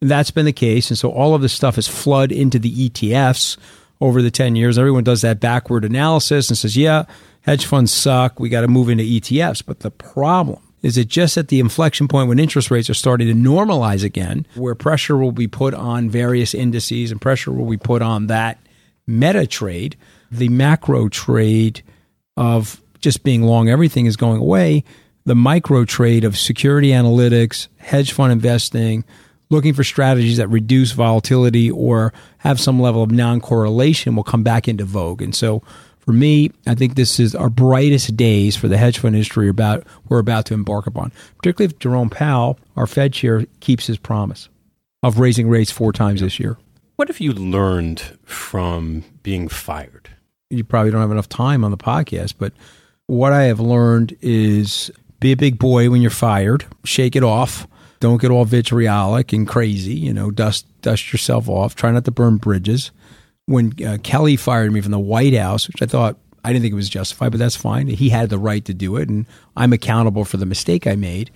that's 0.00 0.30
been 0.30 0.44
the 0.44 0.52
case. 0.52 0.90
And 0.90 0.98
so 0.98 1.10
all 1.10 1.34
of 1.34 1.42
this 1.42 1.52
stuff 1.52 1.76
has 1.76 1.88
flooded 1.88 2.36
into 2.36 2.58
the 2.58 2.88
ETFs 2.88 3.56
over 4.00 4.22
the 4.22 4.30
10 4.30 4.56
years. 4.56 4.78
Everyone 4.78 5.04
does 5.04 5.22
that 5.22 5.40
backward 5.40 5.84
analysis 5.84 6.48
and 6.48 6.58
says, 6.58 6.76
yeah, 6.76 7.04
hedge 7.42 7.66
funds 7.66 7.92
suck. 7.92 8.38
We 8.38 8.48
got 8.48 8.60
to 8.60 8.68
move 8.68 8.88
into 8.88 9.04
ETFs. 9.04 9.62
But 9.64 9.80
the 9.80 9.90
problem 9.90 10.60
is 10.82 10.96
it 10.96 11.08
just 11.08 11.36
at 11.36 11.48
the 11.48 11.58
inflection 11.58 12.06
point 12.06 12.28
when 12.28 12.38
interest 12.38 12.70
rates 12.70 12.88
are 12.88 12.94
starting 12.94 13.26
to 13.26 13.34
normalize 13.34 14.04
again, 14.04 14.46
where 14.54 14.74
pressure 14.74 15.16
will 15.16 15.32
be 15.32 15.48
put 15.48 15.74
on 15.74 16.08
various 16.08 16.54
indices 16.54 17.10
and 17.10 17.20
pressure 17.20 17.52
will 17.52 17.68
be 17.68 17.76
put 17.76 18.00
on 18.00 18.28
that 18.28 18.58
meta 19.06 19.46
trade, 19.46 19.96
the 20.30 20.48
macro 20.48 21.08
trade 21.08 21.82
of 22.36 22.80
just 23.00 23.24
being 23.24 23.42
long 23.42 23.68
everything 23.68 24.06
is 24.06 24.16
going 24.16 24.40
away. 24.40 24.84
The 25.24 25.34
micro 25.34 25.84
trade 25.84 26.24
of 26.24 26.38
security 26.38 26.90
analytics, 26.90 27.68
hedge 27.78 28.12
fund 28.12 28.32
investing, 28.32 29.04
looking 29.50 29.74
for 29.74 29.84
strategies 29.84 30.36
that 30.36 30.48
reduce 30.48 30.92
volatility 30.92 31.70
or 31.70 32.12
have 32.38 32.60
some 32.60 32.80
level 32.80 33.02
of 33.02 33.10
non 33.10 33.40
correlation 33.40 34.16
will 34.16 34.24
come 34.24 34.42
back 34.42 34.68
into 34.68 34.84
vogue. 34.84 35.22
And 35.22 35.34
so 35.34 35.62
for 35.98 36.12
me, 36.12 36.50
I 36.66 36.74
think 36.74 36.94
this 36.94 37.20
is 37.20 37.34
our 37.34 37.50
brightest 37.50 38.16
days 38.16 38.56
for 38.56 38.68
the 38.68 38.78
hedge 38.78 38.98
fund 38.98 39.14
industry 39.14 39.48
about 39.48 39.86
we're 40.08 40.18
about 40.18 40.46
to 40.46 40.54
embark 40.54 40.86
upon. 40.86 41.12
Particularly 41.36 41.72
if 41.72 41.78
Jerome 41.78 42.10
Powell, 42.10 42.58
our 42.76 42.86
Fed 42.86 43.12
chair, 43.12 43.44
keeps 43.60 43.86
his 43.86 43.98
promise 43.98 44.48
of 45.02 45.18
raising 45.18 45.48
rates 45.48 45.70
four 45.70 45.92
times 45.92 46.20
this 46.20 46.40
year. 46.40 46.56
What 46.96 47.08
have 47.08 47.20
you 47.20 47.32
learned 47.32 48.00
from 48.24 49.04
being 49.22 49.48
fired? 49.48 50.08
You 50.50 50.64
probably 50.64 50.90
don't 50.90 51.02
have 51.02 51.10
enough 51.10 51.28
time 51.28 51.62
on 51.62 51.70
the 51.70 51.76
podcast, 51.76 52.34
but 52.38 52.52
what 53.06 53.32
I 53.32 53.44
have 53.44 53.60
learned 53.60 54.16
is 54.20 54.90
be 55.20 55.32
a 55.32 55.36
big 55.36 55.58
boy 55.58 55.90
when 55.90 56.00
you're 56.00 56.10
fired, 56.10 56.64
shake 56.84 57.16
it 57.16 57.22
off 57.22 57.68
don't 58.00 58.20
get 58.20 58.30
all 58.30 58.44
vitriolic 58.44 59.32
and 59.32 59.46
crazy. 59.46 59.94
You 59.94 60.12
know, 60.12 60.30
dust 60.30 60.66
dust 60.82 61.12
yourself 61.12 61.48
off. 61.48 61.74
Try 61.74 61.90
not 61.90 62.04
to 62.04 62.10
burn 62.10 62.36
bridges. 62.36 62.90
When 63.46 63.72
uh, 63.84 63.98
Kelly 64.02 64.36
fired 64.36 64.72
me 64.72 64.80
from 64.80 64.92
the 64.92 64.98
White 64.98 65.34
House, 65.34 65.68
which 65.68 65.80
I 65.82 65.86
thought 65.86 66.18
I 66.44 66.52
didn't 66.52 66.62
think 66.62 66.72
it 66.72 66.76
was 66.76 66.88
justified, 66.88 67.30
but 67.30 67.38
that's 67.38 67.56
fine. 67.56 67.86
He 67.88 68.10
had 68.10 68.30
the 68.30 68.38
right 68.38 68.64
to 68.66 68.74
do 68.74 68.96
it, 68.96 69.08
and 69.08 69.26
I'm 69.56 69.72
accountable 69.72 70.24
for 70.24 70.36
the 70.36 70.46
mistake 70.46 70.86
I 70.86 70.96
made. 70.96 71.30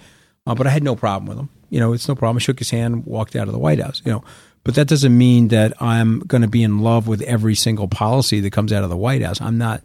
Uh, 0.46 0.54
but 0.54 0.66
I 0.66 0.70
had 0.70 0.82
no 0.82 0.96
problem 0.96 1.28
with 1.28 1.38
him. 1.38 1.48
You 1.70 1.80
know, 1.80 1.92
it's 1.92 2.08
no 2.08 2.14
problem. 2.14 2.36
I 2.36 2.40
shook 2.40 2.58
his 2.58 2.70
hand, 2.70 3.06
walked 3.06 3.36
out 3.36 3.46
of 3.48 3.52
the 3.52 3.58
White 3.58 3.80
House. 3.80 4.02
You 4.04 4.12
know, 4.12 4.24
but 4.64 4.74
that 4.74 4.88
doesn't 4.88 5.16
mean 5.16 5.48
that 5.48 5.80
I'm 5.80 6.20
going 6.20 6.42
to 6.42 6.48
be 6.48 6.62
in 6.62 6.80
love 6.80 7.08
with 7.08 7.22
every 7.22 7.54
single 7.54 7.88
policy 7.88 8.40
that 8.40 8.52
comes 8.52 8.72
out 8.72 8.84
of 8.84 8.90
the 8.90 8.96
White 8.96 9.22
House. 9.22 9.40
I'm 9.40 9.58
not 9.58 9.82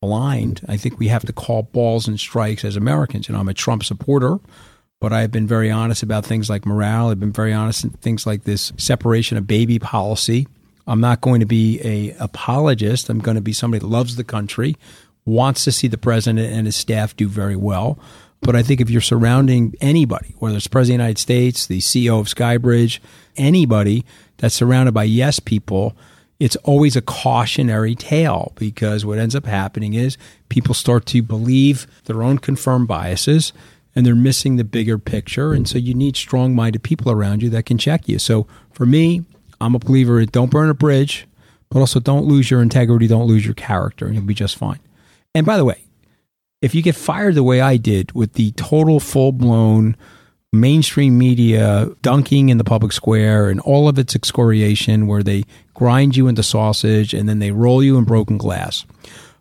blind. 0.00 0.62
I 0.68 0.76
think 0.76 0.98
we 0.98 1.08
have 1.08 1.26
to 1.26 1.32
call 1.32 1.64
balls 1.64 2.08
and 2.08 2.18
strikes 2.18 2.64
as 2.64 2.76
Americans. 2.76 3.28
You 3.28 3.34
know, 3.34 3.40
I'm 3.40 3.48
a 3.48 3.54
Trump 3.54 3.84
supporter 3.84 4.38
but 5.00 5.12
I've 5.12 5.30
been 5.30 5.46
very 5.46 5.70
honest 5.70 6.02
about 6.02 6.24
things 6.26 6.50
like 6.50 6.66
morale. 6.66 7.08
I've 7.10 7.20
been 7.20 7.32
very 7.32 7.52
honest 7.52 7.84
in 7.84 7.90
things 7.90 8.26
like 8.26 8.44
this 8.44 8.72
separation 8.76 9.36
of 9.36 9.46
baby 9.46 9.78
policy. 9.78 10.48
I'm 10.86 11.00
not 11.00 11.20
going 11.20 11.40
to 11.40 11.46
be 11.46 11.80
a 11.82 12.16
apologist. 12.18 13.08
I'm 13.08 13.20
going 13.20 13.36
to 13.36 13.40
be 13.40 13.52
somebody 13.52 13.80
that 13.80 13.86
loves 13.86 14.16
the 14.16 14.24
country, 14.24 14.76
wants 15.24 15.64
to 15.64 15.72
see 15.72 15.86
the 15.86 15.98
president 15.98 16.52
and 16.52 16.66
his 16.66 16.76
staff 16.76 17.14
do 17.16 17.28
very 17.28 17.56
well. 17.56 17.98
But 18.40 18.56
I 18.56 18.62
think 18.62 18.80
if 18.80 18.88
you're 18.88 19.00
surrounding 19.00 19.74
anybody, 19.80 20.34
whether 20.38 20.56
it's 20.56 20.68
President 20.68 20.94
of 20.94 20.98
the 20.98 21.04
United 21.04 21.18
States, 21.18 21.66
the 21.66 21.80
CEO 21.80 22.20
of 22.20 22.26
Skybridge, 22.26 23.00
anybody 23.36 24.04
that's 24.38 24.54
surrounded 24.54 24.92
by 24.92 25.04
yes 25.04 25.40
people, 25.40 25.96
it's 26.38 26.56
always 26.56 26.94
a 26.94 27.02
cautionary 27.02 27.96
tale 27.96 28.52
because 28.54 29.04
what 29.04 29.18
ends 29.18 29.34
up 29.34 29.44
happening 29.44 29.94
is 29.94 30.16
people 30.48 30.72
start 30.72 31.04
to 31.06 31.20
believe 31.20 31.86
their 32.04 32.22
own 32.22 32.38
confirmed 32.38 32.86
biases 32.86 33.52
and 33.98 34.06
they're 34.06 34.14
missing 34.14 34.54
the 34.54 34.62
bigger 34.62 34.96
picture. 34.96 35.52
And 35.52 35.66
so 35.66 35.76
you 35.76 35.92
need 35.92 36.14
strong 36.14 36.54
minded 36.54 36.84
people 36.84 37.10
around 37.10 37.42
you 37.42 37.50
that 37.50 37.66
can 37.66 37.78
check 37.78 38.08
you. 38.08 38.20
So 38.20 38.46
for 38.70 38.86
me, 38.86 39.24
I'm 39.60 39.74
a 39.74 39.80
believer 39.80 40.20
in 40.20 40.28
don't 40.30 40.52
burn 40.52 40.70
a 40.70 40.74
bridge, 40.74 41.26
but 41.68 41.80
also 41.80 41.98
don't 41.98 42.24
lose 42.24 42.48
your 42.48 42.62
integrity, 42.62 43.08
don't 43.08 43.26
lose 43.26 43.44
your 43.44 43.54
character, 43.54 44.06
and 44.06 44.14
you'll 44.14 44.22
be 44.22 44.34
just 44.34 44.54
fine. 44.54 44.78
And 45.34 45.44
by 45.44 45.56
the 45.56 45.64
way, 45.64 45.82
if 46.62 46.76
you 46.76 46.82
get 46.82 46.94
fired 46.94 47.34
the 47.34 47.42
way 47.42 47.60
I 47.60 47.76
did 47.76 48.12
with 48.12 48.34
the 48.34 48.52
total 48.52 49.00
full 49.00 49.32
blown 49.32 49.96
mainstream 50.52 51.18
media 51.18 51.88
dunking 52.00 52.50
in 52.50 52.58
the 52.58 52.62
public 52.62 52.92
square 52.92 53.50
and 53.50 53.58
all 53.58 53.88
of 53.88 53.98
its 53.98 54.14
excoriation 54.14 55.08
where 55.08 55.24
they 55.24 55.42
grind 55.74 56.16
you 56.16 56.28
into 56.28 56.44
sausage 56.44 57.14
and 57.14 57.28
then 57.28 57.40
they 57.40 57.50
roll 57.50 57.82
you 57.82 57.98
in 57.98 58.04
broken 58.04 58.38
glass 58.38 58.86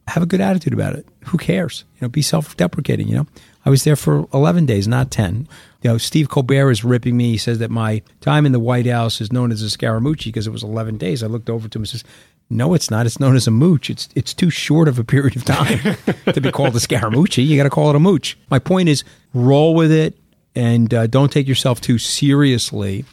have 0.07 0.23
a 0.23 0.25
good 0.25 0.41
attitude 0.41 0.73
about 0.73 0.95
it 0.95 1.05
who 1.25 1.37
cares 1.37 1.83
you 1.95 2.01
know 2.01 2.09
be 2.09 2.21
self-deprecating 2.21 3.07
you 3.07 3.15
know 3.15 3.27
I 3.67 3.69
was 3.69 3.83
there 3.83 3.97
for 3.97 4.29
11 4.33 4.65
days, 4.65 4.87
not 4.87 5.11
10. 5.11 5.45
You 5.81 5.89
know, 5.89 5.97
Steve 5.97 6.29
Colbert 6.29 6.71
is 6.71 6.85
ripping 6.85 7.17
me. 7.17 7.31
He 7.31 7.37
says 7.37 7.59
that 7.59 7.69
my 7.69 8.01
time 8.21 8.45
in 8.45 8.53
the 8.53 8.61
White 8.61 8.85
House 8.85 9.19
is 9.19 9.29
known 9.29 9.51
as 9.51 9.61
a 9.61 9.65
Scaramucci 9.65 10.27
because 10.27 10.47
it 10.47 10.51
was 10.51 10.63
11 10.63 10.97
days. 10.97 11.21
I 11.21 11.27
looked 11.27 11.49
over 11.49 11.67
to 11.67 11.77
him 11.77 11.81
and 11.81 11.89
says, 11.89 12.05
no, 12.49 12.73
it's 12.73 12.89
not. 12.89 13.05
It's 13.05 13.19
known 13.19 13.35
as 13.35 13.45
a 13.45 13.51
mooch. 13.51 13.89
It's 13.89 14.07
it's 14.15 14.33
too 14.33 14.49
short 14.49 14.87
of 14.87 14.99
a 14.99 15.03
period 15.03 15.35
of 15.35 15.43
time 15.43 15.79
to 16.33 16.39
be 16.39 16.49
called 16.49 16.77
a 16.77 16.79
Scaramucci. 16.79 17.45
You 17.45 17.57
got 17.57 17.63
to 17.63 17.69
call 17.69 17.89
it 17.89 17.97
a 17.97 17.99
mooch. 17.99 18.37
My 18.49 18.57
point 18.57 18.87
is, 18.87 19.03
roll 19.33 19.75
with 19.75 19.91
it 19.91 20.17
and 20.55 20.93
uh, 20.93 21.07
don't 21.07 21.29
take 21.29 21.45
yourself 21.45 21.81
too 21.81 21.97
seriously. 21.97 23.03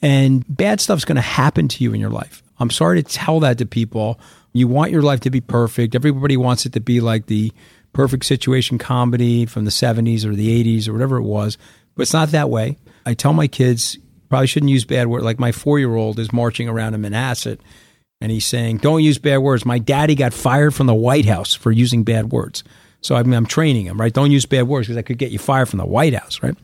And 0.00 0.46
bad 0.48 0.80
stuff's 0.80 1.04
going 1.04 1.16
to 1.16 1.22
happen 1.22 1.68
to 1.68 1.84
you 1.84 1.92
in 1.92 2.00
your 2.00 2.08
life. 2.08 2.42
I'm 2.58 2.70
sorry 2.70 3.02
to 3.02 3.08
tell 3.08 3.40
that 3.40 3.58
to 3.58 3.66
people. 3.66 4.18
You 4.52 4.68
want 4.68 4.90
your 4.90 5.02
life 5.02 5.20
to 5.20 5.30
be 5.30 5.40
perfect. 5.40 5.94
Everybody 5.94 6.36
wants 6.36 6.66
it 6.66 6.72
to 6.72 6.80
be 6.80 7.00
like 7.00 7.26
the 7.26 7.52
perfect 7.92 8.24
situation 8.24 8.78
comedy 8.78 9.46
from 9.46 9.64
the 9.64 9.70
70s 9.70 10.24
or 10.24 10.34
the 10.34 10.78
80s 10.78 10.88
or 10.88 10.92
whatever 10.92 11.16
it 11.16 11.22
was, 11.22 11.58
but 11.94 12.02
it's 12.02 12.12
not 12.12 12.30
that 12.30 12.50
way. 12.50 12.76
I 13.06 13.14
tell 13.14 13.32
my 13.32 13.48
kids, 13.48 13.98
probably 14.28 14.46
shouldn't 14.46 14.70
use 14.70 14.84
bad 14.84 15.08
words. 15.08 15.24
Like 15.24 15.38
my 15.38 15.52
four 15.52 15.78
year 15.78 15.94
old 15.94 16.18
is 16.18 16.32
marching 16.32 16.68
around 16.68 16.94
in 16.94 17.02
Manhasset 17.02 17.58
and 18.20 18.30
he's 18.30 18.46
saying, 18.46 18.78
don't 18.78 19.02
use 19.02 19.18
bad 19.18 19.38
words. 19.38 19.64
My 19.64 19.78
daddy 19.78 20.14
got 20.14 20.32
fired 20.32 20.74
from 20.74 20.86
the 20.86 20.94
White 20.94 21.26
House 21.26 21.54
for 21.54 21.72
using 21.72 22.04
bad 22.04 22.30
words. 22.32 22.62
So 23.00 23.14
I 23.14 23.22
mean, 23.22 23.34
I'm 23.34 23.46
training 23.46 23.86
him, 23.86 24.00
right? 24.00 24.12
Don't 24.12 24.30
use 24.30 24.46
bad 24.46 24.68
words 24.68 24.86
because 24.86 24.98
I 24.98 25.02
could 25.02 25.18
get 25.18 25.30
you 25.30 25.38
fired 25.38 25.68
from 25.68 25.78
the 25.78 25.86
White 25.86 26.14
House, 26.14 26.42
right? 26.42 26.56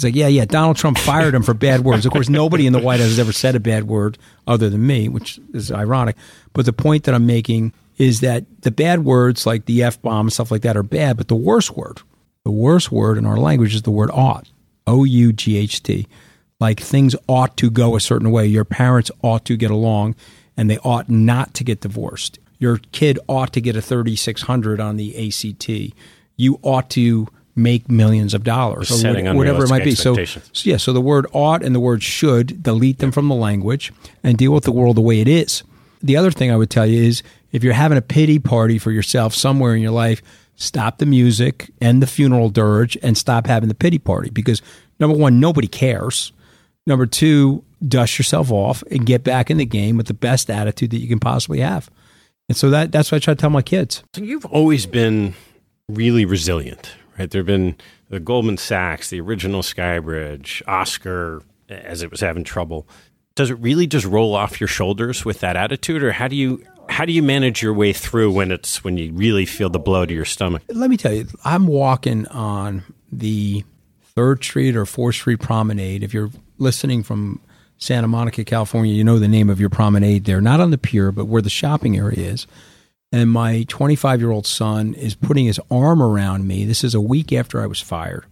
He's 0.00 0.04
like, 0.06 0.16
yeah, 0.16 0.28
yeah, 0.28 0.46
Donald 0.46 0.78
Trump 0.78 0.96
fired 0.96 1.34
him 1.34 1.42
for 1.42 1.52
bad 1.52 1.80
words. 1.80 2.06
Of 2.06 2.12
course, 2.12 2.30
nobody 2.30 2.66
in 2.66 2.72
the 2.72 2.78
White 2.78 3.00
House 3.00 3.10
has 3.10 3.18
ever 3.18 3.32
said 3.32 3.54
a 3.54 3.60
bad 3.60 3.84
word 3.86 4.16
other 4.46 4.70
than 4.70 4.86
me, 4.86 5.10
which 5.10 5.38
is 5.52 5.70
ironic. 5.70 6.16
But 6.54 6.64
the 6.64 6.72
point 6.72 7.04
that 7.04 7.14
I'm 7.14 7.26
making 7.26 7.74
is 7.98 8.20
that 8.20 8.46
the 8.62 8.70
bad 8.70 9.04
words 9.04 9.44
like 9.44 9.66
the 9.66 9.82
F 9.82 10.00
bomb 10.00 10.26
and 10.26 10.32
stuff 10.32 10.50
like 10.50 10.62
that 10.62 10.74
are 10.74 10.82
bad, 10.82 11.18
but 11.18 11.28
the 11.28 11.36
worst 11.36 11.76
word, 11.76 12.00
the 12.44 12.50
worst 12.50 12.90
word 12.90 13.18
in 13.18 13.26
our 13.26 13.36
language 13.36 13.74
is 13.74 13.82
the 13.82 13.90
word 13.90 14.10
ought. 14.10 14.50
O 14.86 15.04
U 15.04 15.34
G 15.34 15.58
H 15.58 15.82
T. 15.82 16.06
Like 16.58 16.80
things 16.80 17.14
ought 17.28 17.58
to 17.58 17.70
go 17.70 17.94
a 17.94 18.00
certain 18.00 18.30
way. 18.30 18.46
Your 18.46 18.64
parents 18.64 19.10
ought 19.22 19.44
to 19.44 19.56
get 19.58 19.70
along 19.70 20.14
and 20.56 20.70
they 20.70 20.78
ought 20.78 21.10
not 21.10 21.52
to 21.54 21.64
get 21.64 21.82
divorced. 21.82 22.38
Your 22.58 22.78
kid 22.92 23.18
ought 23.28 23.52
to 23.52 23.60
get 23.60 23.76
a 23.76 23.82
3600 23.82 24.80
on 24.80 24.96
the 24.96 25.28
ACT. 25.28 25.94
You 26.36 26.58
ought 26.62 26.88
to 26.90 27.28
make 27.56 27.90
millions 27.90 28.34
of 28.34 28.44
dollars 28.44 28.90
or 28.90 29.34
whatever 29.34 29.64
it 29.64 29.70
might 29.70 29.84
be. 29.84 29.94
So, 29.94 30.24
so, 30.24 30.40
yeah, 30.62 30.76
so 30.76 30.92
the 30.92 31.00
word 31.00 31.26
ought 31.32 31.62
and 31.62 31.74
the 31.74 31.80
word 31.80 32.02
should 32.02 32.62
delete 32.62 32.98
them 32.98 33.12
from 33.12 33.28
the 33.28 33.34
language 33.34 33.92
and 34.22 34.38
deal 34.38 34.52
with 34.52 34.64
the 34.64 34.72
world 34.72 34.96
the 34.96 35.02
way 35.02 35.20
it 35.20 35.28
is. 35.28 35.62
The 36.02 36.16
other 36.16 36.30
thing 36.30 36.50
I 36.50 36.56
would 36.56 36.70
tell 36.70 36.86
you 36.86 37.02
is 37.02 37.22
if 37.52 37.62
you're 37.64 37.74
having 37.74 37.98
a 37.98 38.02
pity 38.02 38.38
party 38.38 38.78
for 38.78 38.90
yourself 38.90 39.34
somewhere 39.34 39.74
in 39.74 39.82
your 39.82 39.90
life, 39.90 40.22
stop 40.56 40.98
the 40.98 41.06
music 41.06 41.70
and 41.80 42.02
the 42.02 42.06
funeral 42.06 42.50
dirge 42.50 42.96
and 43.02 43.16
stop 43.16 43.46
having 43.46 43.68
the 43.68 43.74
pity 43.74 43.98
party 43.98 44.30
because 44.30 44.62
number 44.98 45.16
one, 45.16 45.40
nobody 45.40 45.66
cares. 45.66 46.32
Number 46.86 47.06
two, 47.06 47.64
dust 47.86 48.18
yourself 48.18 48.50
off 48.50 48.82
and 48.90 49.04
get 49.06 49.24
back 49.24 49.50
in 49.50 49.56
the 49.56 49.64
game 49.66 49.96
with 49.96 50.06
the 50.06 50.14
best 50.14 50.50
attitude 50.50 50.90
that 50.90 50.98
you 51.00 51.08
can 51.08 51.20
possibly 51.20 51.60
have. 51.60 51.90
And 52.48 52.56
so 52.56 52.70
that 52.70 52.92
that's 52.92 53.12
what 53.12 53.16
I 53.16 53.20
try 53.20 53.34
to 53.34 53.40
tell 53.40 53.50
my 53.50 53.62
kids. 53.62 54.02
So 54.14 54.22
you've 54.22 54.46
always 54.46 54.86
been 54.86 55.34
really 55.88 56.24
resilient, 56.24 56.94
right? 57.20 57.30
There 57.30 57.40
have 57.40 57.46
been 57.46 57.76
the 58.08 58.18
Goldman 58.18 58.56
Sachs, 58.56 59.10
the 59.10 59.20
original 59.20 59.62
Skybridge, 59.62 60.62
Oscar, 60.66 61.42
as 61.68 62.02
it 62.02 62.10
was 62.10 62.20
having 62.20 62.44
trouble. 62.44 62.88
Does 63.34 63.50
it 63.50 63.54
really 63.54 63.86
just 63.86 64.06
roll 64.06 64.34
off 64.34 64.60
your 64.60 64.68
shoulders 64.68 65.24
with 65.24 65.40
that 65.40 65.56
attitude, 65.56 66.02
or 66.02 66.12
how 66.12 66.28
do 66.28 66.36
you 66.36 66.64
how 66.88 67.04
do 67.04 67.12
you 67.12 67.22
manage 67.22 67.62
your 67.62 67.72
way 67.72 67.92
through 67.92 68.32
when 68.32 68.50
it's 68.50 68.82
when 68.82 68.96
you 68.96 69.12
really 69.12 69.46
feel 69.46 69.70
the 69.70 69.78
blow 69.78 70.04
to 70.04 70.12
your 70.12 70.24
stomach? 70.24 70.62
Let 70.68 70.90
me 70.90 70.96
tell 70.96 71.12
you, 71.12 71.28
I'm 71.44 71.66
walking 71.66 72.26
on 72.28 72.82
the 73.12 73.64
Third 74.02 74.42
Street 74.42 74.74
or 74.74 74.84
Fourth 74.86 75.14
Street 75.14 75.40
Promenade. 75.40 76.02
If 76.02 76.12
you're 76.12 76.30
listening 76.58 77.02
from 77.02 77.40
Santa 77.78 78.08
Monica, 78.08 78.44
California, 78.44 78.92
you 78.92 79.04
know 79.04 79.18
the 79.18 79.28
name 79.28 79.48
of 79.48 79.60
your 79.60 79.70
promenade 79.70 80.24
there, 80.24 80.40
not 80.40 80.60
on 80.60 80.70
the 80.70 80.78
pier, 80.78 81.12
but 81.12 81.26
where 81.26 81.42
the 81.42 81.50
shopping 81.50 81.96
area 81.96 82.18
is. 82.18 82.46
And 83.12 83.30
my 83.30 83.64
25 83.68 84.20
year 84.20 84.30
old 84.30 84.46
son 84.46 84.94
is 84.94 85.14
putting 85.14 85.46
his 85.46 85.60
arm 85.70 86.02
around 86.02 86.46
me. 86.46 86.64
This 86.64 86.84
is 86.84 86.94
a 86.94 87.00
week 87.00 87.32
after 87.32 87.60
I 87.60 87.66
was 87.66 87.80
fired. 87.80 88.24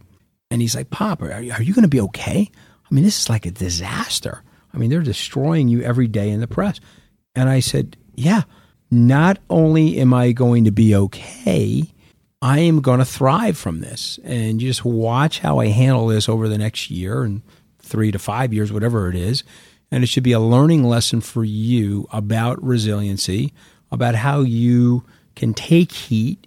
And 0.50 0.60
he's 0.60 0.74
like, 0.74 0.90
Pop, 0.90 1.22
are 1.22 1.40
you, 1.40 1.52
you 1.60 1.74
going 1.74 1.82
to 1.82 1.88
be 1.88 2.00
okay? 2.00 2.50
I 2.90 2.94
mean, 2.94 3.04
this 3.04 3.20
is 3.20 3.28
like 3.28 3.44
a 3.44 3.50
disaster. 3.50 4.42
I 4.72 4.78
mean, 4.78 4.90
they're 4.90 5.00
destroying 5.00 5.68
you 5.68 5.82
every 5.82 6.06
day 6.06 6.30
in 6.30 6.40
the 6.40 6.46
press. 6.46 6.80
And 7.34 7.48
I 7.48 7.60
said, 7.60 7.96
Yeah, 8.14 8.42
not 8.90 9.38
only 9.50 9.98
am 9.98 10.14
I 10.14 10.32
going 10.32 10.64
to 10.64 10.70
be 10.70 10.94
okay, 10.94 11.84
I 12.40 12.60
am 12.60 12.80
going 12.80 13.00
to 13.00 13.04
thrive 13.04 13.58
from 13.58 13.80
this. 13.80 14.18
And 14.24 14.60
just 14.60 14.84
watch 14.84 15.40
how 15.40 15.58
I 15.58 15.66
handle 15.68 16.06
this 16.06 16.28
over 16.28 16.48
the 16.48 16.58
next 16.58 16.90
year 16.90 17.24
and 17.24 17.42
three 17.78 18.12
to 18.12 18.18
five 18.18 18.52
years, 18.54 18.72
whatever 18.72 19.08
it 19.08 19.16
is. 19.16 19.42
And 19.90 20.04
it 20.04 20.08
should 20.08 20.22
be 20.22 20.32
a 20.32 20.40
learning 20.40 20.84
lesson 20.84 21.20
for 21.20 21.44
you 21.44 22.06
about 22.12 22.62
resiliency, 22.62 23.52
about 23.90 24.14
how 24.14 24.40
you 24.40 25.04
can 25.34 25.54
take 25.54 25.92
heat 25.92 26.46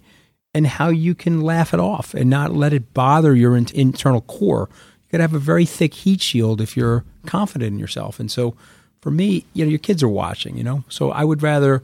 and 0.54 0.68
how 0.68 0.90
you 0.90 1.16
can 1.16 1.42
laugh 1.42 1.74
it 1.74 1.80
off 1.80 2.14
and 2.14 2.30
not 2.30 2.54
let 2.54 2.74
it 2.74 2.94
bother 2.94 3.36
your 3.36 3.56
in- 3.56 3.68
internal 3.74 4.22
core. 4.22 4.70
You 4.72 5.12
got 5.14 5.18
to 5.20 5.24
have 5.24 5.34
a 5.34 5.40
very 5.40 5.66
thick 5.66 5.94
heat 5.94 6.22
shield 6.22 6.62
if 6.62 6.76
you're 6.76 7.06
confident 7.26 7.74
in 7.74 7.80
yourself. 7.80 8.20
And 8.20 8.30
so 8.32 8.56
for 9.02 9.12
me, 9.12 9.46
you 9.54 9.66
know, 9.66 9.70
your 9.70 9.80
kids 9.80 10.04
are 10.04 10.10
watching, 10.10 10.58
you 10.58 10.64
know, 10.64 10.84
so 10.90 11.12
I 11.12 11.24
would 11.24 11.42
rather 11.42 11.84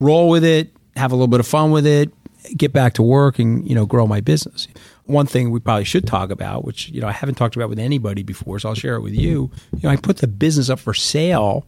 roll 0.00 0.28
with 0.28 0.44
it, 0.44 0.70
have 0.96 1.12
a 1.12 1.14
little 1.14 1.26
bit 1.26 1.40
of 1.40 1.46
fun 1.46 1.70
with 1.70 1.86
it, 1.86 2.10
get 2.56 2.72
back 2.72 2.94
to 2.94 3.02
work 3.02 3.38
and, 3.38 3.68
you 3.68 3.74
know, 3.74 3.86
grow 3.86 4.06
my 4.06 4.20
business. 4.20 4.68
One 5.04 5.26
thing 5.26 5.50
we 5.50 5.60
probably 5.60 5.84
should 5.84 6.06
talk 6.06 6.30
about, 6.30 6.64
which, 6.64 6.88
you 6.90 7.00
know, 7.00 7.08
I 7.08 7.12
haven't 7.12 7.36
talked 7.36 7.56
about 7.56 7.68
with 7.68 7.78
anybody 7.78 8.22
before, 8.22 8.58
so 8.58 8.68
I'll 8.68 8.74
share 8.74 8.96
it 8.96 9.00
with 9.00 9.14
you. 9.14 9.50
You 9.74 9.80
know, 9.84 9.90
I 9.90 9.96
put 9.96 10.18
the 10.18 10.28
business 10.28 10.70
up 10.70 10.78
for 10.78 10.94
sale 10.94 11.66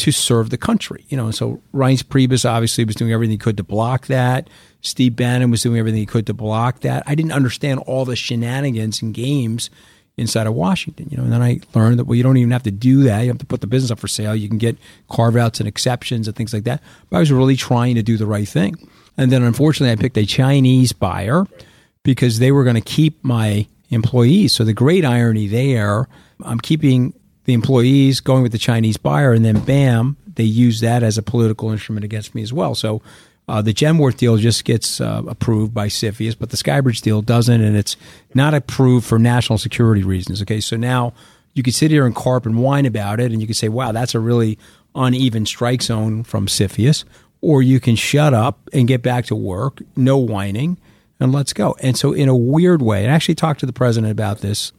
to 0.00 0.10
serve 0.10 0.50
the 0.50 0.58
country. 0.58 1.04
You 1.08 1.16
know, 1.16 1.30
so 1.30 1.60
Reince 1.72 2.02
Priebus 2.02 2.48
obviously 2.48 2.84
was 2.84 2.96
doing 2.96 3.12
everything 3.12 3.32
he 3.32 3.38
could 3.38 3.56
to 3.58 3.62
block 3.62 4.06
that. 4.06 4.48
Steve 4.80 5.14
Bannon 5.14 5.50
was 5.50 5.62
doing 5.62 5.78
everything 5.78 6.00
he 6.00 6.06
could 6.06 6.26
to 6.26 6.34
block 6.34 6.80
that. 6.80 7.02
I 7.06 7.14
didn't 7.14 7.32
understand 7.32 7.80
all 7.80 8.04
the 8.04 8.16
shenanigans 8.16 9.02
and 9.02 9.14
games 9.14 9.70
inside 10.16 10.46
of 10.46 10.54
Washington. 10.54 11.08
You 11.10 11.18
know, 11.18 11.24
and 11.24 11.32
then 11.32 11.42
I 11.42 11.60
learned 11.74 11.98
that 11.98 12.04
well, 12.04 12.16
you 12.16 12.22
don't 12.22 12.38
even 12.38 12.50
have 12.50 12.62
to 12.64 12.70
do 12.70 13.02
that. 13.04 13.20
You 13.20 13.28
have 13.28 13.38
to 13.38 13.46
put 13.46 13.60
the 13.60 13.66
business 13.66 13.90
up 13.90 13.98
for 13.98 14.08
sale. 14.08 14.34
You 14.34 14.48
can 14.48 14.58
get 14.58 14.78
carve 15.10 15.36
outs 15.36 15.60
and 15.60 15.68
exceptions 15.68 16.26
and 16.26 16.36
things 16.36 16.54
like 16.54 16.64
that. 16.64 16.82
But 17.10 17.18
I 17.18 17.20
was 17.20 17.30
really 17.30 17.56
trying 17.56 17.94
to 17.96 18.02
do 18.02 18.16
the 18.16 18.26
right 18.26 18.48
thing. 18.48 18.76
And 19.16 19.30
then 19.30 19.42
unfortunately, 19.42 19.92
I 19.92 19.96
picked 19.96 20.16
a 20.16 20.24
Chinese 20.24 20.92
buyer 20.92 21.44
because 22.02 22.38
they 22.38 22.52
were 22.52 22.64
going 22.64 22.76
to 22.76 22.80
keep 22.80 23.22
my 23.22 23.66
employees. 23.90 24.52
So 24.54 24.64
the 24.64 24.72
great 24.72 25.04
irony 25.04 25.46
there, 25.46 26.08
I'm 26.42 26.58
keeping 26.58 27.12
the 27.50 27.54
employees 27.54 28.20
going 28.20 28.44
with 28.44 28.52
the 28.52 28.58
Chinese 28.58 28.96
buyer, 28.96 29.32
and 29.32 29.44
then 29.44 29.58
bam, 29.64 30.16
they 30.36 30.44
use 30.44 30.78
that 30.80 31.02
as 31.02 31.18
a 31.18 31.22
political 31.22 31.70
instrument 31.72 32.04
against 32.04 32.32
me 32.32 32.42
as 32.42 32.52
well. 32.52 32.76
So 32.76 33.02
uh, 33.48 33.60
the 33.60 33.74
Genworth 33.74 34.18
deal 34.18 34.36
just 34.36 34.64
gets 34.64 35.00
uh, 35.00 35.22
approved 35.26 35.74
by 35.74 35.88
CFIUS, 35.88 36.36
but 36.38 36.50
the 36.50 36.56
Skybridge 36.56 37.02
deal 37.02 37.22
doesn't, 37.22 37.60
and 37.60 37.76
it's 37.76 37.96
not 38.34 38.54
approved 38.54 39.04
for 39.04 39.18
national 39.18 39.58
security 39.58 40.04
reasons. 40.04 40.40
Okay, 40.42 40.60
so 40.60 40.76
now 40.76 41.12
you 41.54 41.64
can 41.64 41.72
sit 41.72 41.90
here 41.90 42.06
and 42.06 42.14
carp 42.14 42.46
and 42.46 42.56
whine 42.56 42.86
about 42.86 43.18
it, 43.18 43.32
and 43.32 43.40
you 43.40 43.48
can 43.48 43.54
say, 43.54 43.68
"Wow, 43.68 43.90
that's 43.90 44.14
a 44.14 44.20
really 44.20 44.56
uneven 44.94 45.44
strike 45.44 45.82
zone 45.82 46.22
from 46.22 46.46
CFIUS," 46.46 47.02
or 47.40 47.62
you 47.62 47.80
can 47.80 47.96
shut 47.96 48.32
up 48.32 48.60
and 48.72 48.86
get 48.86 49.02
back 49.02 49.26
to 49.26 49.34
work, 49.34 49.82
no 49.96 50.16
whining, 50.18 50.78
and 51.18 51.32
let's 51.32 51.52
go. 51.52 51.74
And 51.80 51.98
so, 51.98 52.12
in 52.12 52.28
a 52.28 52.36
weird 52.36 52.80
way, 52.80 53.02
and 53.02 53.10
I 53.10 53.16
actually 53.16 53.34
talked 53.34 53.58
to 53.60 53.66
the 53.66 53.72
president 53.72 54.12
about 54.12 54.38
this 54.38 54.70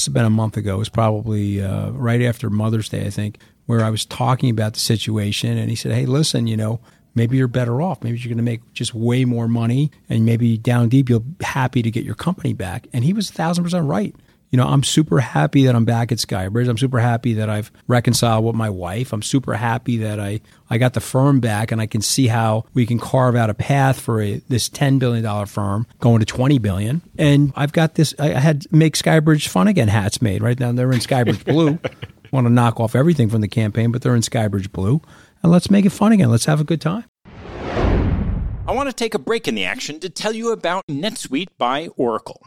must 0.00 0.06
have 0.06 0.14
been 0.14 0.24
a 0.24 0.30
month 0.30 0.56
ago. 0.56 0.76
It 0.76 0.78
was 0.78 0.88
probably 0.88 1.62
uh, 1.62 1.90
right 1.90 2.22
after 2.22 2.48
Mother's 2.48 2.88
Day, 2.88 3.04
I 3.04 3.10
think, 3.10 3.36
where 3.66 3.84
I 3.84 3.90
was 3.90 4.06
talking 4.06 4.48
about 4.48 4.72
the 4.72 4.80
situation. 4.80 5.58
And 5.58 5.68
he 5.68 5.76
said, 5.76 5.92
Hey, 5.92 6.06
listen, 6.06 6.46
you 6.46 6.56
know, 6.56 6.80
maybe 7.14 7.36
you're 7.36 7.48
better 7.48 7.82
off. 7.82 8.02
Maybe 8.02 8.16
you're 8.16 8.30
going 8.30 8.38
to 8.38 8.42
make 8.42 8.72
just 8.72 8.94
way 8.94 9.26
more 9.26 9.46
money. 9.46 9.90
And 10.08 10.24
maybe 10.24 10.56
down 10.56 10.88
deep, 10.88 11.10
you'll 11.10 11.20
be 11.20 11.44
happy 11.44 11.82
to 11.82 11.90
get 11.90 12.02
your 12.02 12.14
company 12.14 12.54
back. 12.54 12.86
And 12.94 13.04
he 13.04 13.12
was 13.12 13.28
a 13.28 13.34
thousand 13.34 13.62
percent 13.62 13.84
right 13.84 14.16
you 14.50 14.56
know, 14.56 14.66
I'm 14.66 14.82
super 14.82 15.20
happy 15.20 15.64
that 15.66 15.76
I'm 15.76 15.84
back 15.84 16.10
at 16.10 16.18
Skybridge. 16.18 16.68
I'm 16.68 16.76
super 16.76 16.98
happy 16.98 17.34
that 17.34 17.48
I've 17.48 17.70
reconciled 17.86 18.44
with 18.44 18.56
my 18.56 18.68
wife. 18.68 19.12
I'm 19.12 19.22
super 19.22 19.54
happy 19.54 19.98
that 19.98 20.18
I, 20.18 20.40
I 20.68 20.78
got 20.78 20.94
the 20.94 21.00
firm 21.00 21.38
back 21.38 21.70
and 21.70 21.80
I 21.80 21.86
can 21.86 22.02
see 22.02 22.26
how 22.26 22.64
we 22.74 22.84
can 22.84 22.98
carve 22.98 23.36
out 23.36 23.48
a 23.48 23.54
path 23.54 24.00
for 24.00 24.20
a, 24.20 24.38
this 24.48 24.68
$10 24.68 24.98
billion 24.98 25.46
firm 25.46 25.86
going 26.00 26.18
to 26.18 26.26
20 26.26 26.58
billion. 26.58 27.00
And 27.16 27.52
I've 27.54 27.72
got 27.72 27.94
this, 27.94 28.12
I 28.18 28.28
had 28.28 28.70
make 28.72 28.94
Skybridge 28.94 29.46
fun 29.46 29.68
again 29.68 29.88
hats 29.88 30.20
made 30.20 30.42
right 30.42 30.58
now. 30.58 30.72
They're 30.72 30.92
in 30.92 30.98
Skybridge 30.98 31.44
blue. 31.44 31.78
Want 32.32 32.46
to 32.46 32.52
knock 32.52 32.78
off 32.78 32.94
everything 32.94 33.28
from 33.28 33.40
the 33.40 33.48
campaign, 33.48 33.90
but 33.90 34.02
they're 34.02 34.14
in 34.14 34.22
Skybridge 34.22 34.70
blue. 34.72 35.00
And 35.42 35.50
let's 35.50 35.70
make 35.70 35.84
it 35.84 35.90
fun 35.90 36.12
again. 36.12 36.30
Let's 36.30 36.44
have 36.44 36.60
a 36.60 36.64
good 36.64 36.80
time. 36.80 37.04
I 38.68 38.72
want 38.72 38.88
to 38.88 38.92
take 38.92 39.14
a 39.14 39.18
break 39.18 39.48
in 39.48 39.56
the 39.56 39.64
action 39.64 39.98
to 39.98 40.08
tell 40.08 40.32
you 40.32 40.52
about 40.52 40.86
NetSuite 40.86 41.48
by 41.58 41.88
Oracle 41.96 42.46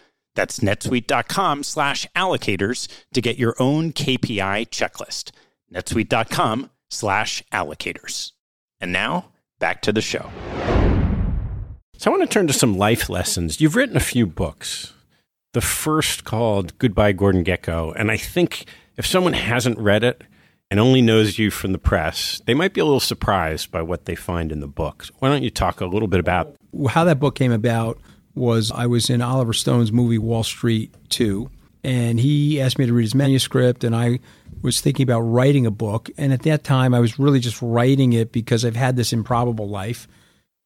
That's 0.35 0.59
netsuite.com 0.59 1.63
slash 1.63 2.07
allocators 2.15 2.87
to 3.13 3.21
get 3.21 3.37
your 3.37 3.55
own 3.59 3.91
KPI 3.91 4.69
checklist. 4.69 5.31
netsuite.com 5.73 6.69
slash 6.89 7.43
allocators. 7.51 8.31
And 8.79 8.91
now, 8.91 9.31
back 9.59 9.81
to 9.83 9.91
the 9.91 10.01
show. 10.01 10.29
So 11.97 12.09
I 12.09 12.17
want 12.17 12.27
to 12.27 12.33
turn 12.33 12.47
to 12.47 12.53
some 12.53 12.77
life 12.77 13.09
lessons. 13.09 13.61
You've 13.61 13.75
written 13.75 13.95
a 13.95 14.01
few 14.01 14.25
books. 14.25 14.93
The 15.53 15.61
first 15.61 16.23
called 16.23 16.77
Goodbye 16.79 17.11
Gordon 17.11 17.43
Gekko. 17.43 17.93
And 17.95 18.09
I 18.09 18.17
think 18.17 18.65
if 18.97 19.05
someone 19.05 19.33
hasn't 19.33 19.77
read 19.77 20.03
it 20.03 20.23
and 20.71 20.79
only 20.79 21.01
knows 21.01 21.37
you 21.37 21.51
from 21.51 21.73
the 21.73 21.77
press, 21.77 22.41
they 22.45 22.53
might 22.53 22.73
be 22.73 22.81
a 22.81 22.85
little 22.85 22.99
surprised 23.01 23.69
by 23.69 23.81
what 23.81 24.05
they 24.05 24.15
find 24.15 24.51
in 24.51 24.61
the 24.61 24.67
book. 24.67 25.07
Why 25.19 25.29
don't 25.29 25.43
you 25.43 25.49
talk 25.51 25.81
a 25.81 25.85
little 25.85 26.07
bit 26.07 26.19
about 26.19 26.55
how 26.89 27.03
that 27.03 27.19
book 27.19 27.35
came 27.35 27.51
about? 27.51 27.99
Was 28.35 28.71
I 28.71 28.87
was 28.87 29.09
in 29.09 29.21
Oliver 29.21 29.53
Stone's 29.53 29.91
movie 29.91 30.17
Wall 30.17 30.43
Street 30.43 30.93
2, 31.09 31.49
and 31.83 32.19
he 32.19 32.61
asked 32.61 32.77
me 32.77 32.85
to 32.85 32.93
read 32.93 33.03
his 33.03 33.15
manuscript, 33.15 33.83
and 33.83 33.95
I 33.95 34.19
was 34.61 34.81
thinking 34.81 35.03
about 35.03 35.21
writing 35.21 35.65
a 35.65 35.71
book. 35.71 36.09
And 36.17 36.31
at 36.31 36.43
that 36.43 36.63
time, 36.63 36.93
I 36.93 36.99
was 36.99 37.19
really 37.19 37.39
just 37.39 37.61
writing 37.61 38.13
it 38.13 38.31
because 38.31 38.63
I've 38.63 38.75
had 38.75 38.95
this 38.95 39.13
improbable 39.13 39.67
life. 39.67 40.07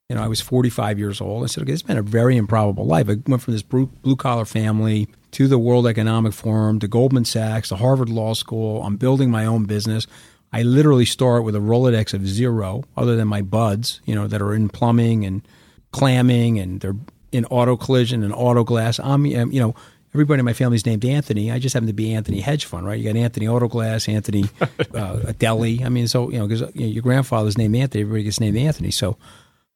You 0.09 0.15
know, 0.15 0.23
I 0.23 0.27
was 0.27 0.41
45 0.41 0.99
years 0.99 1.21
old. 1.21 1.43
I 1.43 1.47
said, 1.47 1.63
okay, 1.63 1.73
it's 1.73 1.81
been 1.81 1.97
a 1.97 2.03
very 2.03 2.37
improbable 2.37 2.85
life. 2.85 3.09
I 3.09 3.17
went 3.25 3.41
from 3.41 3.53
this 3.53 3.63
blue 3.63 4.15
collar 4.17 4.45
family 4.45 5.07
to 5.31 5.47
the 5.47 5.57
World 5.57 5.87
Economic 5.87 6.33
Forum 6.33 6.79
to 6.79 6.87
Goldman 6.87 7.25
Sachs 7.25 7.69
to 7.69 7.77
Harvard 7.77 8.09
Law 8.09 8.33
School. 8.33 8.83
I'm 8.83 8.97
building 8.97 9.31
my 9.31 9.45
own 9.45 9.65
business. 9.65 10.05
I 10.53 10.61
literally 10.61 11.05
start 11.05 11.43
with 11.43 11.55
a 11.55 11.59
Rolodex 11.59 12.13
of 12.13 12.27
zero, 12.27 12.83
other 12.95 13.15
than 13.15 13.27
my 13.27 13.41
buds, 13.41 13.99
you 14.05 14.15
know, 14.15 14.27
that 14.27 14.41
are 14.41 14.53
in 14.53 14.69
plumbing 14.69 15.25
and 15.25 15.45
clamming 15.91 16.59
and 16.59 16.81
they're 16.81 16.95
in 17.31 17.45
auto 17.45 17.75
collision 17.77 18.23
and 18.23 18.33
auto 18.33 18.63
glass. 18.63 18.99
I'm, 18.99 19.25
you 19.25 19.59
know, 19.59 19.75
everybody 20.13 20.39
in 20.39 20.45
my 20.45 20.53
family 20.53 20.75
is 20.75 20.85
named 20.85 21.03
Anthony. 21.03 21.51
I 21.51 21.59
just 21.59 21.73
happen 21.73 21.87
to 21.87 21.93
be 21.93 22.13
Anthony 22.13 22.39
Hedge 22.39 22.65
Fund, 22.65 22.85
right? 22.85 22.97
You 22.97 23.11
got 23.11 23.17
Anthony 23.19 23.47
Auto 23.47 23.67
Glass, 23.67 24.07
Anthony 24.07 24.45
uh, 24.93 25.33
Deli. 25.37 25.83
I 25.83 25.89
mean, 25.89 26.07
so 26.07 26.31
you 26.31 26.39
know, 26.39 26.47
because 26.47 26.61
you 26.73 26.85
know, 26.85 26.91
your 26.91 27.03
grandfather's 27.03 27.57
named 27.57 27.75
Anthony, 27.75 28.03
everybody 28.03 28.23
gets 28.23 28.39
named 28.39 28.57
Anthony. 28.57 28.91
So 28.91 29.17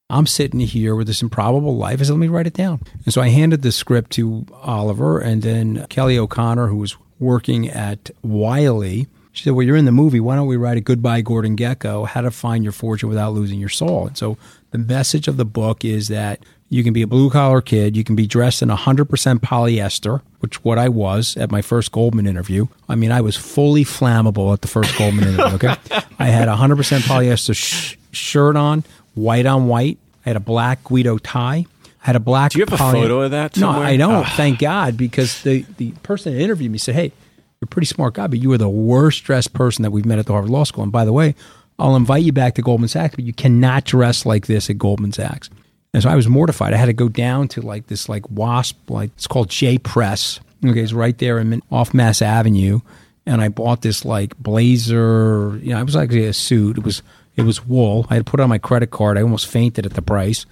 I'm 0.10 0.26
sitting 0.26 0.62
here 0.62 0.96
with 0.96 1.08
this 1.08 1.22
improbable 1.22 1.76
life. 1.76 2.00
I 2.00 2.04
said, 2.04 2.14
let 2.14 2.20
me 2.20 2.30
write 2.30 2.48
it 2.48 2.54
down. 2.54 2.82
And 3.06 3.14
so 3.14 3.22
I 3.22 3.30
handed 3.30 3.62
the 3.62 3.72
script 3.72 4.12
to 4.12 4.46
Oliver, 4.54 5.20
and 5.20 5.42
then 5.42 5.86
Kelly 5.88 6.18
O'Connor, 6.18 6.68
who 6.68 6.78
was 6.78 6.96
working 7.20 7.70
at 7.70 8.10
Wiley. 8.24 9.08
She 9.32 9.44
said, 9.44 9.54
Well, 9.54 9.66
you're 9.66 9.76
in 9.76 9.86
the 9.86 9.92
movie. 9.92 10.20
Why 10.20 10.36
don't 10.36 10.48
we 10.48 10.58
write 10.58 10.78
a 10.78 10.82
Goodbye 10.82 11.22
Gordon 11.22 11.56
Gekko, 11.56 12.08
How 12.08 12.22
to 12.22 12.32
Find 12.32 12.64
Your 12.64 12.74
Fortune 12.74 13.10
Without 13.10 13.34
Losing 13.34 13.60
Your 13.60 13.70
Soul? 13.70 14.08
And 14.08 14.18
so 14.18 14.38
the 14.72 14.78
message 14.78 15.28
of 15.28 15.38
the 15.38 15.46
book 15.46 15.86
is 15.86 16.08
that 16.08 16.40
you 16.70 16.84
can 16.84 16.94
be 16.94 17.02
a 17.02 17.08
blue 17.08 17.30
collar 17.30 17.62
kid. 17.62 17.98
You 17.98 18.04
can 18.04 18.16
be 18.16 18.28
dressed 18.28 18.62
in 18.62 18.70
100% 18.70 19.06
polyester, 19.40 20.22
which 20.40 20.64
what 20.64 20.78
I 20.78 20.88
was 20.90 21.36
at 21.38 21.52
my 21.52 21.62
first 21.62 21.92
Goldman 21.92 22.28
interview. 22.28 22.68
I 22.88 22.96
mean, 22.96 23.12
I 23.12 23.22
was 23.22 23.36
fully 23.36 23.84
flammable 23.84 24.54
at 24.54 24.62
the 24.62 24.68
first 24.68 24.98
Goldman 24.98 25.30
interview. 25.30 25.56
Okay, 25.56 25.76
I 26.20 26.28
had 26.28 26.48
100% 26.48 26.76
polyester 27.02 27.56
sh- 27.56 27.96
shirt 28.12 28.56
on, 28.56 28.84
white 29.16 29.46
on 29.46 29.68
white, 29.68 29.98
I 30.26 30.30
had 30.30 30.38
a 30.38 30.42
black 30.42 30.84
Guido 30.84 31.18
tie. 31.18 31.66
I 32.04 32.06
had 32.06 32.16
a 32.16 32.20
black. 32.20 32.52
Do 32.52 32.60
you 32.60 32.66
have 32.66 32.74
a 32.74 32.78
photo 32.78 33.22
of 33.22 33.32
that? 33.32 33.58
No. 33.58 33.70
I 33.70 33.98
don't. 33.98 34.28
Thank 34.28 34.60
God, 34.60 34.96
because 34.96 35.42
the 35.44 35.66
the 35.78 35.92
person 36.04 36.34
that 36.34 36.42
interviewed 36.42 36.72
me 36.72 36.78
said, 36.78 36.96
"Hey, 36.96 37.12
you're 37.60 37.64
a 37.64 37.68
pretty 37.68 37.88
smart 37.88 38.14
guy, 38.14 38.28
but 38.28 38.40
you 38.40 38.52
are 38.54 38.58
the 38.58 38.70
worst 38.70 39.24
dressed 39.24 39.54
person 39.54 39.84
that 39.84 39.92
we've 39.92 40.06
met 40.06 40.20
at 40.20 40.26
the 40.26 40.34
Harvard 40.34 40.52
Law 40.52 40.64
School." 40.64 40.84
And 40.84 40.92
by 40.92 41.04
the 41.04 41.12
way, 41.12 41.36
I'll 41.78 41.96
invite 41.96 42.24
you 42.24 42.32
back 42.32 42.56
to 42.56 42.62
Goldman 42.62 42.90
Sachs, 42.90 43.16
but 43.16 43.26
you 43.26 43.34
cannot 43.34 43.86
dress 43.86 44.26
like 44.26 44.48
this 44.48 44.70
at 44.70 44.78
Goldman 44.78 45.12
Sachs. 45.12 45.50
And 45.94 46.04
so 46.04 46.10
I 46.10 46.16
was 46.16 46.28
mortified. 46.28 46.74
I 46.74 46.78
had 46.78 46.86
to 46.86 46.94
go 46.94 47.10
down 47.10 47.48
to 47.50 47.62
like 47.62 47.88
this 47.88 48.08
like 48.08 48.30
wasp, 48.30 48.90
like 48.90 49.12
it's 49.16 49.28
called 49.28 49.50
J 49.50 49.78
Press. 49.78 50.40
Okay, 50.66 50.82
it's 50.82 50.94
right 50.94 51.18
there 51.18 51.40
in, 51.40 51.62
off 51.72 51.94
Mass 51.94 52.22
Avenue, 52.22 52.82
and 53.26 53.42
I 53.42 53.48
bought 53.50 53.82
this 53.82 54.06
like 54.06 54.38
blazer. 54.38 55.58
You 55.64 55.74
know, 55.74 55.80
it 55.80 55.86
was 55.86 55.96
actually 55.96 56.26
a 56.26 56.34
suit. 56.34 56.78
It 56.78 56.84
was 56.84 57.02
it 57.36 57.44
was 57.44 57.66
wool. 57.66 58.06
I 58.10 58.16
had 58.16 58.26
put 58.26 58.40
on 58.40 58.50
my 58.50 58.58
credit 58.58 58.92
card. 58.92 59.18
I 59.18 59.22
almost 59.22 59.48
fainted 59.48 59.86
at 59.86 59.94
the 59.94 60.02
price. 60.02 60.46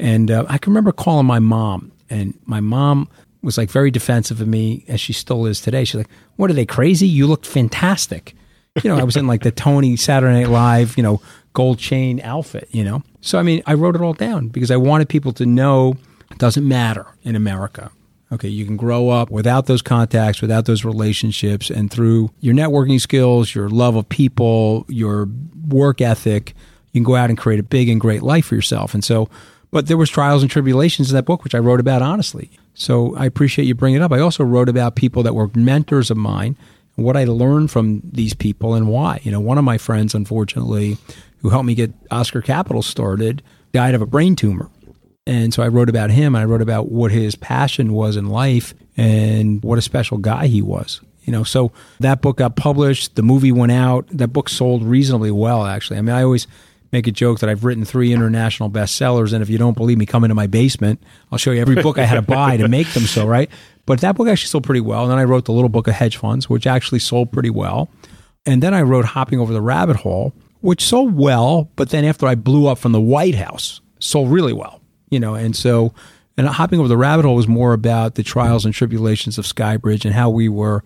And 0.00 0.30
uh, 0.30 0.44
I 0.48 0.58
can 0.58 0.72
remember 0.72 0.92
calling 0.92 1.26
my 1.26 1.40
mom, 1.40 1.90
and 2.08 2.38
my 2.44 2.60
mom 2.60 3.08
was 3.42 3.58
like 3.58 3.70
very 3.70 3.90
defensive 3.90 4.40
of 4.40 4.46
me, 4.46 4.84
as 4.88 5.00
she 5.00 5.12
still 5.12 5.46
is 5.46 5.60
today. 5.60 5.84
She's 5.84 5.96
like, 5.96 6.10
"What 6.36 6.50
are 6.50 6.54
they 6.54 6.66
crazy? 6.66 7.08
You 7.08 7.26
looked 7.26 7.46
fantastic." 7.46 8.34
You 8.84 8.90
know, 8.90 8.98
I 8.98 9.04
was 9.04 9.16
in 9.16 9.26
like 9.26 9.42
the 9.42 9.50
Tony 9.50 9.96
Saturday 9.96 10.40
Night 10.40 10.50
Live, 10.50 10.96
you 10.96 11.02
know, 11.02 11.20
gold 11.52 11.78
chain 11.78 12.20
outfit. 12.22 12.68
You 12.70 12.84
know, 12.84 13.02
so 13.20 13.38
I 13.38 13.42
mean, 13.42 13.62
I 13.66 13.74
wrote 13.74 13.94
it 13.94 14.00
all 14.00 14.14
down 14.14 14.48
because 14.48 14.70
I 14.70 14.76
wanted 14.76 15.08
people 15.08 15.32
to 15.34 15.46
know 15.46 15.96
it 16.30 16.38
doesn't 16.38 16.66
matter 16.66 17.06
in 17.22 17.36
America. 17.36 17.90
Okay, 18.30 18.48
you 18.48 18.66
can 18.66 18.76
grow 18.76 19.08
up 19.08 19.30
without 19.30 19.66
those 19.66 19.80
contacts, 19.80 20.42
without 20.42 20.66
those 20.66 20.84
relationships, 20.84 21.70
and 21.70 21.90
through 21.90 22.30
your 22.40 22.54
networking 22.54 23.00
skills, 23.00 23.54
your 23.54 23.70
love 23.70 23.96
of 23.96 24.06
people, 24.08 24.84
your 24.88 25.28
work 25.66 26.02
ethic, 26.02 26.54
you 26.92 27.00
can 27.00 27.04
go 27.04 27.16
out 27.16 27.30
and 27.30 27.38
create 27.38 27.58
a 27.58 27.62
big 27.62 27.88
and 27.88 28.00
great 28.00 28.22
life 28.22 28.46
for 28.46 28.54
yourself. 28.54 28.92
And 28.92 29.02
so, 29.02 29.30
but 29.70 29.86
there 29.86 29.96
was 29.96 30.10
trials 30.10 30.42
and 30.42 30.50
tribulations 30.50 31.10
in 31.10 31.14
that 31.16 31.24
book, 31.24 31.42
which 31.42 31.54
I 31.54 31.58
wrote 31.58 31.80
about 31.80 32.02
honestly. 32.02 32.50
So 32.74 33.16
I 33.16 33.24
appreciate 33.24 33.64
you 33.64 33.74
bringing 33.74 34.00
it 34.00 34.04
up. 34.04 34.12
I 34.12 34.20
also 34.20 34.44
wrote 34.44 34.68
about 34.68 34.94
people 34.94 35.22
that 35.22 35.34
were 35.34 35.50
mentors 35.54 36.10
of 36.10 36.16
mine, 36.16 36.56
what 36.98 37.16
I 37.16 37.24
learned 37.24 37.70
from 37.70 38.02
these 38.04 38.34
people 38.34 38.74
and 38.74 38.88
why. 38.88 39.20
You 39.22 39.30
know, 39.30 39.40
one 39.40 39.56
of 39.56 39.64
my 39.64 39.78
friends, 39.78 40.14
unfortunately, 40.14 40.98
who 41.42 41.50
helped 41.50 41.66
me 41.66 41.74
get 41.74 41.92
Oscar 42.10 42.42
Capital 42.42 42.82
started, 42.82 43.42
died 43.72 43.94
of 43.94 44.02
a 44.02 44.06
brain 44.06 44.34
tumor. 44.34 44.68
And 45.26 45.54
so 45.54 45.62
I 45.62 45.68
wrote 45.68 45.88
about 45.88 46.10
him. 46.10 46.34
I 46.34 46.44
wrote 46.44 46.62
about 46.62 46.90
what 46.90 47.12
his 47.12 47.36
passion 47.36 47.92
was 47.92 48.16
in 48.16 48.26
life 48.26 48.74
and 48.96 49.62
what 49.62 49.78
a 49.78 49.82
special 49.82 50.18
guy 50.18 50.46
he 50.48 50.60
was. 50.60 51.00
You 51.22 51.32
know, 51.32 51.44
so 51.44 51.72
that 52.00 52.22
book 52.22 52.38
got 52.38 52.56
published. 52.56 53.14
The 53.14 53.22
movie 53.22 53.52
went 53.52 53.70
out. 53.70 54.06
That 54.08 54.28
book 54.28 54.48
sold 54.48 54.82
reasonably 54.82 55.30
well, 55.30 55.66
actually. 55.66 55.98
I 55.98 56.02
mean, 56.02 56.16
I 56.16 56.22
always 56.22 56.46
make 56.92 57.06
a 57.06 57.12
joke 57.12 57.40
that 57.40 57.48
I've 57.50 57.64
written 57.64 57.84
three 57.84 58.12
international 58.12 58.70
bestsellers, 58.70 59.32
and 59.32 59.42
if 59.42 59.50
you 59.50 59.58
don't 59.58 59.76
believe 59.76 59.98
me, 59.98 60.06
come 60.06 60.24
into 60.24 60.34
my 60.34 60.46
basement. 60.46 61.02
I'll 61.30 61.38
show 61.38 61.50
you 61.50 61.60
every 61.60 61.82
book 61.82 61.98
I 61.98 62.04
had 62.04 62.16
to 62.16 62.22
buy 62.22 62.56
to 62.56 62.68
make 62.68 62.88
them 62.94 63.04
so, 63.04 63.26
right? 63.26 63.50
But 63.86 64.00
that 64.00 64.16
book 64.16 64.28
actually 64.28 64.48
sold 64.48 64.64
pretty 64.64 64.80
well. 64.80 65.02
And 65.02 65.10
then 65.10 65.18
I 65.18 65.24
wrote 65.24 65.44
the 65.44 65.52
little 65.52 65.68
book 65.68 65.88
of 65.88 65.94
hedge 65.94 66.16
funds, 66.16 66.48
which 66.48 66.66
actually 66.66 66.98
sold 66.98 67.32
pretty 67.32 67.50
well. 67.50 67.88
And 68.46 68.62
then 68.62 68.74
I 68.74 68.82
wrote 68.82 69.04
Hopping 69.04 69.40
Over 69.40 69.52
the 69.52 69.62
Rabbit 69.62 69.96
Hole, 69.96 70.32
which 70.60 70.82
sold 70.82 71.14
well, 71.14 71.70
but 71.76 71.90
then 71.90 72.04
after 72.04 72.26
I 72.26 72.34
blew 72.34 72.66
up 72.66 72.78
from 72.78 72.92
the 72.92 73.00
White 73.00 73.34
House, 73.34 73.80
sold 73.98 74.30
really 74.30 74.52
well 74.52 74.78
you 75.10 75.20
know, 75.20 75.34
and 75.34 75.54
so 75.56 75.92
and 76.36 76.46
hopping 76.46 76.78
over 76.78 76.88
the 76.88 76.96
rabbit 76.96 77.24
hole 77.24 77.34
was 77.34 77.48
more 77.48 77.72
about 77.72 78.14
the 78.14 78.22
trials 78.22 78.64
and 78.64 78.72
tribulations 78.72 79.38
of 79.38 79.44
Skybridge 79.44 80.04
and 80.04 80.14
how 80.14 80.30
we 80.30 80.48
were 80.48 80.84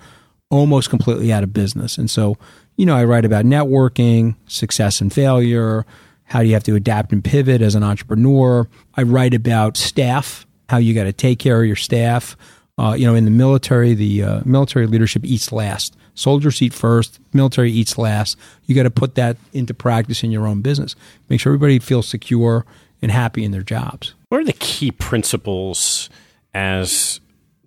almost 0.50 0.88
completely 0.88 1.32
out 1.32 1.42
of 1.42 1.52
business. 1.52 1.98
And 1.98 2.10
so, 2.10 2.38
you 2.76 2.86
know, 2.86 2.96
I 2.96 3.04
write 3.04 3.24
about 3.24 3.44
networking, 3.44 4.36
success 4.46 5.00
and 5.00 5.12
failure, 5.12 5.84
how 6.24 6.40
do 6.40 6.46
you 6.46 6.54
have 6.54 6.64
to 6.64 6.74
adapt 6.74 7.12
and 7.12 7.22
pivot 7.22 7.60
as 7.60 7.74
an 7.74 7.82
entrepreneur. 7.82 8.66
I 8.94 9.02
write 9.02 9.34
about 9.34 9.76
staff, 9.76 10.46
how 10.68 10.78
you 10.78 10.94
got 10.94 11.04
to 11.04 11.12
take 11.12 11.38
care 11.38 11.60
of 11.60 11.66
your 11.66 11.76
staff. 11.76 12.36
Uh, 12.78 12.94
you 12.94 13.06
know, 13.06 13.14
in 13.14 13.26
the 13.26 13.30
military, 13.30 13.92
the 13.92 14.22
uh, 14.22 14.40
military 14.46 14.86
leadership 14.86 15.24
eats 15.24 15.52
last. 15.52 15.94
Soldiers 16.14 16.60
eat 16.62 16.72
first, 16.72 17.20
military 17.32 17.70
eats 17.70 17.98
last. 17.98 18.38
You 18.64 18.74
got 18.74 18.84
to 18.84 18.90
put 18.90 19.14
that 19.16 19.36
into 19.52 19.74
practice 19.74 20.22
in 20.22 20.30
your 20.30 20.46
own 20.46 20.62
business. 20.62 20.96
Make 21.28 21.40
sure 21.40 21.50
everybody 21.50 21.78
feels 21.78 22.08
secure 22.08 22.64
and 23.02 23.10
happy 23.10 23.44
in 23.44 23.50
their 23.50 23.62
jobs. 23.62 24.14
What 24.28 24.40
are 24.40 24.44
the 24.44 24.52
key 24.54 24.90
principles 24.90 26.08
as 26.54 27.20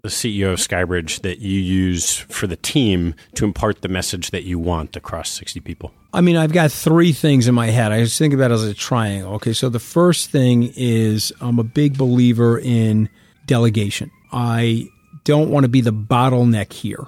the 0.05 0.11
CEO 0.11 0.53
of 0.53 0.59
Skybridge 0.59 1.21
that 1.21 1.39
you 1.39 1.59
use 1.59 2.15
for 2.15 2.45
the 2.45 2.55
team 2.55 3.15
to 3.33 3.43
impart 3.43 3.81
the 3.81 3.87
message 3.87 4.29
that 4.29 4.43
you 4.43 4.59
want 4.59 4.95
across 4.95 5.31
60 5.31 5.59
people? 5.61 5.91
I 6.13 6.21
mean, 6.21 6.37
I've 6.37 6.53
got 6.53 6.71
three 6.71 7.11
things 7.11 7.47
in 7.47 7.55
my 7.55 7.71
head. 7.71 7.91
I 7.91 8.03
just 8.03 8.19
think 8.19 8.31
about 8.33 8.51
it 8.51 8.53
as 8.53 8.63
a 8.63 8.75
triangle. 8.75 9.33
Okay, 9.33 9.51
so 9.51 9.67
the 9.67 9.79
first 9.79 10.29
thing 10.29 10.71
is 10.75 11.33
I'm 11.41 11.57
a 11.57 11.63
big 11.63 11.97
believer 11.97 12.59
in 12.59 13.09
delegation. 13.47 14.11
I 14.31 14.89
don't 15.23 15.49
want 15.49 15.63
to 15.63 15.69
be 15.69 15.81
the 15.81 15.91
bottleneck 15.91 16.71
here. 16.71 17.07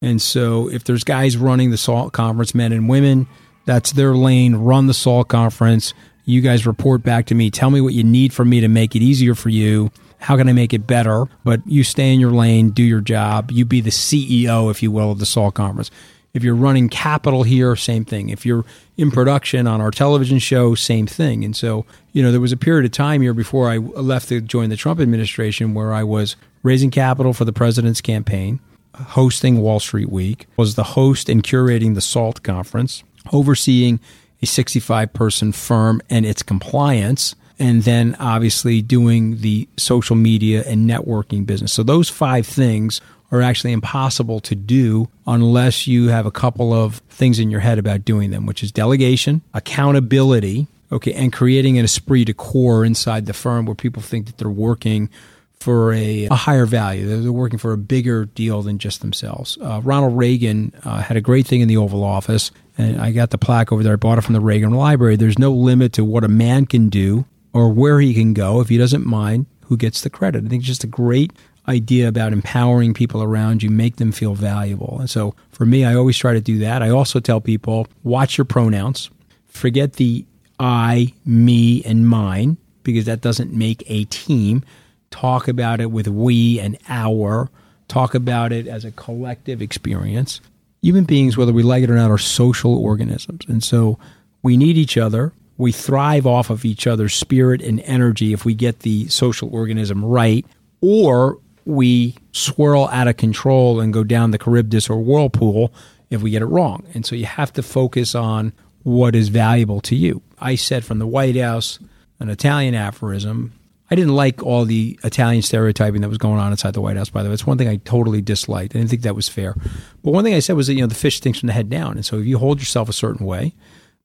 And 0.00 0.22
so 0.22 0.70
if 0.70 0.84
there's 0.84 1.02
guys 1.02 1.36
running 1.36 1.72
the 1.72 1.76
SALT 1.76 2.12
conference, 2.12 2.54
men 2.54 2.72
and 2.72 2.88
women, 2.88 3.26
that's 3.64 3.90
their 3.90 4.14
lane, 4.14 4.54
run 4.54 4.86
the 4.86 4.94
SALT 4.94 5.26
conference. 5.28 5.94
You 6.24 6.42
guys 6.42 6.64
report 6.64 7.02
back 7.02 7.26
to 7.26 7.34
me. 7.34 7.50
Tell 7.50 7.70
me 7.70 7.80
what 7.80 7.92
you 7.92 8.04
need 8.04 8.32
from 8.32 8.50
me 8.50 8.60
to 8.60 8.68
make 8.68 8.94
it 8.94 9.02
easier 9.02 9.34
for 9.34 9.48
you. 9.48 9.90
How 10.18 10.36
can 10.36 10.48
I 10.48 10.52
make 10.52 10.72
it 10.72 10.86
better? 10.86 11.26
But 11.44 11.60
you 11.66 11.84
stay 11.84 12.12
in 12.12 12.20
your 12.20 12.30
lane, 12.30 12.70
do 12.70 12.82
your 12.82 13.00
job. 13.00 13.50
You 13.50 13.64
be 13.64 13.80
the 13.80 13.90
CEO, 13.90 14.70
if 14.70 14.82
you 14.82 14.90
will, 14.90 15.12
of 15.12 15.18
the 15.18 15.26
SALT 15.26 15.54
conference. 15.54 15.90
If 16.34 16.44
you're 16.44 16.54
running 16.54 16.90
capital 16.90 17.44
here, 17.44 17.74
same 17.76 18.04
thing. 18.04 18.28
If 18.28 18.44
you're 18.44 18.66
in 18.98 19.10
production 19.10 19.66
on 19.66 19.80
our 19.80 19.90
television 19.90 20.38
show, 20.38 20.74
same 20.74 21.06
thing. 21.06 21.44
And 21.44 21.56
so, 21.56 21.86
you 22.12 22.22
know, 22.22 22.30
there 22.30 22.42
was 22.42 22.52
a 22.52 22.58
period 22.58 22.84
of 22.84 22.92
time 22.92 23.22
here 23.22 23.32
before 23.32 23.70
I 23.70 23.78
left 23.78 24.28
to 24.28 24.42
join 24.42 24.68
the 24.68 24.76
Trump 24.76 25.00
administration 25.00 25.72
where 25.72 25.94
I 25.94 26.02
was 26.02 26.36
raising 26.62 26.90
capital 26.90 27.32
for 27.32 27.46
the 27.46 27.54
president's 27.54 28.02
campaign, 28.02 28.60
hosting 28.94 29.62
Wall 29.62 29.80
Street 29.80 30.10
Week, 30.10 30.46
was 30.58 30.74
the 30.74 30.82
host 30.84 31.30
and 31.30 31.42
curating 31.42 31.94
the 31.94 32.02
SALT 32.02 32.42
conference, 32.42 33.02
overseeing 33.32 33.98
a 34.42 34.46
65 34.46 35.12
person 35.14 35.52
firm 35.52 36.02
and 36.10 36.26
its 36.26 36.42
compliance, 36.42 37.34
and 37.58 37.82
then 37.82 38.16
obviously 38.18 38.82
doing 38.82 39.38
the 39.40 39.68
social 39.76 40.16
media 40.16 40.62
and 40.66 40.88
networking 40.88 41.46
business. 41.46 41.72
So 41.72 41.82
those 41.82 42.08
five 42.08 42.46
things 42.46 43.00
are 43.32 43.42
actually 43.42 43.72
impossible 43.72 44.40
to 44.40 44.54
do 44.54 45.08
unless 45.26 45.86
you 45.86 46.08
have 46.08 46.26
a 46.26 46.30
couple 46.30 46.72
of 46.72 46.96
things 47.08 47.38
in 47.38 47.50
your 47.50 47.60
head 47.60 47.78
about 47.78 48.04
doing 48.04 48.30
them, 48.30 48.46
which 48.46 48.62
is 48.62 48.70
delegation, 48.70 49.42
accountability, 49.54 50.66
okay, 50.92 51.12
and 51.12 51.32
creating 51.32 51.78
an 51.78 51.84
esprit 51.84 52.24
de 52.24 52.34
corps 52.34 52.84
inside 52.84 53.26
the 53.26 53.32
firm 53.32 53.66
where 53.66 53.74
people 53.74 54.02
think 54.02 54.26
that 54.26 54.38
they're 54.38 54.48
working 54.48 55.10
for 55.58 55.92
a, 55.92 56.26
a 56.26 56.34
higher 56.34 56.66
value. 56.66 57.22
They're, 57.22 57.32
working 57.32 57.58
for 57.58 57.72
a 57.72 57.78
bigger 57.78 58.26
deal 58.26 58.62
than 58.62 58.78
just 58.78 59.00
themselves. 59.00 59.58
Uh, 59.60 59.80
Ronald 59.82 60.16
Reagan 60.16 60.72
uh, 60.84 61.00
had 61.00 61.16
a 61.16 61.20
great 61.20 61.46
thing 61.46 61.62
in 61.62 61.66
the 61.66 61.78
Oval 61.78 62.04
Office, 62.04 62.52
and 62.78 63.00
I 63.00 63.10
got 63.10 63.30
the 63.30 63.38
plaque 63.38 63.72
over 63.72 63.82
there. 63.82 63.94
I 63.94 63.96
bought 63.96 64.18
it 64.18 64.20
from 64.20 64.34
the 64.34 64.40
Reagan 64.40 64.72
Library. 64.72 65.16
There's 65.16 65.38
no 65.38 65.52
limit 65.52 65.94
to 65.94 66.04
what 66.04 66.22
a 66.22 66.28
man 66.28 66.66
can 66.66 66.88
do 66.88 67.24
or 67.56 67.70
where 67.70 68.00
he 68.00 68.12
can 68.12 68.34
go 68.34 68.60
if 68.60 68.68
he 68.68 68.76
doesn't 68.76 69.06
mind 69.06 69.46
who 69.62 69.76
gets 69.76 70.02
the 70.02 70.10
credit. 70.10 70.44
I 70.44 70.48
think 70.48 70.60
it's 70.60 70.68
just 70.68 70.84
a 70.84 70.88
great 70.88 71.32
idea 71.68 72.06
about 72.06 72.32
empowering 72.32 72.94
people 72.94 73.22
around 73.22 73.62
you, 73.62 73.70
make 73.70 73.96
them 73.96 74.12
feel 74.12 74.34
valuable. 74.34 74.98
And 75.00 75.10
so 75.10 75.34
for 75.50 75.64
me, 75.64 75.84
I 75.84 75.94
always 75.94 76.16
try 76.16 76.34
to 76.34 76.40
do 76.40 76.58
that. 76.58 76.82
I 76.82 76.90
also 76.90 77.18
tell 77.18 77.40
people 77.40 77.88
watch 78.04 78.36
your 78.36 78.44
pronouns, 78.44 79.10
forget 79.48 79.94
the 79.94 80.24
I, 80.60 81.14
me, 81.24 81.82
and 81.84 82.06
mine, 82.06 82.58
because 82.82 83.06
that 83.06 83.20
doesn't 83.20 83.52
make 83.52 83.82
a 83.86 84.04
team. 84.04 84.62
Talk 85.10 85.48
about 85.48 85.80
it 85.80 85.90
with 85.90 86.08
we 86.08 86.60
and 86.60 86.78
our. 86.88 87.50
Talk 87.88 88.14
about 88.14 88.52
it 88.52 88.66
as 88.66 88.84
a 88.84 88.90
collective 88.92 89.62
experience. 89.62 90.40
Human 90.82 91.04
beings, 91.04 91.36
whether 91.36 91.52
we 91.52 91.62
like 91.62 91.82
it 91.82 91.90
or 91.90 91.96
not, 91.96 92.10
are 92.10 92.18
social 92.18 92.76
organisms. 92.76 93.44
And 93.48 93.64
so 93.64 93.98
we 94.42 94.56
need 94.56 94.76
each 94.76 94.96
other. 94.96 95.32
We 95.58 95.72
thrive 95.72 96.26
off 96.26 96.50
of 96.50 96.64
each 96.64 96.86
other's 96.86 97.14
spirit 97.14 97.62
and 97.62 97.80
energy 97.80 98.32
if 98.32 98.44
we 98.44 98.54
get 98.54 98.80
the 98.80 99.08
social 99.08 99.48
organism 99.54 100.04
right, 100.04 100.44
or 100.80 101.38
we 101.64 102.16
swirl 102.32 102.88
out 102.92 103.08
of 103.08 103.16
control 103.16 103.80
and 103.80 103.92
go 103.92 104.04
down 104.04 104.30
the 104.30 104.38
Charybdis 104.38 104.88
or 104.88 105.00
whirlpool 105.00 105.72
if 106.10 106.22
we 106.22 106.30
get 106.30 106.42
it 106.42 106.46
wrong. 106.46 106.86
And 106.94 107.04
so 107.04 107.16
you 107.16 107.26
have 107.26 107.52
to 107.54 107.62
focus 107.62 108.14
on 108.14 108.52
what 108.82 109.16
is 109.16 109.28
valuable 109.28 109.80
to 109.80 109.96
you. 109.96 110.22
I 110.38 110.54
said 110.54 110.84
from 110.84 111.00
the 111.00 111.06
White 111.06 111.36
House, 111.36 111.80
an 112.20 112.28
Italian 112.28 112.74
aphorism. 112.74 113.52
I 113.90 113.94
didn't 113.94 114.14
like 114.14 114.42
all 114.42 114.64
the 114.64 114.98
Italian 115.04 115.42
stereotyping 115.42 116.00
that 116.00 116.08
was 116.08 116.18
going 116.18 116.40
on 116.40 116.50
inside 116.50 116.74
the 116.74 116.80
White 116.80 116.96
House, 116.96 117.10
by 117.10 117.22
the 117.22 117.28
way. 117.28 117.34
It's 117.34 117.46
one 117.46 117.58
thing 117.58 117.68
I 117.68 117.76
totally 117.76 118.20
disliked. 118.20 118.74
I 118.74 118.78
didn't 118.78 118.90
think 118.90 119.02
that 119.02 119.14
was 119.14 119.28
fair. 119.28 119.54
But 120.02 120.12
one 120.12 120.24
thing 120.24 120.34
I 120.34 120.40
said 120.40 120.56
was 120.56 120.66
that, 120.66 120.74
you 120.74 120.80
know, 120.80 120.86
the 120.86 120.94
fish 120.94 121.16
stinks 121.16 121.40
from 121.40 121.46
the 121.48 121.52
head 121.52 121.70
down. 121.70 121.92
And 121.92 122.04
so 122.04 122.18
if 122.18 122.26
you 122.26 122.38
hold 122.38 122.58
yourself 122.58 122.88
a 122.88 122.92
certain 122.92 123.24
way, 123.24 123.54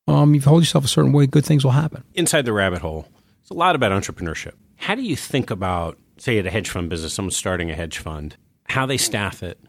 um, 0.07 0.33
you 0.33 0.41
hold 0.41 0.61
yourself 0.61 0.85
a 0.85 0.87
certain 0.87 1.11
way, 1.11 1.27
good 1.27 1.45
things 1.45 1.63
will 1.63 1.71
happen. 1.71 2.03
Inside 2.13 2.45
the 2.45 2.53
rabbit 2.53 2.81
hole, 2.81 3.07
it's 3.41 3.49
a 3.49 3.53
lot 3.53 3.75
about 3.75 3.91
entrepreneurship. 3.91 4.53
How 4.77 4.95
do 4.95 5.01
you 5.01 5.15
think 5.15 5.51
about, 5.51 5.97
say, 6.17 6.39
at 6.39 6.45
a 6.45 6.49
hedge 6.49 6.69
fund 6.69 6.89
business, 6.89 7.13
someone's 7.13 7.37
starting 7.37 7.69
a 7.69 7.75
hedge 7.75 7.97
fund, 7.97 8.35
how 8.65 8.85
they 8.85 8.97
staff 8.97 9.43
it, 9.43 9.59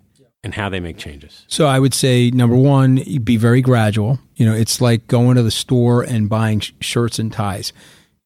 and 0.42 0.54
how 0.54 0.68
they 0.68 0.80
make 0.80 0.96
changes? 0.96 1.44
So 1.48 1.66
I 1.66 1.78
would 1.78 1.94
say 1.94 2.30
number 2.30 2.56
one, 2.56 3.02
be 3.22 3.36
very 3.36 3.60
gradual. 3.60 4.18
You 4.36 4.46
know, 4.46 4.54
it's 4.54 4.80
like 4.80 5.06
going 5.06 5.36
to 5.36 5.42
the 5.42 5.50
store 5.50 6.02
and 6.02 6.28
buying 6.28 6.60
sh- 6.60 6.72
shirts 6.80 7.18
and 7.18 7.32
ties. 7.32 7.72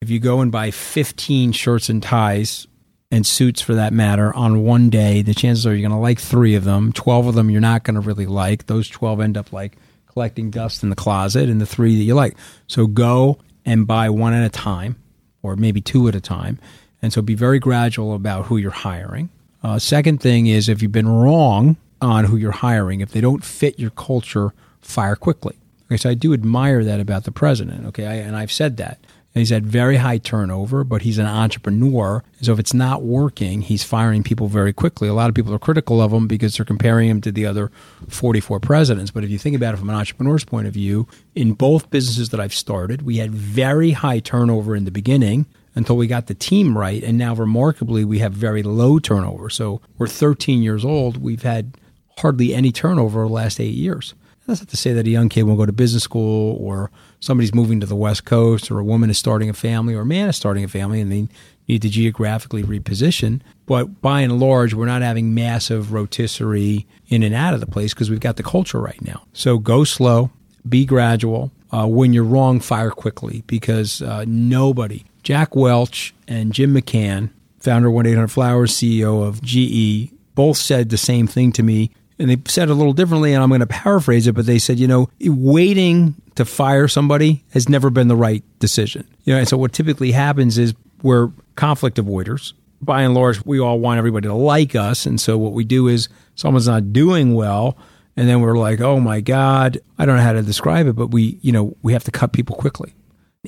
If 0.01 0.07
if 0.07 0.11
you 0.11 0.21
go 0.21 0.41
and 0.41 0.53
buy 0.53 0.71
15 0.71 1.51
shirts 1.51 1.89
and 1.89 2.01
ties 2.01 2.69
and 3.11 3.27
suits 3.27 3.61
for 3.61 3.75
that 3.75 3.93
matter 3.93 4.33
on 4.35 4.63
one 4.63 4.89
day, 4.89 5.23
the 5.23 5.35
chances 5.35 5.67
are 5.67 5.75
you're 5.75 5.81
going 5.89 5.91
to 5.91 5.97
like 5.97 6.21
three 6.21 6.55
of 6.55 6.63
them. 6.63 6.93
12 6.93 7.27
of 7.27 7.35
them 7.35 7.51
you're 7.51 7.61
not 7.61 7.83
going 7.83 7.97
to 7.97 8.01
really 8.01 8.27
like. 8.27 8.67
Those 8.67 8.89
12 8.89 9.21
end 9.21 9.37
up 9.37 9.53
like 9.53 9.77
collecting 10.17 10.51
dust 10.51 10.83
in 10.83 10.89
the 10.89 10.97
closet, 10.97 11.47
and 11.47 11.61
the 11.61 11.67
three 11.67 11.95
that 11.95 12.03
you 12.03 12.15
like. 12.15 12.35
So 12.69 12.87
go 12.87 13.37
and 13.67 13.87
buy 13.87 14.09
one 14.09 14.33
at 14.33 14.47
a 14.47 14.49
time, 14.49 14.97
or 15.43 15.57
maybe 15.57 15.83
two 15.83 16.09
at 16.09 16.15
a 16.15 16.23
time. 16.23 16.59
And 17.03 17.13
so 17.13 17.21
be 17.21 17.35
very 17.35 17.59
gradual 17.59 18.15
about 18.15 18.47
who 18.47 18.57
you're 18.57 18.71
hiring. 18.71 19.29
Uh, 19.63 19.79
second 19.79 20.23
thing 20.23 20.47
is 20.47 20.71
if 20.71 20.81
you've 20.81 20.91
been 20.91 21.07
wrong 21.07 21.77
on 22.01 22.25
who 22.25 22.39
you're 22.39 22.51
hiring, 22.51 23.03
if 23.03 23.11
they 23.11 23.21
don't 23.21 23.45
fit 23.45 23.79
your 23.79 23.91
culture, 23.91 24.55
fire 24.81 25.17
quickly. 25.17 25.59
Okay, 25.85 25.99
so 25.99 26.09
I 26.09 26.15
do 26.15 26.33
admire 26.33 26.83
that 26.83 26.99
about 26.99 27.25
the 27.25 27.31
president. 27.31 27.85
Okay, 27.89 28.07
I, 28.07 28.15
and 28.15 28.35
I've 28.37 28.51
said 28.51 28.79
that. 28.79 28.99
And 29.37 29.41
he's 29.41 29.51
had 29.51 29.67
very 29.67 29.97
high 29.97 30.17
turnover, 30.17 30.83
but 30.83 31.03
he's 31.03 31.19
an 31.19 31.27
entrepreneur. 31.27 32.25
So 32.41 32.55
if 32.55 32.59
it's 32.59 32.73
not 32.73 33.03
working, 33.03 33.61
he's 33.61 33.85
firing 33.85 34.23
people 34.23 34.49
very 34.49 34.73
quickly. 34.73 35.09
A 35.09 35.13
lot 35.13 35.29
of 35.29 35.35
people 35.35 35.53
are 35.53 35.59
critical 35.59 36.01
of 36.01 36.11
him 36.11 36.27
because 36.27 36.57
they're 36.57 36.65
comparing 36.65 37.11
him 37.11 37.21
to 37.21 37.31
the 37.31 37.45
other 37.45 37.71
44 38.09 38.61
presidents. 38.61 39.11
But 39.11 39.25
if 39.25 39.31
you 39.31 39.37
think 39.37 39.55
about 39.55 39.75
it 39.75 39.77
from 39.77 39.91
an 39.91 39.95
entrepreneur's 39.95 40.47
point 40.47 40.67
of 40.67 40.73
view, 40.73 41.07
in 41.35 41.53
both 41.53 41.91
businesses 41.91 42.31
that 42.31 42.41
I've 42.41 42.55
started, 42.55 43.03
we 43.03 43.19
had 43.19 43.31
very 43.31 43.91
high 43.91 44.21
turnover 44.21 44.75
in 44.75 44.87
the 44.87 44.91
beginning 44.91 45.45
until 45.75 45.99
we 45.99 46.07
got 46.07 46.29
the 46.29 46.35
team 46.35 46.79
right. 46.79 47.05
And 47.05 47.19
now, 47.19 47.35
remarkably, 47.35 48.07
we 48.07 48.21
have 48.21 48.33
very 48.33 48.63
low 48.63 48.99
turnover. 48.99 49.51
So 49.51 49.83
we're 49.99 50.07
13 50.07 50.63
years 50.63 50.83
old. 50.83 51.19
We've 51.19 51.43
had 51.43 51.77
hardly 52.17 52.55
any 52.55 52.73
turnover 52.73 53.21
the 53.21 53.29
last 53.29 53.61
eight 53.61 53.75
years. 53.75 54.15
That's 54.47 54.63
not 54.63 54.69
to 54.71 54.77
say 54.79 54.95
that 54.95 55.07
a 55.07 55.11
young 55.11 55.29
kid 55.29 55.43
won't 55.43 55.59
go 55.59 55.67
to 55.67 55.73
business 55.73 56.05
school 56.05 56.57
or 56.59 56.91
somebody's 57.21 57.55
moving 57.55 57.81
to 57.81 57.87
the 57.87 57.97
West 57.97 58.25
Coast 58.25 58.71
or 58.71 58.79
a 58.79 58.85
woman 58.85 59.11
is 59.11 59.19
starting 59.19 59.49
a 59.49 59.55
family 59.55 59.95
or 59.95 60.03
a 60.03 60.07
man 60.07 60.29
is 60.29 60.37
starting 60.37 60.65
a 60.65 60.69
family 60.69 61.01
and 61.01 61.11
they 61.11 61.29
need 61.69 61.83
to 61.83 61.89
geographically 61.89 62.63
reposition. 62.63 63.41
But 63.67 64.01
by 64.01 64.21
and 64.21 64.39
large, 64.39 64.75
we're 64.75 64.87
not 64.87 65.03
having 65.03 65.35
massive 65.35 65.93
rotisserie 65.93 66.87
in 67.09 67.23
and 67.23 67.35
out 67.35 67.55
of 67.55 67.61
the 67.61 67.67
place 67.67 67.93
because 67.95 68.11
we've 68.11 68.21
got 68.21 68.37
the 68.37 68.43
culture 68.43 68.81
right 68.81 69.01
now. 69.03 69.25
So 69.33 69.59
go 69.59 69.85
slow, 69.85 70.31
be 70.69 70.85
gradual. 70.85 71.53
Uh, 71.73 71.87
when 71.87 72.13
you're 72.13 72.25
wrong, 72.25 72.61
fire 72.61 72.91
quickly 72.91 73.43
because 73.47 74.01
uh, 74.01 74.25
nobody, 74.27 75.05
Jack 75.25 75.57
Welch 75.57 76.15
and 76.29 76.53
Jim 76.53 76.73
McCann, 76.75 77.31
founder 77.59 77.89
of 77.89 77.95
1 77.95 78.07
800 78.07 78.29
Flowers, 78.29 78.73
CEO 78.73 79.27
of 79.27 79.43
GE, 79.43 80.13
both 80.37 80.57
said 80.57 80.91
the 80.91 80.97
same 80.97 81.27
thing 81.27 81.51
to 81.53 81.63
me 81.63 81.91
and 82.19 82.31
they 82.31 82.39
said 82.47 82.69
it 82.69 82.73
a 82.73 82.75
little 82.75 82.93
differently, 82.93 83.33
and 83.33 83.43
I'm 83.43 83.51
going 83.51 83.61
to 83.61 83.67
paraphrase 83.67 84.27
it, 84.27 84.35
but 84.35 84.47
they 84.47 84.59
said, 84.59 84.79
you 84.79 84.89
know, 84.89 85.09
waiting 85.21 86.15
to 86.37 86.45
fire 86.45 86.89
somebody 86.89 87.45
has 87.51 87.69
never 87.69 87.91
been 87.91 88.09
the 88.09 88.17
right 88.17 88.43
decision. 88.59 89.07
You 89.25 89.35
know, 89.35 89.39
and 89.41 89.49
so 89.49 89.57
what 89.57 89.73
typically 89.73 90.13
happens 90.13 90.59
is 90.59 90.75
we're 91.03 91.31
conflict 91.57 91.99
avoiders. 91.99 92.53
By 92.81 93.03
and 93.03 93.15
large, 93.15 93.45
we 93.45 93.59
all 93.59 93.79
want 93.79 93.99
everybody 93.99 94.29
to 94.29 94.35
like 94.35 94.75
us, 94.75 95.07
and 95.07 95.21
so 95.21 95.39
what 95.39 95.53
we 95.53 95.65
do 95.65 95.89
is 95.89 96.09
someone's 96.35 96.69
not 96.69 96.93
doing 96.93 97.35
well, 97.35 97.77
and 98.17 98.29
then 98.29 98.41
we're 98.41 98.59
like, 98.59 98.81
oh 98.81 99.01
my 99.01 99.21
god, 99.21 99.79
I 99.99 100.05
don't 100.05 100.17
know 100.17 100.23
how 100.23 100.33
to 100.33 100.43
describe 100.43 100.87
it, 100.87 100.95
but 100.95 101.09
we, 101.09 101.39
you 101.43 101.53
know, 101.53 101.77
we 101.83 101.93
have 101.93 102.05
to 102.05 102.11
cut 102.11 102.33
people 102.33 102.57
quickly, 102.57 102.95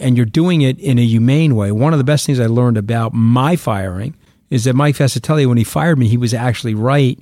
and 0.00 0.16
you're 0.16 0.26
doing 0.26 0.62
it 0.62 0.78
in 0.78 0.98
a 0.98 1.04
humane 1.04 1.56
way. 1.56 1.72
One 1.72 1.92
of 1.92 1.98
the 1.98 2.04
best 2.04 2.26
things 2.26 2.40
I 2.40 2.46
learned 2.46 2.78
about 2.78 3.12
my 3.12 3.56
firing 3.56 4.14
is 4.50 4.64
that 4.64 4.74
Mike 4.74 4.96
Fascitelli, 4.96 5.46
when 5.46 5.58
he 5.58 5.64
fired 5.64 5.98
me, 5.98 6.08
he 6.08 6.16
was 6.16 6.32
actually 6.32 6.74
right 6.74 7.18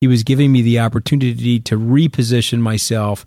he 0.00 0.06
was 0.06 0.22
giving 0.22 0.52
me 0.52 0.62
the 0.62 0.78
opportunity 0.78 1.60
to 1.60 1.78
reposition 1.78 2.60
myself 2.60 3.26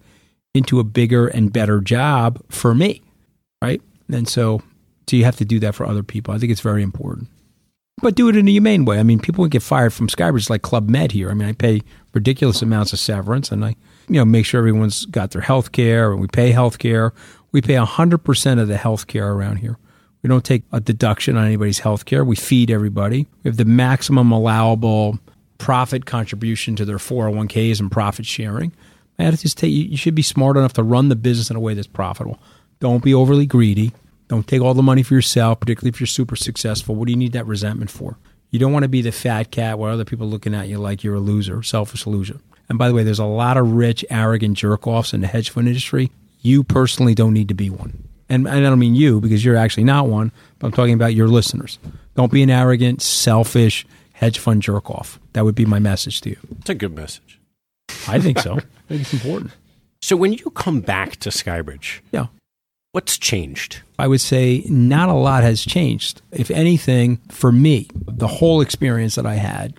into 0.54 0.80
a 0.80 0.84
bigger 0.84 1.28
and 1.28 1.54
better 1.54 1.82
job 1.82 2.42
for 2.50 2.74
me. 2.74 3.02
Right. 3.62 3.82
And 4.12 4.28
so, 4.28 4.62
so 5.08 5.16
you 5.16 5.24
have 5.24 5.38
to 5.38 5.46
do 5.46 5.60
that 5.60 5.76
for 5.76 5.86
other 5.86 6.04
people. 6.04 6.34
I 6.34 6.38
think 6.38 6.52
it's 6.52 6.62
very 6.62 6.84
important. 6.84 7.28
But 8.02 8.16
do 8.16 8.30
it 8.30 8.36
in 8.36 8.48
a 8.48 8.52
humane 8.52 8.86
way. 8.86 9.00
I 9.00 9.04
mean, 9.04 9.20
people 9.20 9.46
get 9.48 9.62
fired 9.62 9.94
from 9.94 10.08
Skybridge 10.08 10.50
like 10.50 10.64
Club 10.64 10.90
Med 10.90 11.12
here. 11.12 11.30
I 11.30 11.34
mean, 11.34 11.48
I 11.48 11.54
pay 11.54 11.82
ridiculous 12.14 12.62
amounts 12.62 12.94
of 12.94 13.00
severance 13.00 13.52
and 13.52 13.64
I, 13.64 13.76
you 14.08 14.16
know, 14.16 14.26
make 14.26 14.46
sure 14.46 14.58
everyone's 14.58 15.06
got 15.06 15.32
their 15.32 15.42
health 15.42 15.72
care 15.72 16.12
and 16.12 16.20
we 16.20 16.28
pay 16.28 16.52
health 16.52 16.80
care. 16.80 17.14
We 17.52 17.62
pay 17.62 17.76
100% 17.76 18.60
of 18.60 18.68
the 18.68 18.78
health 18.78 19.08
care 19.08 19.32
around 19.32 19.58
here. 19.58 19.78
We 20.24 20.28
don't 20.30 20.46
take 20.46 20.64
a 20.72 20.80
deduction 20.80 21.38
on 21.38 21.46
anybody's 21.46 21.80
health 21.80 22.06
care. 22.06 22.24
We 22.24 22.36
feed 22.36 22.72
everybody. 22.72 23.28
We 23.44 23.50
have 23.50 23.58
the 23.58 23.66
maximum 23.66 24.32
allowable 24.32 25.20
profit 25.62 26.08
contribution 26.08 26.76
to 26.76 26.86
their 26.86 26.98
401ks 26.98 27.80
and 27.80 27.92
profit 27.92 28.26
sharing. 28.26 28.74
My 29.20 29.26
attitude 29.26 29.64
is 29.64 29.70
you 29.70 29.96
should 29.96 30.16
be 30.16 30.24
smart 30.24 30.58
enough 30.58 30.74
to 30.74 30.84
run 30.84 31.10
the 31.10 31.16
business 31.16 31.52
in 31.52 31.56
a 31.56 31.60
way 31.60 31.76
that's 31.76 31.86
profitable. 31.86 32.40
Don't 32.80 33.04
be 33.04 33.14
overly 33.14 33.46
greedy. 33.46 33.94
Don't 34.28 34.48
take 34.48 34.62
all 34.62 34.74
the 34.74 34.82
money 34.82 35.04
for 35.04 35.14
yourself, 35.14 35.60
particularly 35.60 35.90
if 35.90 36.00
you're 36.00 36.08
super 36.08 36.36
successful. 36.36 36.96
What 36.96 37.06
do 37.06 37.12
you 37.12 37.18
need 37.18 37.34
that 37.34 37.46
resentment 37.46 37.92
for? 37.92 38.18
You 38.50 38.58
don't 38.58 38.74
want 38.74 38.84
to 38.84 38.90
be 38.90 39.04
the 39.04 39.12
fat 39.12 39.52
cat 39.52 39.78
where 39.78 39.92
other 39.92 40.04
people 40.04 40.28
looking 40.28 40.56
at 40.56 40.68
you 40.68 40.80
like 40.80 41.04
you're 41.04 41.14
a 41.14 41.20
loser, 41.20 41.62
selfish 41.62 42.08
loser. 42.08 42.40
And 42.68 42.80
by 42.80 42.88
the 42.88 42.96
way, 42.96 43.04
there's 43.04 43.20
a 43.20 43.26
lot 43.26 43.58
of 43.58 43.74
rich, 43.74 44.04
arrogant 44.10 44.58
jerk 44.58 44.88
offs 44.88 45.14
in 45.14 45.22
the 45.22 45.28
hedge 45.28 45.52
fund 45.52 45.68
industry. 45.68 46.12
You 46.40 46.64
personally 46.64 47.14
don't 47.14 47.34
need 47.34 47.50
to 47.50 47.54
be 47.54 47.70
one. 47.70 48.08
And, 48.30 48.48
and 48.48 48.66
I 48.66 48.70
don't 48.70 48.80
mean 48.80 48.96
you 48.96 49.22
because 49.22 49.46
you're 49.46 49.58
actually 49.58 49.84
not 49.84 50.08
one, 50.08 50.32
but 50.58 50.68
I'm 50.68 50.74
talking 50.74 50.96
about 50.96 51.14
your 51.14 51.28
listeners. 51.28 51.78
Don't 52.16 52.32
be 52.32 52.42
an 52.42 52.50
arrogant, 52.50 53.04
selfish, 53.04 53.86
hedge 54.22 54.38
fund 54.38 54.62
jerk 54.62 54.90
off. 54.90 55.20
That 55.34 55.46
would 55.46 55.56
be 55.56 55.66
my 55.66 55.80
message 55.80 56.22
to 56.22 56.30
you. 56.30 56.38
It's 56.60 56.70
a 56.70 56.76
good 56.76 56.96
message. 56.96 57.40
I 58.08 58.20
think 58.20 58.38
so. 58.40 58.54
I 58.58 58.60
think 58.88 59.02
it's 59.02 59.14
important. 59.14 59.52
So 60.04 60.16
when 60.16 60.34
you 60.34 60.52
come 60.52 60.80
back 60.80 61.18
to 61.18 61.30
Skybridge, 61.30 62.02
yeah. 62.12 62.28
What's 62.92 63.18
changed? 63.18 63.82
I 63.98 64.08
would 64.08 64.22
say 64.22 64.64
not 64.68 65.10
a 65.10 65.14
lot 65.14 65.44
has 65.44 65.64
changed. 65.64 66.22
If 66.32 66.52
anything, 66.52 67.18
for 67.30 67.52
me, 67.52 67.88
the 67.96 68.28
whole 68.28 68.62
experience 68.62 69.16
that 69.16 69.26
I 69.26 69.36
had 69.36 69.74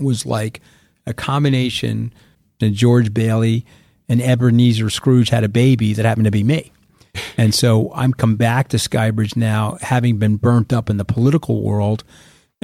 was 0.00 0.26
like 0.26 0.60
a 1.06 1.14
combination 1.14 2.12
that 2.60 2.70
George 2.70 3.14
Bailey 3.14 3.64
and 4.08 4.20
Ebenezer 4.20 4.90
Scrooge 4.90 5.28
had 5.28 5.44
a 5.44 5.48
baby 5.48 5.92
that 5.92 6.04
happened 6.04 6.24
to 6.24 6.30
be 6.30 6.42
me. 6.42 6.72
And 7.36 7.54
so 7.54 7.92
I'm 7.94 8.12
come 8.12 8.36
back 8.36 8.68
to 8.68 8.76
Skybridge 8.76 9.36
now, 9.36 9.76
having 9.80 10.18
been 10.18 10.36
burnt 10.36 10.72
up 10.72 10.88
in 10.90 10.96
the 10.96 11.04
political 11.04 11.62
world 11.62 12.02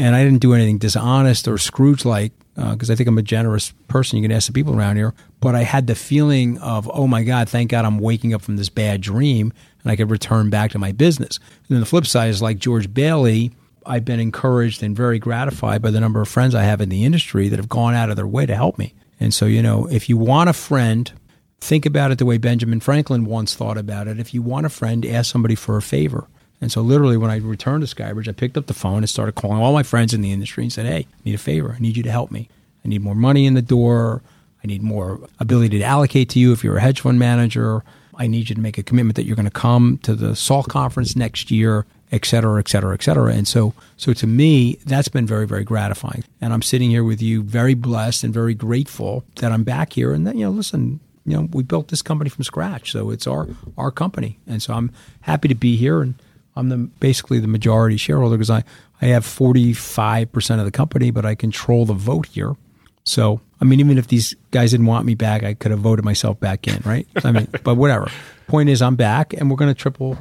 and 0.01 0.17
I 0.17 0.25
didn't 0.25 0.41
do 0.41 0.55
anything 0.55 0.79
dishonest 0.79 1.47
or 1.47 1.59
Scrooge 1.59 2.07
like 2.07 2.33
because 2.55 2.89
uh, 2.89 2.93
I 2.95 2.97
think 2.97 3.09
I'm 3.09 3.19
a 3.19 3.23
generous 3.23 3.73
person. 3.87 4.17
You 4.19 4.23
can 4.23 4.33
ask 4.35 4.47
the 4.47 4.53
people 4.55 4.75
around 4.75 4.97
here, 4.97 5.15
but 5.41 5.55
I 5.55 5.63
had 5.63 5.87
the 5.87 5.95
feeling 5.95 6.59
of, 6.59 6.91
oh 6.93 7.07
my 7.07 7.23
God, 7.23 7.49
thank 7.49 7.71
God 7.71 7.85
I'm 7.85 7.99
waking 7.99 8.33
up 8.33 8.41
from 8.41 8.57
this 8.57 8.71
bad 8.71 9.03
dream 9.03 9.53
and 9.83 9.93
I 9.93 9.97
could 9.97 10.11
return 10.11 10.49
back 10.49 10.71
to 10.73 10.79
my 10.79 10.93
business. 10.93 11.39
And 11.39 11.69
then 11.69 11.81
the 11.81 11.87
flip 11.87 12.07
side 12.07 12.31
is 12.31 12.41
like 12.41 12.59
George 12.59 12.93
Bailey. 12.93 13.53
I've 13.85 14.07
been 14.07 14.21
encouraged 14.21 14.83
and 14.83 14.97
very 14.97 15.19
gratified 15.19 15.83
by 15.83 15.91
the 15.91 16.01
number 16.01 16.23
of 16.23 16.29
friends 16.29 16.55
I 16.55 16.63
have 16.63 16.81
in 16.81 16.89
the 16.89 17.05
industry 17.05 17.49
that 17.49 17.59
have 17.59 17.69
gone 17.69 17.95
out 17.95 18.09
of 18.09 18.17
their 18.17 18.27
way 18.27 18.47
to 18.47 18.57
help 18.57 18.79
me. 18.79 18.95
And 19.19 19.35
so, 19.35 19.45
you 19.45 19.63
know, 19.63 19.87
if 19.87 20.09
you 20.09 20.17
want 20.17 20.49
a 20.49 20.55
friend, 20.55 21.13
think 21.61 21.85
about 21.85 22.11
it 22.11 22.19
the 22.19 22.27
way 22.27 22.39
Benjamin 22.39 22.81
Franklin 22.81 23.27
once 23.27 23.55
thought 23.55 23.77
about 23.77 24.09
it. 24.09 24.19
If 24.19 24.33
you 24.33 24.41
want 24.41 24.65
a 24.65 24.71
friend, 24.71 25.05
ask 25.05 25.31
somebody 25.31 25.55
for 25.55 25.77
a 25.77 25.83
favor. 25.83 26.27
And 26.61 26.71
so, 26.71 26.83
literally, 26.83 27.17
when 27.17 27.31
I 27.31 27.37
returned 27.37 27.87
to 27.87 27.95
Skybridge, 27.95 28.29
I 28.29 28.33
picked 28.33 28.57
up 28.57 28.67
the 28.67 28.75
phone 28.75 28.99
and 28.99 29.09
started 29.09 29.35
calling 29.35 29.61
all 29.61 29.73
my 29.73 29.83
friends 29.83 30.13
in 30.13 30.21
the 30.21 30.33
industry 30.33 30.63
and 30.63 30.73
said, 30.73 30.87
Hey, 30.87 31.07
I 31.11 31.17
need 31.25 31.35
a 31.35 31.39
favor. 31.39 31.75
I 31.77 31.81
need 31.81 31.97
you 31.97 32.03
to 32.03 32.11
help 32.11 32.31
me. 32.31 32.49
I 32.85 32.89
need 32.89 33.03
more 33.03 33.15
money 33.15 33.47
in 33.47 33.55
the 33.55 33.63
door. 33.63 34.23
I 34.63 34.67
need 34.67 34.83
more 34.83 35.21
ability 35.39 35.79
to 35.79 35.85
allocate 35.85 36.29
to 36.31 36.39
you 36.39 36.53
if 36.53 36.63
you're 36.63 36.77
a 36.77 36.81
hedge 36.81 37.01
fund 37.01 37.19
manager. 37.19 37.83
I 38.15 38.27
need 38.27 38.51
you 38.51 38.55
to 38.55 38.61
make 38.61 38.77
a 38.77 38.83
commitment 38.83 39.17
that 39.17 39.25
you're 39.25 39.37
going 39.37 39.47
to 39.47 39.51
come 39.51 39.99
to 40.03 40.15
the 40.15 40.37
SALT 40.37 40.69
conference 40.69 41.17
next 41.17 41.51
year, 41.51 41.87
et 42.13 42.27
cetera, 42.27 42.59
et 42.59 42.69
cetera, 42.69 42.93
et 42.93 43.03
cetera. 43.03 43.33
And 43.33 43.49
so, 43.49 43.73
so 43.97 44.13
to 44.13 44.27
me, 44.27 44.79
that's 44.85 45.09
been 45.09 45.27
very, 45.27 45.47
very 45.47 45.65
gratifying. 45.65 46.25
And 46.43 46.53
I'm 46.53 46.61
sitting 46.61 46.91
here 46.91 47.05
with 47.05 47.23
you, 47.23 47.43
very 47.43 47.73
blessed 47.73 48.25
and 48.25 48.35
very 48.35 48.53
grateful 48.53 49.25
that 49.37 49.53
I'm 49.53 49.65
back 49.65 49.95
here. 49.95 50.13
And 50.13 50.27
that, 50.27 50.37
you 50.37 50.45
know, 50.45 50.51
listen, 50.51 51.01
you 51.25 51.35
know, 51.35 51.49
we 51.53 51.63
built 51.63 51.89
this 51.89 52.03
company 52.03 52.29
from 52.29 52.45
scratch, 52.45 52.93
so 52.93 53.11
it's 53.11 53.27
our 53.27 53.49
our 53.79 53.91
company. 53.91 54.39
And 54.47 54.63
so 54.63 54.75
I'm 54.75 54.91
happy 55.23 55.49
to 55.49 55.55
be 55.55 55.77
here 55.77 56.03
and 56.03 56.15
I'm 56.57 56.69
the 56.69 56.77
basically 56.77 57.39
the 57.39 57.49
majority 57.49 57.97
shareholder 57.97 58.37
because 58.37 58.51
I, 58.51 58.65
I 59.01 59.07
have 59.07 59.25
45% 59.25 60.59
of 60.59 60.65
the 60.65 60.71
company, 60.71 61.11
but 61.11 61.25
I 61.25 61.35
control 61.35 61.87
the 61.87 61.95
vote 61.95 62.27
here. 62.27 62.57
So, 63.05 63.41
I 63.61 63.65
mean, 63.65 63.81
even 63.81 63.99
if 63.99 64.09
these 64.09 64.35
guys 64.51 64.73
didn't 64.73 64.87
want 64.87 65.07
me 65.07 65.15
back, 65.15 65.43
I 65.43 65.55
could 65.55 65.71
have 65.71 65.81
voted 65.81 66.05
myself 66.05 66.39
back 66.39 66.69
in, 66.69 66.83
right? 66.85 67.07
I 67.25 67.33
mean, 67.33 67.49
but 67.65 67.77
whatever. 67.77 68.09
Point 68.47 68.69
is, 68.69 68.83
I'm 68.83 68.97
back 68.97 69.33
and 69.33 69.51
we're 69.51 69.57
going 69.57 69.73
to 69.73 69.81
triple. 69.81 70.19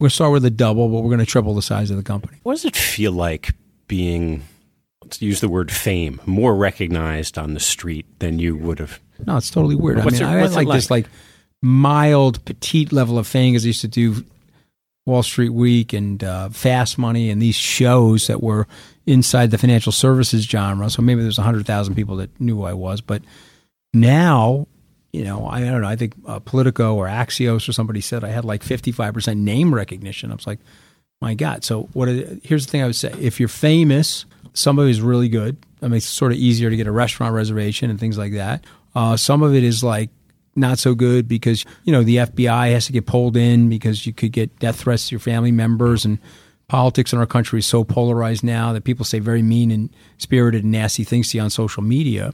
To 0.00 0.08
start 0.08 0.30
with 0.30 0.44
a 0.44 0.50
double, 0.50 0.88
but 0.88 1.00
we're 1.00 1.08
going 1.08 1.18
to 1.18 1.26
triple 1.26 1.54
the 1.54 1.62
size 1.62 1.90
of 1.90 1.96
the 1.96 2.04
company. 2.04 2.38
What 2.44 2.54
does 2.54 2.64
it 2.64 2.76
feel 2.76 3.10
like 3.10 3.50
being, 3.88 4.44
let's 5.02 5.20
use 5.20 5.40
the 5.40 5.48
word 5.48 5.72
fame, 5.72 6.20
more 6.24 6.54
recognized 6.54 7.36
on 7.36 7.54
the 7.54 7.60
street 7.60 8.06
than 8.20 8.38
you 8.38 8.56
would 8.56 8.78
have? 8.78 9.00
No, 9.26 9.36
it's 9.36 9.50
totally 9.50 9.74
weird. 9.74 10.04
What's 10.04 10.20
I 10.20 10.24
mean, 10.24 10.34
it, 10.34 10.36
I 10.36 10.40
had 10.42 10.52
like, 10.52 10.68
like 10.68 10.76
this 10.76 10.90
like 10.90 11.06
mild, 11.62 12.44
petite 12.44 12.92
level 12.92 13.18
of 13.18 13.26
fame 13.26 13.54
because 13.54 13.64
I 13.64 13.68
used 13.68 13.80
to 13.80 13.88
do 13.88 14.24
Wall 15.08 15.22
Street 15.22 15.48
Week 15.48 15.92
and 15.92 16.22
uh, 16.22 16.50
Fast 16.50 16.98
Money 16.98 17.30
and 17.30 17.42
these 17.42 17.56
shows 17.56 18.28
that 18.28 18.42
were 18.42 18.68
inside 19.06 19.50
the 19.50 19.58
financial 19.58 19.90
services 19.90 20.44
genre. 20.44 20.90
So 20.90 21.02
maybe 21.02 21.22
there's 21.22 21.38
100,000 21.38 21.94
people 21.94 22.16
that 22.16 22.40
knew 22.40 22.56
who 22.56 22.64
I 22.64 22.74
was. 22.74 23.00
But 23.00 23.22
now, 23.92 24.68
you 25.12 25.24
know, 25.24 25.46
I, 25.46 25.58
I 25.58 25.70
don't 25.70 25.80
know, 25.80 25.88
I 25.88 25.96
think 25.96 26.14
uh, 26.26 26.38
Politico 26.38 26.94
or 26.94 27.06
Axios 27.06 27.68
or 27.68 27.72
somebody 27.72 28.00
said 28.00 28.22
I 28.22 28.28
had 28.28 28.44
like 28.44 28.62
55% 28.62 29.38
name 29.38 29.74
recognition. 29.74 30.30
I 30.30 30.34
was 30.34 30.46
like, 30.46 30.60
my 31.20 31.34
God. 31.34 31.64
So 31.64 31.88
what? 31.94 32.08
Here's 32.42 32.66
the 32.66 32.70
thing 32.70 32.82
I 32.82 32.86
would 32.86 32.96
say: 32.96 33.12
if 33.20 33.40
you're 33.40 33.48
famous, 33.48 34.24
some 34.52 34.78
of 34.78 34.86
it 34.86 34.90
is 34.90 35.00
really 35.00 35.28
good. 35.28 35.56
I 35.82 35.86
mean, 35.86 35.96
it's 35.96 36.06
sort 36.06 36.32
of 36.32 36.38
easier 36.38 36.70
to 36.70 36.76
get 36.76 36.86
a 36.86 36.92
restaurant 36.92 37.34
reservation 37.34 37.90
and 37.90 37.98
things 37.98 38.18
like 38.18 38.32
that. 38.32 38.64
Uh, 38.94 39.16
some 39.16 39.42
of 39.42 39.54
it 39.54 39.64
is 39.64 39.82
like 39.82 40.10
not 40.56 40.78
so 40.78 40.94
good 40.94 41.28
because 41.28 41.64
you 41.84 41.92
know 41.92 42.02
the 42.02 42.16
FBI 42.16 42.72
has 42.72 42.86
to 42.86 42.92
get 42.92 43.06
pulled 43.06 43.36
in 43.36 43.68
because 43.68 44.06
you 44.06 44.12
could 44.12 44.32
get 44.32 44.58
death 44.58 44.80
threats 44.80 45.08
to 45.08 45.12
your 45.12 45.20
family 45.20 45.52
members 45.52 46.04
and 46.04 46.18
politics 46.68 47.12
in 47.12 47.18
our 47.18 47.26
country 47.26 47.58
is 47.58 47.66
so 47.66 47.82
polarized 47.82 48.44
now 48.44 48.72
that 48.72 48.84
people 48.84 49.04
say 49.04 49.18
very 49.18 49.42
mean 49.42 49.70
and 49.70 49.90
spirited 50.18 50.62
and 50.62 50.72
nasty 50.72 51.02
things 51.02 51.30
to 51.30 51.38
you 51.38 51.42
on 51.42 51.50
social 51.50 51.82
media. 51.82 52.32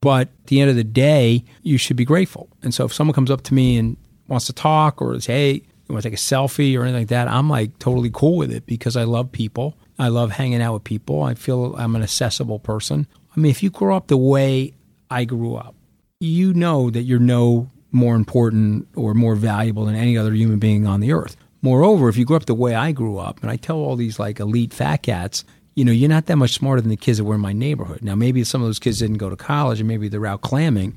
But 0.00 0.28
at 0.28 0.46
the 0.48 0.60
end 0.60 0.70
of 0.70 0.76
the 0.76 0.84
day, 0.84 1.44
you 1.62 1.78
should 1.78 1.96
be 1.96 2.04
grateful. 2.04 2.48
And 2.62 2.74
so 2.74 2.86
if 2.86 2.92
someone 2.92 3.14
comes 3.14 3.30
up 3.30 3.42
to 3.42 3.54
me 3.54 3.78
and 3.78 3.96
wants 4.28 4.46
to 4.46 4.52
talk 4.52 5.00
or 5.00 5.18
say, 5.20 5.32
hey, 5.32 5.52
you 5.52 5.92
want 5.92 6.02
to 6.02 6.10
take 6.10 6.18
a 6.18 6.20
selfie 6.20 6.78
or 6.78 6.82
anything 6.82 7.02
like 7.02 7.08
that, 7.08 7.28
I'm 7.28 7.48
like 7.48 7.78
totally 7.78 8.10
cool 8.12 8.36
with 8.36 8.52
it 8.52 8.66
because 8.66 8.96
I 8.96 9.04
love 9.04 9.30
people. 9.30 9.76
I 9.98 10.08
love 10.08 10.32
hanging 10.32 10.62
out 10.62 10.74
with 10.74 10.84
people. 10.84 11.22
I 11.22 11.34
feel 11.34 11.74
I'm 11.76 11.94
an 11.94 12.02
accessible 12.02 12.58
person. 12.58 13.06
I 13.36 13.40
mean, 13.40 13.50
if 13.50 13.62
you 13.62 13.70
grow 13.70 13.96
up 13.96 14.08
the 14.08 14.16
way 14.16 14.74
I 15.10 15.24
grew 15.24 15.56
up, 15.56 15.73
you 16.24 16.54
know 16.54 16.90
that 16.90 17.02
you're 17.02 17.18
no 17.18 17.70
more 17.92 18.16
important 18.16 18.88
or 18.96 19.14
more 19.14 19.34
valuable 19.34 19.84
than 19.84 19.94
any 19.94 20.18
other 20.18 20.32
human 20.32 20.58
being 20.58 20.86
on 20.86 21.00
the 21.00 21.12
earth. 21.12 21.36
Moreover, 21.62 22.08
if 22.08 22.16
you 22.16 22.24
grew 22.24 22.36
up 22.36 22.46
the 22.46 22.54
way 22.54 22.74
I 22.74 22.92
grew 22.92 23.18
up, 23.18 23.40
and 23.40 23.50
I 23.50 23.56
tell 23.56 23.76
all 23.76 23.96
these 23.96 24.18
like 24.18 24.40
elite 24.40 24.74
fat 24.74 24.98
cats, 24.98 25.44
you 25.74 25.84
know, 25.84 25.92
you're 25.92 26.08
not 26.08 26.26
that 26.26 26.36
much 26.36 26.52
smarter 26.52 26.80
than 26.80 26.90
the 26.90 26.96
kids 26.96 27.18
that 27.18 27.24
were 27.24 27.34
in 27.34 27.40
my 27.40 27.52
neighborhood. 27.52 28.02
Now, 28.02 28.14
maybe 28.14 28.44
some 28.44 28.60
of 28.60 28.68
those 28.68 28.78
kids 28.78 28.98
didn't 28.98 29.18
go 29.18 29.30
to 29.30 29.36
college 29.36 29.80
and 29.80 29.88
maybe 29.88 30.08
they're 30.08 30.26
out 30.26 30.42
clamming, 30.42 30.94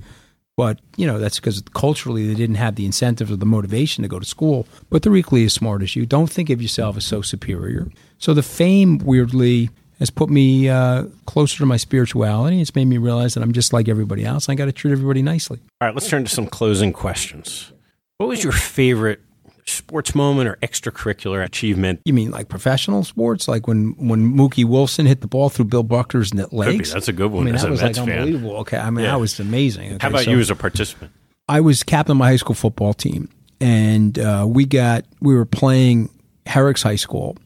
but, 0.55 0.79
you 0.97 1.05
know, 1.05 1.19
that's 1.19 1.39
because 1.39 1.63
culturally 1.73 2.27
they 2.27 2.33
didn't 2.33 2.55
have 2.55 2.75
the 2.75 2.85
incentive 2.85 3.31
or 3.31 3.35
the 3.35 3.45
motivation 3.45 4.01
to 4.01 4.07
go 4.07 4.19
to 4.19 4.25
school. 4.25 4.67
But 4.89 5.03
they're 5.03 5.15
equally 5.15 5.45
as 5.45 5.53
smart 5.53 5.83
as 5.83 5.95
you. 5.95 6.05
Don't 6.05 6.29
think 6.29 6.49
of 6.49 6.61
yourself 6.61 6.97
as 6.97 7.05
so 7.05 7.21
superior. 7.21 7.87
So 8.17 8.33
the 8.33 8.43
fame, 8.43 8.97
weirdly, 8.97 9.69
has 9.99 10.09
put 10.09 10.29
me 10.29 10.69
uh, 10.69 11.05
closer 11.25 11.57
to 11.59 11.65
my 11.65 11.77
spirituality. 11.77 12.61
It's 12.61 12.75
made 12.75 12.85
me 12.85 12.97
realize 12.97 13.33
that 13.33 13.43
I'm 13.43 13.53
just 13.53 13.73
like 13.73 13.87
everybody 13.87 14.25
else. 14.25 14.49
I 14.49 14.55
got 14.55 14.65
to 14.65 14.71
treat 14.71 14.91
everybody 14.91 15.21
nicely. 15.21 15.59
All 15.81 15.87
right, 15.87 15.95
let's 15.95 16.09
turn 16.09 16.23
to 16.23 16.29
some 16.29 16.47
closing 16.47 16.93
questions. 16.93 17.71
What 18.17 18.29
was 18.29 18.43
your 18.43 18.53
favorite 18.53 19.21
sports 19.65 20.15
moment 20.15 20.49
or 20.49 20.55
extracurricular 20.57 21.43
achievement? 21.43 22.01
You 22.05 22.13
mean 22.13 22.31
like 22.31 22.49
professional 22.49 23.03
sports, 23.03 23.47
like 23.47 23.67
when 23.67 23.95
when 23.97 24.33
Mookie 24.33 24.65
Wilson 24.65 25.05
hit 25.05 25.21
the 25.21 25.27
ball 25.27 25.49
through 25.49 25.65
Bill 25.65 25.83
Buckner's 25.83 26.33
legs? 26.33 26.93
That's 26.93 27.07
a 27.07 27.13
good 27.13 27.31
one. 27.31 27.43
I 27.43 27.51
mean, 27.51 27.55
that 27.55 27.69
was 27.69 27.81
like 27.81 27.97
unbelievable. 27.97 28.51
Fan. 28.51 28.59
Okay, 28.61 28.77
I 28.77 28.89
mean, 28.89 29.05
yeah. 29.05 29.11
that 29.11 29.19
was 29.19 29.39
amazing. 29.39 29.93
Okay, 29.93 29.97
How 30.01 30.09
about 30.09 30.23
so 30.23 30.31
you 30.31 30.39
as 30.39 30.49
a 30.49 30.55
participant? 30.55 31.11
I 31.49 31.61
was 31.61 31.83
captain 31.83 32.11
of 32.11 32.17
my 32.17 32.29
high 32.29 32.35
school 32.37 32.55
football 32.55 32.93
team, 32.93 33.29
and 33.61 34.17
uh, 34.17 34.45
we 34.47 34.65
got 34.65 35.05
we 35.21 35.35
were 35.35 35.45
playing 35.45 36.09
Herricks 36.45 36.83
High 36.83 36.95
School, 36.95 37.37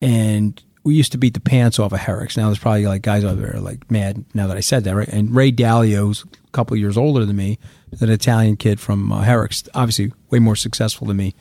and 0.00 0.60
we 0.84 0.94
used 0.94 1.12
to 1.12 1.18
beat 1.18 1.34
the 1.34 1.40
pants 1.40 1.78
off 1.78 1.92
of 1.92 2.00
Herricks. 2.00 2.36
Now 2.36 2.46
there's 2.46 2.58
probably 2.58 2.86
like 2.86 3.02
guys 3.02 3.24
over 3.24 3.40
there 3.40 3.60
like 3.60 3.90
mad 3.90 4.24
now 4.34 4.46
that 4.48 4.56
I 4.56 4.60
said 4.60 4.84
that, 4.84 4.96
right? 4.96 5.08
And 5.08 5.34
Ray 5.34 5.52
Dalio's 5.52 6.24
a 6.24 6.50
couple 6.50 6.76
years 6.76 6.96
older 6.96 7.24
than 7.24 7.36
me, 7.36 7.58
an 8.00 8.10
Italian 8.10 8.56
kid 8.56 8.80
from 8.80 9.12
uh, 9.12 9.22
Herricks, 9.22 9.64
obviously 9.74 10.12
way 10.30 10.38
more 10.38 10.56
successful 10.56 11.06
than 11.06 11.16
me, 11.16 11.34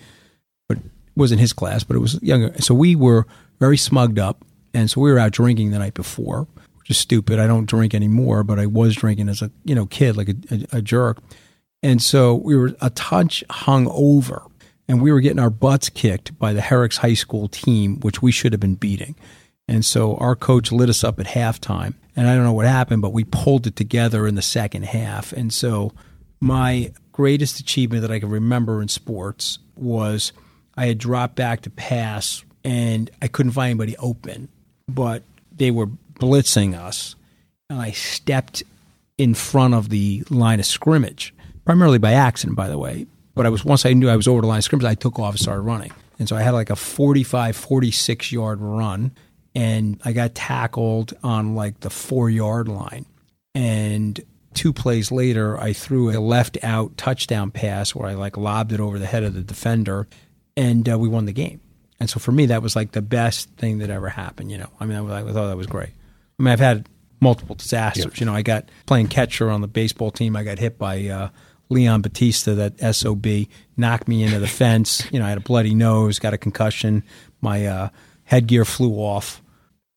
but 0.67 0.77
was 1.15 1.31
in 1.31 1.39
his 1.39 1.53
class, 1.53 1.83
but 1.83 1.95
it 1.95 1.99
was 1.99 2.21
younger. 2.21 2.53
So 2.61 2.73
we 2.73 2.95
were 2.95 3.25
very 3.59 3.77
smugged 3.77 4.19
up, 4.19 4.45
and 4.73 4.89
so 4.89 5.01
we 5.01 5.11
were 5.11 5.19
out 5.19 5.31
drinking 5.31 5.71
the 5.71 5.79
night 5.79 5.93
before, 5.93 6.47
which 6.79 6.91
is 6.91 6.97
stupid. 6.97 7.39
I 7.39 7.47
don't 7.47 7.65
drink 7.65 7.93
anymore, 7.93 8.43
but 8.43 8.59
I 8.59 8.65
was 8.67 8.95
drinking 8.95 9.29
as 9.29 9.41
a 9.41 9.51
you 9.65 9.75
know 9.75 9.85
kid, 9.85 10.17
like 10.17 10.29
a, 10.29 10.35
a, 10.51 10.77
a 10.77 10.81
jerk. 10.81 11.17
And 11.83 12.01
so 12.01 12.35
we 12.35 12.55
were 12.55 12.75
a 12.79 12.91
touch 12.91 13.43
hung 13.49 13.87
over 13.87 14.43
and 14.91 15.01
we 15.01 15.13
were 15.13 15.21
getting 15.21 15.39
our 15.39 15.49
butts 15.49 15.87
kicked 15.87 16.37
by 16.37 16.51
the 16.51 16.59
Herricks 16.59 16.97
High 16.97 17.13
School 17.13 17.47
team, 17.47 18.01
which 18.01 18.21
we 18.21 18.29
should 18.29 18.51
have 18.51 18.59
been 18.59 18.75
beating. 18.75 19.15
And 19.65 19.85
so 19.85 20.17
our 20.17 20.35
coach 20.35 20.69
lit 20.69 20.89
us 20.89 21.01
up 21.01 21.17
at 21.17 21.27
halftime. 21.27 21.93
And 22.13 22.27
I 22.27 22.35
don't 22.35 22.43
know 22.43 22.51
what 22.51 22.65
happened, 22.65 23.01
but 23.01 23.13
we 23.13 23.23
pulled 23.23 23.65
it 23.67 23.77
together 23.77 24.27
in 24.27 24.35
the 24.35 24.41
second 24.41 24.83
half. 24.83 25.31
And 25.31 25.53
so 25.53 25.93
my 26.41 26.91
greatest 27.13 27.57
achievement 27.57 28.01
that 28.01 28.11
I 28.11 28.19
can 28.19 28.29
remember 28.29 28.81
in 28.81 28.89
sports 28.89 29.59
was 29.77 30.33
I 30.75 30.87
had 30.87 30.97
dropped 30.97 31.37
back 31.37 31.61
to 31.61 31.69
pass 31.69 32.43
and 32.65 33.09
I 33.21 33.29
couldn't 33.29 33.53
find 33.53 33.69
anybody 33.69 33.95
open, 33.95 34.49
but 34.89 35.23
they 35.55 35.71
were 35.71 35.87
blitzing 36.19 36.77
us. 36.77 37.15
And 37.69 37.79
I 37.79 37.91
stepped 37.91 38.61
in 39.17 39.35
front 39.35 39.73
of 39.73 39.87
the 39.87 40.25
line 40.29 40.59
of 40.59 40.65
scrimmage, 40.65 41.33
primarily 41.63 41.97
by 41.97 42.11
accident, 42.11 42.57
by 42.57 42.67
the 42.67 42.77
way. 42.77 43.05
But 43.34 43.45
I 43.45 43.49
was 43.49 43.63
once 43.63 43.86
I 43.86 43.93
knew 43.93 44.09
I 44.09 44.15
was 44.15 44.27
over 44.27 44.41
the 44.41 44.47
line 44.47 44.59
of 44.59 44.63
scrimmage, 44.63 44.86
I 44.86 44.95
took 44.95 45.19
off 45.19 45.34
and 45.34 45.39
started 45.39 45.61
running. 45.61 45.91
And 46.19 46.27
so 46.29 46.36
I 46.36 46.41
had 46.41 46.51
like 46.51 46.69
a 46.69 46.75
45, 46.75 47.55
46 47.55 48.32
yard 48.32 48.61
run, 48.61 49.11
and 49.55 49.99
I 50.05 50.11
got 50.11 50.36
tackled 50.36 51.13
on 51.23 51.55
like 51.55 51.79
the 51.79 51.89
four 51.89 52.29
yard 52.29 52.67
line. 52.67 53.05
And 53.55 54.19
two 54.53 54.73
plays 54.73 55.11
later, 55.11 55.59
I 55.59 55.73
threw 55.73 56.11
a 56.11 56.19
left 56.19 56.57
out 56.63 56.97
touchdown 56.97 57.51
pass 57.51 57.95
where 57.95 58.09
I 58.09 58.13
like 58.13 58.38
lobbed 58.38 58.71
it 58.71 58.79
over 58.79 58.99
the 58.99 59.05
head 59.05 59.23
of 59.23 59.34
the 59.34 59.41
defender, 59.41 60.07
and 60.55 60.88
uh, 60.88 60.99
we 60.99 61.07
won 61.07 61.25
the 61.25 61.34
game. 61.34 61.61
And 61.99 62.09
so 62.09 62.19
for 62.19 62.32
me, 62.32 62.47
that 62.47 62.61
was 62.61 62.75
like 62.75 62.91
the 62.91 63.01
best 63.01 63.49
thing 63.51 63.77
that 63.79 63.89
ever 63.89 64.09
happened. 64.09 64.51
You 64.51 64.57
know, 64.57 64.69
I 64.79 64.86
mean, 64.86 64.97
I, 64.97 65.19
I 65.19 65.32
thought 65.32 65.47
that 65.47 65.57
was 65.57 65.67
great. 65.67 65.89
I 66.39 66.43
mean, 66.43 66.51
I've 66.51 66.59
had 66.59 66.88
multiple 67.19 67.55
disasters. 67.55 68.05
Yep. 68.05 68.19
You 68.19 68.25
know, 68.25 68.34
I 68.34 68.41
got 68.41 68.69
playing 68.86 69.07
catcher 69.07 69.49
on 69.49 69.61
the 69.61 69.67
baseball 69.67 70.11
team. 70.11 70.36
I 70.36 70.43
got 70.43 70.59
hit 70.59 70.77
by 70.77 71.07
uh, 71.07 71.29
Leon 71.72 72.01
Batista, 72.01 72.53
that 72.55 72.95
SOB, 72.95 73.47
knocked 73.78 74.07
me 74.07 74.24
into 74.24 74.39
the 74.39 74.47
fence. 74.47 75.07
You 75.11 75.19
know, 75.19 75.26
I 75.26 75.30
had 75.30 75.38
a 75.38 75.41
bloody 75.41 75.74
nose, 75.74 76.19
got 76.19 76.34
a 76.34 76.38
concussion. 76.38 77.03
My 77.39 77.65
uh, 77.65 77.89
headgear 78.26 78.65
flew 78.65 78.95
off, 78.95 79.41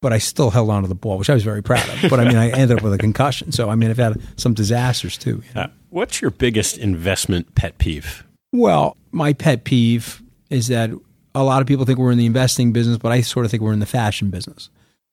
but 0.01 0.13
I 0.13 0.19
still 0.19 0.51
held 0.51 0.71
on 0.71 0.83
to 0.83 0.89
the 0.89 0.95
ball, 0.95 1.19
which 1.19 1.29
I 1.29 1.35
was 1.35 1.43
very 1.43 1.63
proud 1.63 1.87
of. 1.89 2.09
But 2.09 2.21
I 2.21 2.25
mean, 2.25 2.37
I 2.37 2.51
ended 2.51 2.79
up 2.79 2.85
with 2.85 2.95
a 2.95 2.99
concussion. 2.99 3.53
So, 3.53 3.69
I 3.69 3.75
mean, 3.75 3.91
I've 3.91 3.99
had 3.99 4.23
some 4.37 4.55
disasters 4.55 5.19
too. 5.19 5.43
You 5.49 5.55
know? 5.55 5.61
uh, 5.63 5.67
what's 5.91 6.23
your 6.23 6.31
biggest 6.31 6.79
investment 6.79 7.55
pet 7.55 7.79
peeve? 7.79 8.25
Well, 8.53 8.97
my 9.11 9.33
pet 9.33 9.65
peeve 9.65 10.23
is 10.51 10.69
that 10.69 10.91
a 11.35 11.43
lot 11.43 11.61
of 11.61 11.67
people 11.67 11.85
think 11.85 11.99
we're 11.99 12.13
in 12.13 12.19
the 12.19 12.27
investing 12.27 12.73
business, 12.73 12.99
but 12.99 13.11
I 13.11 13.21
sort 13.21 13.45
of 13.45 13.51
think 13.51 13.63
we're 13.63 13.73
in 13.73 13.81
the 13.81 13.87
fashion 13.87 14.31
business. 14.31 14.71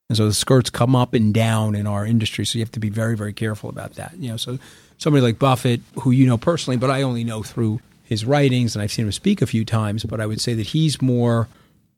And 0.10 0.18
so 0.18 0.28
the 0.28 0.34
skirts 0.34 0.70
come 0.70 0.96
up 0.96 1.14
and 1.14 1.34
down 1.34 1.74
in 1.74 1.88
our 1.88 2.06
industry. 2.06 2.46
So 2.46 2.60
you 2.60 2.64
have 2.64 2.72
to 2.74 2.82
be 2.82 2.90
very, 2.90 3.16
very 3.16 3.34
careful 3.34 3.70
about 3.70 3.94
that. 3.94 4.14
You 4.18 4.32
know, 4.32 4.38
so 4.38 4.60
somebody 5.02 5.24
like 5.24 5.40
Buffett, 5.40 5.82
who 6.02 6.12
you 6.12 6.28
know 6.28 6.38
personally, 6.38 6.78
but 6.78 6.92
I 6.92 7.02
only 7.02 7.24
know 7.24 7.42
through 7.42 7.82
his 8.04 8.24
writings 8.24 8.76
and 8.76 8.84
I've 8.84 8.92
seen 8.92 9.06
him 9.06 9.12
speak 9.12 9.42
a 9.42 9.48
few 9.48 9.66
times, 9.66 10.04
but 10.04 10.22
I 10.22 10.28
would 10.28 10.40
say 10.40 10.54
that 10.54 10.68
he's 10.68 11.02
more 11.02 11.48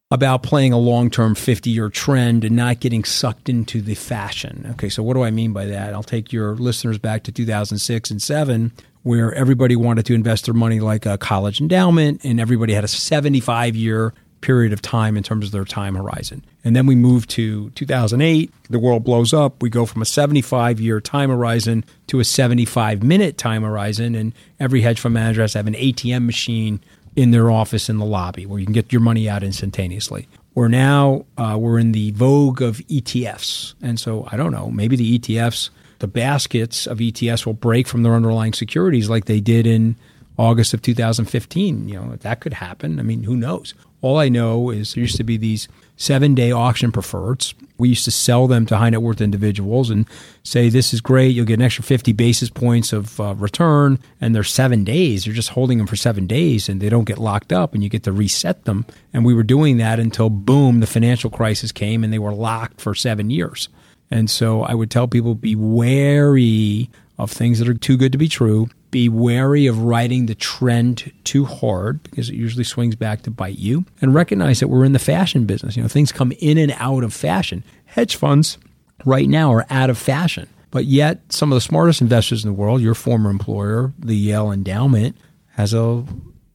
about 0.10 0.42
playing 0.42 0.72
a 0.72 0.78
long 0.78 1.10
term 1.10 1.36
50 1.36 1.70
year 1.70 1.90
trend 1.90 2.46
and 2.46 2.56
not 2.56 2.80
getting 2.80 3.04
sucked 3.04 3.50
into 3.50 3.82
the 3.82 3.96
fashion. 3.96 4.68
Okay, 4.72 4.88
so 4.88 5.04
what 5.04 5.16
do 5.16 5.24
I 5.24 5.32
mean 5.32 5.52
by 5.52 5.66
that? 5.66 5.94
I'll 5.94 6.02
take 6.02 6.32
your 6.32 6.56
listeners 6.56 6.98
back 6.98 7.24
to 7.24 7.32
2006 7.32 8.10
and 8.10 8.22
7, 8.22 8.72
where 9.02 9.34
everybody 9.34 9.76
wanted 9.76 10.06
to 10.06 10.14
invest 10.14 10.46
their 10.46 10.54
money 10.54 10.80
like 10.80 11.06
a 11.06 11.18
college 11.18 11.60
endowment 11.60 12.24
and 12.24 12.40
everybody 12.40 12.74
had 12.74 12.86
a 12.86 12.88
75 12.88 13.76
year 13.76 14.14
period 14.44 14.74
of 14.74 14.82
time 14.82 15.18
in 15.18 15.24
terms 15.24 15.46
of 15.46 15.52
their 15.52 15.64
time 15.64 15.96
horizon. 15.96 16.44
And 16.64 16.76
then 16.76 16.86
we 16.86 16.96
move 16.96 17.26
to 17.30 17.70
2008, 17.72 18.54
the 18.70 18.78
world 18.78 19.04
blows 19.04 19.34
up. 19.34 19.62
We 19.64 19.70
go 19.70 19.86
from 19.86 20.02
a 20.02 20.06
75 20.06 20.80
year 20.80 21.02
time 21.02 21.30
horizon 21.30 21.84
to 22.08 22.20
a 22.20 22.24
75 22.24 23.02
minute 23.02 23.38
time 23.38 23.64
horizon. 23.64 24.14
And 24.14 24.34
every 24.60 24.82
hedge 24.82 25.00
fund 25.00 25.14
manager 25.14 25.42
has 25.42 25.54
to 25.54 25.60
have 25.60 25.68
an 25.68 25.74
ATM 25.74 26.26
machine 26.26 26.82
in 27.16 27.32
their 27.32 27.50
office 27.50 27.90
in 27.90 27.98
the 27.98 28.06
lobby 28.06 28.46
where 28.46 28.60
you 28.60 28.66
can 28.66 28.74
get 28.74 28.92
your 28.92 29.02
money 29.02 29.30
out 29.30 29.44
instantaneously. 29.44 30.28
We're 30.56 30.68
now 30.68 31.26
uh, 31.38 31.58
we're 31.60 31.80
in 31.80 31.94
the 31.94 32.12
vogue 32.12 32.62
of 32.62 32.78
ETFs, 32.78 33.74
and 33.82 34.00
so 34.00 34.28
I 34.32 34.38
don't 34.38 34.52
know. 34.52 34.70
Maybe 34.70 34.96
the 34.96 35.18
ETFs, 35.18 35.70
the 36.00 36.08
baskets 36.08 36.86
of 36.86 37.00
ETFs, 37.00 37.46
will 37.46 37.54
break 37.54 37.88
from 37.88 38.04
their 38.04 38.14
underlying 38.14 38.54
securities 38.54 39.10
like 39.10 39.26
they 39.26 39.40
did 39.40 39.66
in 39.66 39.96
August 40.38 40.74
of 40.74 40.82
2015. 40.84 41.90
You 41.90 41.96
know 41.96 42.16
that 42.18 42.40
could 42.40 42.54
happen. 42.54 43.00
I 43.00 43.04
mean, 43.04 43.24
who 43.24 43.36
knows? 43.36 43.74
All 44.04 44.18
I 44.18 44.28
know 44.28 44.70
is 44.70 44.94
there 44.94 45.02
used 45.02 45.16
to 45.16 45.24
be 45.24 45.38
these 45.38 45.70
seven 45.96 46.36
day 46.36 46.52
auction 46.52 46.92
preferreds. 46.92 47.54
We 47.78 47.88
used 47.88 48.04
to 48.04 48.12
sell 48.12 48.48
them 48.48 48.66
to 48.66 48.76
high 48.76 48.90
net 48.90 49.02
worth 49.02 49.22
individuals 49.22 49.90
and 49.90 50.06
say, 50.44 50.68
This 50.68 50.94
is 50.94 51.00
great. 51.00 51.30
You'll 51.30 51.46
get 51.46 51.60
an 51.60 51.62
extra 51.62 51.86
50 51.86 52.12
basis 52.12 52.50
points 52.50 52.92
of 52.92 53.18
uh, 53.22 53.34
return. 53.36 53.98
And 54.20 54.36
they're 54.36 54.44
seven 54.44 54.84
days. 54.84 55.26
You're 55.26 55.34
just 55.34 55.52
holding 55.52 55.78
them 55.78 55.88
for 55.88 55.96
seven 55.96 56.28
days 56.28 56.68
and 56.68 56.82
they 56.82 56.90
don't 56.90 57.06
get 57.06 57.18
locked 57.18 57.54
up 57.54 57.74
and 57.74 57.82
you 57.82 57.88
get 57.88 58.04
to 58.04 58.12
reset 58.12 58.66
them. 58.66 58.86
And 59.14 59.24
we 59.24 59.34
were 59.34 59.42
doing 59.42 59.78
that 59.78 60.02
until, 60.02 60.30
boom, 60.30 60.82
the 60.82 60.88
financial 60.88 61.30
crisis 61.30 61.72
came 61.72 62.04
and 62.04 62.12
they 62.12 62.20
were 62.20 62.34
locked 62.34 62.82
for 62.82 62.94
seven 62.94 63.30
years. 63.30 63.70
And 64.12 64.30
so 64.30 64.64
I 64.64 64.74
would 64.74 64.92
tell 64.92 65.08
people 65.08 65.34
be 65.34 65.56
wary 65.56 66.90
of 67.18 67.32
things 67.32 67.60
that 67.60 67.70
are 67.70 67.74
too 67.74 67.96
good 67.96 68.12
to 68.12 68.18
be 68.18 68.28
true 68.28 68.68
be 68.94 69.10
wary 69.10 69.66
of 69.66 69.80
riding 69.80 70.28
the 70.28 70.36
trend 70.36 71.12
too 71.26 71.44
hard 71.44 72.02
because 72.04 72.30
it 72.30 72.36
usually 72.36 72.64
swings 72.64 72.96
back 72.96 73.24
to 73.24 73.32
bite 73.32 73.58
you. 73.58 73.86
And 74.02 74.14
recognize 74.14 74.62
that 74.62 74.70
we're 74.70 74.86
in 74.86 74.94
the 74.94 75.00
fashion 75.00 75.46
business. 75.46 75.76
You 75.76 75.82
know, 75.82 75.90
things 75.90 76.14
come 76.14 76.32
in 76.40 76.58
and 76.58 76.74
out 76.78 77.04
of 77.04 77.14
fashion. 77.14 77.64
Hedge 77.86 78.16
funds 78.16 78.60
right 79.04 79.28
now 79.28 79.52
are 79.52 79.66
out 79.70 79.90
of 79.90 79.98
fashion. 79.98 80.48
But 80.70 80.86
yet, 80.86 81.22
some 81.30 81.52
of 81.52 81.56
the 81.56 81.62
smartest 81.62 82.02
investors 82.02 82.46
in 82.46 82.50
the 82.50 82.54
world, 82.54 82.82
your 82.82 82.94
former 82.94 83.30
employer, 83.30 83.92
the 83.98 84.16
Yale 84.16 84.52
Endowment, 84.52 85.18
has 85.50 85.74
a 85.74 86.06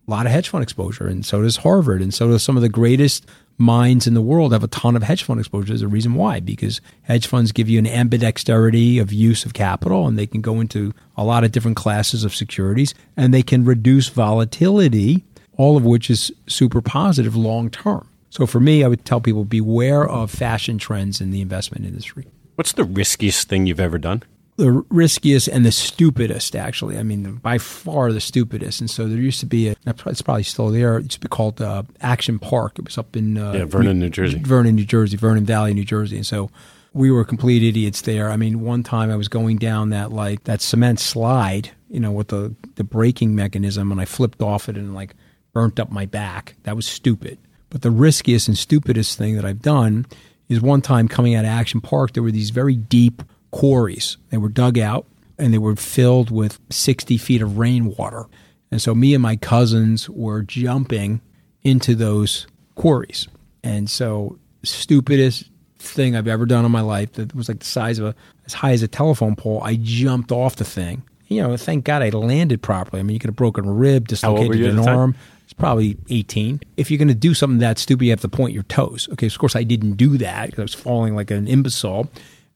a 0.09 0.11
lot 0.11 0.27
of 0.27 0.33
hedge 0.33 0.49
fund 0.49 0.63
exposure, 0.63 1.07
and 1.07 1.25
so 1.25 1.43
does 1.43 1.59
Harvard, 1.59 2.01
and 2.01 2.15
so 2.15 2.29
does 2.29 2.43
some 2.43 2.57
of 2.57 2.63
the 2.63 2.69
greatest 2.69 3.27
minds 3.59 4.07
in 4.07 4.15
the 4.15 4.23
world 4.23 4.53
have 4.53 4.65
a 4.65 4.69
ton 4.69 4.97
of 4.97 5.03
hedge 5.03 5.23
fund 5.23 5.39
exposure. 5.39 5.69
There's 5.69 5.83
a 5.83 5.89
reason 5.89 6.15
why, 6.15 6.41
because 6.41 6.81
hedge 7.03 7.27
funds 7.27 7.53
give 7.53 7.69
you 7.69 7.79
an 7.79 7.85
ambidexterity 7.85 9.01
of 9.01 9.13
use 9.13 9.45
of 9.45 9.53
capital, 9.53 10.07
and 10.07 10.19
they 10.19 10.27
can 10.27 10.41
go 10.41 10.61
into 10.61 10.95
a 11.17 11.25
lot 11.25 11.45
of 11.45 11.53
different 11.53 11.77
classes 11.77 12.25
of 12.25 12.35
securities, 12.35 12.95
and 13.17 13.35
they 13.35 13.43
can 13.43 13.65
reduce 13.65 14.09
volatility, 14.09 15.25
all 15.57 15.77
of 15.77 15.85
which 15.85 16.09
is 16.09 16.33
super 16.47 16.81
positive 16.81 17.37
long 17.37 17.69
term. 17.69 18.09
So 18.31 18.47
for 18.47 18.61
me, 18.61 18.85
I 18.85 18.89
would 18.89 19.05
tell 19.05 19.21
people 19.21 19.45
beware 19.45 20.09
of 20.09 20.31
fashion 20.31 20.79
trends 20.79 21.21
in 21.21 21.31
the 21.31 21.41
investment 21.41 21.85
industry. 21.85 22.27
What's 22.55 22.73
the 22.73 22.85
riskiest 22.85 23.49
thing 23.49 23.67
you've 23.67 23.81
ever 23.81 23.99
done? 23.99 24.23
The 24.59 24.85
riskiest 24.91 25.47
and 25.47 25.65
the 25.65 25.71
stupidest, 25.71 26.57
actually. 26.57 26.99
I 26.99 27.05
mean, 27.05 27.37
by 27.37 27.59
far 27.59 28.13
the 28.13 28.21
stupidest. 28.21 28.81
And 28.81 28.91
so 28.91 29.07
there 29.07 29.17
used 29.17 29.39
to 29.39 29.47
be 29.47 29.69
a, 29.69 29.77
it's 29.87 30.21
probably 30.21 30.43
still 30.43 30.71
there. 30.71 30.99
It 30.99 31.05
used 31.05 31.13
to 31.13 31.21
be 31.21 31.29
called 31.29 31.63
uh, 31.63 31.85
Action 32.01 32.41
Park. 32.41 32.77
It 32.77 32.85
was 32.85 32.99
up 32.99 33.17
in 33.17 33.39
uh, 33.39 33.53
yeah, 33.53 33.65
Vernon, 33.67 34.01
New 34.01 34.11
Jersey. 34.11 34.41
Vernon, 34.41 34.75
New 34.75 34.85
Jersey, 34.85 35.17
Vernon 35.17 35.45
Valley, 35.45 35.75
New 35.75 35.85
Jersey. 35.85 36.17
And 36.17 36.27
so 36.27 36.51
we 36.93 37.09
were 37.09 37.25
complete 37.25 37.63
idiots 37.63 38.03
there. 38.03 38.31
I 38.31 38.37
mean, 38.37 38.61
one 38.61 38.83
time 38.83 39.13
I 39.13 39.17
was 39.17 39.29
going 39.29 39.59
down 39.59 39.91
that 39.91 40.11
like 40.11 40.43
that 40.45 40.61
cement 40.61 40.99
slide, 40.99 41.71
you 41.89 42.01
know, 42.01 42.11
with 42.11 42.29
the 42.29 42.53
the 42.75 42.85
braking 42.85 43.37
mechanism, 43.37 43.93
and 43.93 44.01
I 44.01 44.07
flipped 44.07 44.43
off 44.43 44.69
it 44.69 44.77
and 44.77 44.93
like 44.93 45.15
burnt 45.53 45.79
up 45.79 45.93
my 45.93 46.05
back. 46.05 46.57
That 46.65 46.75
was 46.75 46.87
stupid. 46.87 47.39
But 47.71 47.83
the 47.83 47.93
riskiest 47.93 48.49
and 48.49 48.59
stupidest 48.59 49.17
thing 49.17 49.37
that 49.37 49.45
I've 49.45 49.63
done 49.63 50.07
is 50.49 50.61
one 50.61 50.81
time 50.81 51.07
coming 51.07 51.37
out 51.37 51.45
of 51.45 51.51
Action 51.51 51.81
Park, 51.81 52.15
there 52.15 52.25
were 52.25 52.33
these 52.33 52.51
very 52.51 52.75
deep 52.75 53.23
quarries. 53.51 54.17
They 54.31 54.39
were 54.39 54.49
dug 54.49 54.79
out 54.79 55.07
and 55.39 55.53
they 55.53 55.59
were 55.59 55.77
filled 55.77 56.31
with 56.31 56.59
60 56.71 57.17
feet 57.19 57.43
of 57.43 57.59
rainwater. 57.59 58.27
And 58.71 58.83
so 58.83 58.95
me 58.95 59.15
and 59.15 59.23
my 59.23 59.37
cousins 59.37 60.11
were 60.11 60.43
jumping 60.43 61.21
into 61.63 61.95
those 61.95 62.47
quarries. 62.75 63.29
And 63.63 63.91
so, 63.91 64.39
stupidest 64.63 65.51
thing 65.79 66.17
I've 66.17 66.29
ever 66.29 66.47
done 66.47 66.65
in 66.65 66.73
my 66.73 66.81
life 66.81 67.13
that 67.15 67.35
was 67.35 67.49
like 67.49 67.61
the 67.61 67.67
size 67.67 67.99
of 67.99 68.07
a, 68.07 68.15
as 68.47 68.55
high 68.55 68.73
as 68.73 68.83
a 68.83 68.89
telephone 68.89 69.37
pole, 69.37 69.61
I 69.63 69.79
jumped 69.81 70.33
off 70.33 70.57
the 70.57 70.65
thing. 70.65 71.03
You 71.29 71.43
know, 71.43 71.57
thank 71.57 71.85
God 71.85 72.03
I 72.03 72.09
landed 72.11 72.63
properly. 72.63 73.01
I 73.01 73.03
mean, 73.03 73.15
you 73.15 73.21
could 73.21 73.29
have 73.29 73.37
broken 73.37 73.67
a 73.67 73.73
rib, 73.73 74.09
dislocated 74.09 74.65
an 74.65 74.79
arm. 74.79 75.15
It's 75.45 75.53
probably 75.53 75.97
18. 76.09 76.61
If 76.77 76.91
you're 76.91 76.99
going 76.99 77.09
to 77.09 77.15
do 77.15 77.35
something 77.35 77.59
that 77.59 77.79
stupid, 77.79 78.05
you 78.05 78.11
have 78.11 78.21
to 78.23 78.29
point 78.29 78.55
your 78.55 78.63
toes. 78.65 79.09
Okay, 79.13 79.29
so 79.29 79.35
of 79.35 79.39
course 79.39 79.57
I 79.57 79.63
didn't 79.63 79.93
do 79.93 80.19
that 80.19 80.47
because 80.47 80.59
I 80.59 80.63
was 80.63 80.75
falling 80.75 81.15
like 81.15 81.31
an 81.31 81.47
imbecile 81.47 82.09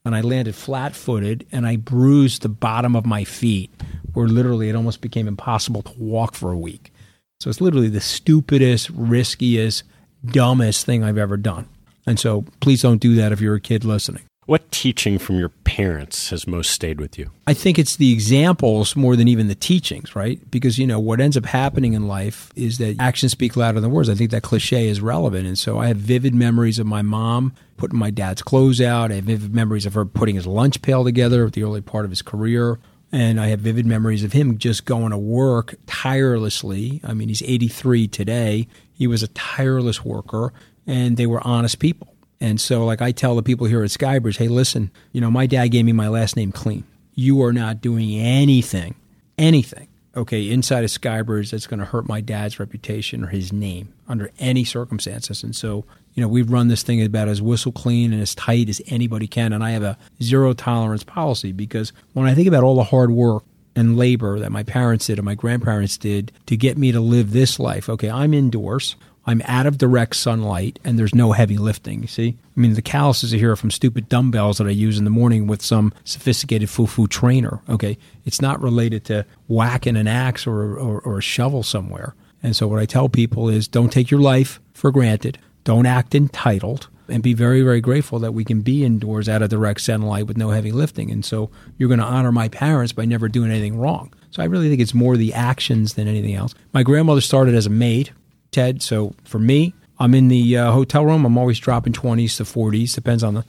and 0.05 0.15
I 0.15 0.21
landed 0.21 0.55
flat 0.55 0.95
footed 0.95 1.45
and 1.51 1.65
I 1.65 1.77
bruised 1.77 2.41
the 2.41 2.49
bottom 2.49 2.95
of 2.95 3.05
my 3.05 3.23
feet 3.23 3.71
where 4.13 4.27
literally 4.27 4.69
it 4.69 4.75
almost 4.75 5.01
became 5.01 5.27
impossible 5.27 5.81
to 5.83 5.93
walk 5.97 6.35
for 6.35 6.51
a 6.51 6.57
week. 6.57 6.93
So 7.39 7.49
it's 7.49 7.61
literally 7.61 7.89
the 7.89 8.01
stupidest, 8.01 8.89
riskiest, 8.89 9.83
dumbest 10.25 10.85
thing 10.85 11.03
I've 11.03 11.17
ever 11.17 11.37
done. 11.37 11.67
And 12.05 12.19
so 12.19 12.45
please 12.59 12.81
don't 12.81 12.99
do 12.99 13.15
that 13.15 13.31
if 13.31 13.41
you're 13.41 13.55
a 13.55 13.61
kid 13.61 13.85
listening. 13.85 14.23
What 14.45 14.71
teaching 14.71 15.19
from 15.19 15.39
your 15.39 15.49
parents 15.49 16.29
has 16.31 16.45
most 16.45 16.71
stayed 16.71 16.99
with 16.99 17.17
you? 17.17 17.31
I 17.47 17.53
think 17.53 17.79
it's 17.79 17.95
the 17.95 18.11
examples 18.11 18.93
more 18.93 19.15
than 19.15 19.29
even 19.29 19.47
the 19.47 19.55
teachings, 19.55 20.17
right? 20.17 20.39
Because, 20.51 20.77
you 20.77 20.85
know, 20.85 20.99
what 20.99 21.21
ends 21.21 21.37
up 21.37 21.45
happening 21.45 21.93
in 21.93 22.09
life 22.09 22.51
is 22.53 22.77
that 22.79 22.97
actions 22.99 23.31
speak 23.31 23.55
louder 23.55 23.79
than 23.79 23.91
words. 23.91 24.09
I 24.09 24.15
think 24.15 24.31
that 24.31 24.43
cliche 24.43 24.89
is 24.89 24.99
relevant. 24.99 25.47
And 25.47 25.57
so 25.57 25.79
I 25.79 25.87
have 25.87 25.95
vivid 25.95 26.35
memories 26.35 26.77
of 26.77 26.85
my 26.85 27.01
mom 27.01 27.53
putting 27.83 27.99
my 27.99 28.11
dad's 28.11 28.41
clothes 28.41 28.79
out. 28.79 29.11
I 29.11 29.15
have 29.15 29.25
vivid 29.25 29.53
memories 29.53 29.85
of 29.85 29.93
her 29.93 30.05
putting 30.05 30.35
his 30.35 30.47
lunch 30.47 30.81
pail 30.81 31.03
together 31.03 31.45
at 31.45 31.53
the 31.53 31.63
early 31.63 31.81
part 31.81 32.05
of 32.05 32.11
his 32.11 32.21
career. 32.21 32.79
And 33.11 33.39
I 33.41 33.47
have 33.47 33.59
vivid 33.59 33.85
memories 33.85 34.23
of 34.23 34.31
him 34.31 34.57
just 34.57 34.85
going 34.85 35.11
to 35.11 35.17
work 35.17 35.75
tirelessly. 35.85 37.01
I 37.03 37.13
mean, 37.13 37.27
he's 37.27 37.43
83 37.43 38.07
today. 38.07 38.67
He 38.93 39.05
was 39.05 39.21
a 39.21 39.27
tireless 39.27 40.05
worker, 40.05 40.53
and 40.87 41.17
they 41.17 41.27
were 41.27 41.45
honest 41.45 41.79
people 41.79 42.13
and 42.43 42.59
so, 42.59 42.83
like 42.83 43.01
I 43.01 43.13
tell 43.13 43.37
the 43.37 43.41
people 43.41 43.67
here 43.67 43.85
at 43.85 43.89
Skybridge, 43.89 44.37
hey, 44.37 44.49
listen, 44.49 44.91
you 45.13 45.21
know, 45.21 45.31
my 45.31 45.47
dad 45.47 45.67
gave 45.67 45.85
me 45.85 45.93
my 45.93 46.09
last 46.09 46.35
name 46.35 46.51
clean. 46.51 46.83
You 47.15 47.41
are 47.41 47.53
not 47.53 47.79
doing 47.79 48.19
anything, 48.19 48.95
anything, 49.37 49.87
okay, 50.13 50.49
inside 50.49 50.83
of 50.83 50.89
Skybridge 50.89 51.51
that's 51.51 51.67
going 51.67 51.79
to 51.79 51.85
hurt 51.85 52.05
my 52.05 52.19
dad's 52.19 52.59
reputation 52.59 53.23
or 53.23 53.27
his 53.27 53.53
name 53.53 53.93
under 54.09 54.29
any 54.39 54.65
circumstances. 54.65 55.41
And 55.41 55.55
so, 55.55 55.85
you 56.13 56.21
know, 56.21 56.27
we've 56.27 56.51
run 56.51 56.67
this 56.67 56.83
thing 56.83 57.03
about 57.03 57.27
as 57.27 57.41
whistle 57.41 57.71
clean 57.71 58.13
and 58.13 58.21
as 58.21 58.35
tight 58.35 58.69
as 58.69 58.81
anybody 58.87 59.27
can. 59.27 59.53
And 59.53 59.63
I 59.63 59.71
have 59.71 59.83
a 59.83 59.97
zero 60.21 60.53
tolerance 60.53 61.03
policy 61.03 61.51
because 61.51 61.91
when 62.13 62.27
I 62.27 62.35
think 62.35 62.47
about 62.47 62.63
all 62.63 62.75
the 62.75 62.83
hard 62.83 63.11
work 63.11 63.43
and 63.75 63.97
labor 63.97 64.39
that 64.39 64.51
my 64.51 64.63
parents 64.63 65.07
did 65.07 65.17
and 65.17 65.25
my 65.25 65.35
grandparents 65.35 65.97
did 65.97 66.31
to 66.45 66.55
get 66.55 66.77
me 66.77 66.91
to 66.91 66.99
live 66.99 67.31
this 67.31 67.59
life. 67.59 67.89
Okay, 67.89 68.09
I'm 68.09 68.33
indoors. 68.33 68.95
I'm 69.25 69.41
out 69.45 69.65
of 69.65 69.77
direct 69.77 70.17
sunlight 70.17 70.79
and 70.83 70.99
there's 70.99 71.15
no 71.15 71.31
heavy 71.31 71.57
lifting. 71.57 72.01
You 72.01 72.07
see? 72.07 72.37
I 72.55 72.59
mean, 72.59 72.73
the 72.73 72.81
calluses 72.81 73.33
are 73.33 73.37
here 73.37 73.55
from 73.55 73.71
stupid 73.71 74.09
dumbbells 74.09 74.57
that 74.57 74.67
I 74.67 74.71
use 74.71 74.97
in 74.97 75.05
the 75.05 75.09
morning 75.09 75.47
with 75.47 75.61
some 75.61 75.93
sophisticated 76.03 76.69
foo 76.69 76.87
foo 76.87 77.07
trainer. 77.07 77.61
Okay. 77.69 77.97
It's 78.25 78.41
not 78.41 78.61
related 78.61 79.05
to 79.05 79.25
whacking 79.47 79.95
an 79.95 80.07
axe 80.07 80.45
or, 80.45 80.77
or, 80.77 80.99
or 80.99 81.19
a 81.19 81.21
shovel 81.21 81.63
somewhere. 81.63 82.15
And 82.41 82.55
so, 82.55 82.67
what 82.67 82.79
I 82.79 82.85
tell 82.85 83.07
people 83.07 83.47
is 83.47 83.69
don't 83.69 83.91
take 83.91 84.11
your 84.11 84.19
life 84.19 84.59
for 84.73 84.91
granted, 84.91 85.37
don't 85.63 85.85
act 85.85 86.15
entitled, 86.15 86.89
and 87.09 87.21
be 87.21 87.33
very, 87.33 87.61
very 87.61 87.81
grateful 87.81 88.19
that 88.19 88.33
we 88.33 88.45
can 88.45 88.61
be 88.61 88.85
indoors 88.85 89.27
out 89.27 89.41
of 89.41 89.49
direct 89.49 89.81
sunlight 89.81 90.25
with 90.25 90.37
no 90.37 90.49
heavy 90.49 90.71
lifting. 90.71 91.11
And 91.11 91.23
so, 91.23 91.49
you're 91.77 91.89
going 91.89 91.99
to 91.99 92.05
honor 92.05 92.31
my 92.31 92.47
parents 92.47 92.93
by 92.93 93.05
never 93.05 93.27
doing 93.27 93.51
anything 93.51 93.77
wrong. 93.77 94.13
So, 94.31 94.41
I 94.41 94.45
really 94.45 94.69
think 94.69 94.81
it's 94.81 94.93
more 94.93 95.17
the 95.17 95.33
actions 95.33 95.93
than 95.93 96.07
anything 96.07 96.35
else. 96.35 96.55
My 96.73 96.83
grandmother 96.83 97.21
started 97.21 97.55
as 97.55 97.65
a 97.65 97.69
maid 97.69 98.11
Ted. 98.53 98.81
So 98.81 99.13
for 99.25 99.39
me, 99.39 99.73
I'm 99.99 100.13
in 100.15 100.29
the 100.29 100.57
uh, 100.57 100.71
hotel 100.71 101.05
room. 101.05 101.25
I'm 101.25 101.37
always 101.37 101.59
dropping 101.59 101.91
20s 101.91 102.37
to 102.37 102.43
40s. 102.43 102.95
Depends 102.95 103.23
on 103.23 103.33
the, 103.33 103.45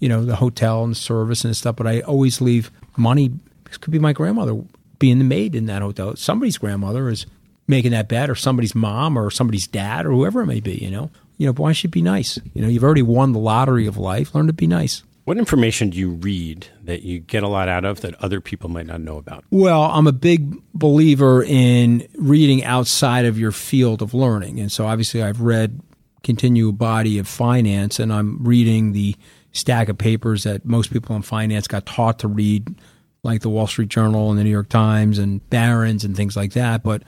you 0.00 0.08
know, 0.08 0.24
the 0.24 0.36
hotel 0.36 0.84
and 0.84 0.92
the 0.92 0.96
service 0.96 1.44
and 1.44 1.56
stuff. 1.56 1.76
But 1.76 1.86
I 1.86 2.00
always 2.00 2.42
leave 2.42 2.70
money. 2.96 3.30
This 3.64 3.78
could 3.78 3.92
be 3.92 3.98
my 3.98 4.12
grandmother 4.12 4.60
being 4.98 5.18
the 5.18 5.24
maid 5.24 5.54
in 5.54 5.66
that 5.66 5.80
hotel. 5.80 6.14
Somebody's 6.16 6.58
grandmother 6.58 7.08
is 7.08 7.24
making 7.66 7.92
that 7.92 8.08
bet, 8.08 8.30
or 8.30 8.34
somebody's 8.34 8.74
mom, 8.74 9.18
or 9.18 9.30
somebody's 9.30 9.66
dad, 9.66 10.06
or 10.06 10.10
whoever 10.10 10.42
it 10.42 10.46
may 10.46 10.60
be. 10.60 10.74
You 10.74 10.90
know, 10.90 11.10
you 11.38 11.46
know. 11.46 11.52
Why 11.52 11.72
should 11.72 11.90
be 11.90 12.02
nice? 12.02 12.38
You 12.52 12.62
know, 12.62 12.68
you've 12.68 12.84
already 12.84 13.02
won 13.02 13.32
the 13.32 13.38
lottery 13.38 13.86
of 13.86 13.96
life. 13.96 14.34
Learn 14.34 14.48
to 14.48 14.52
be 14.52 14.66
nice. 14.66 15.02
What 15.28 15.36
information 15.36 15.90
do 15.90 15.98
you 15.98 16.12
read 16.12 16.68
that 16.84 17.02
you 17.02 17.18
get 17.18 17.42
a 17.42 17.48
lot 17.48 17.68
out 17.68 17.84
of 17.84 18.00
that 18.00 18.14
other 18.22 18.40
people 18.40 18.70
might 18.70 18.86
not 18.86 19.02
know 19.02 19.18
about? 19.18 19.44
Well, 19.50 19.82
I'm 19.82 20.06
a 20.06 20.12
big 20.12 20.56
believer 20.72 21.44
in 21.44 22.08
reading 22.14 22.64
outside 22.64 23.26
of 23.26 23.38
your 23.38 23.52
field 23.52 24.00
of 24.00 24.14
learning. 24.14 24.58
And 24.58 24.72
so 24.72 24.86
obviously 24.86 25.22
I've 25.22 25.42
read 25.42 25.82
Continual 26.22 26.72
Body 26.72 27.18
of 27.18 27.28
Finance 27.28 27.98
and 27.98 28.10
I'm 28.10 28.42
reading 28.42 28.92
the 28.92 29.16
stack 29.52 29.90
of 29.90 29.98
papers 29.98 30.44
that 30.44 30.64
most 30.64 30.90
people 30.90 31.14
in 31.14 31.20
finance 31.20 31.68
got 31.68 31.84
taught 31.84 32.20
to 32.20 32.28
read, 32.28 32.74
like 33.22 33.42
the 33.42 33.50
Wall 33.50 33.66
Street 33.66 33.90
Journal 33.90 34.30
and 34.30 34.38
the 34.38 34.44
New 34.44 34.50
York 34.50 34.70
Times 34.70 35.18
and 35.18 35.46
Barron's 35.50 36.04
and 36.04 36.16
things 36.16 36.36
like 36.36 36.54
that. 36.54 36.82
But 36.82 37.02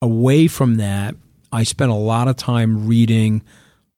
away 0.00 0.46
from 0.46 0.76
that, 0.76 1.16
I 1.50 1.64
spent 1.64 1.90
a 1.90 1.96
lot 1.96 2.28
of 2.28 2.36
time 2.36 2.86
reading 2.86 3.42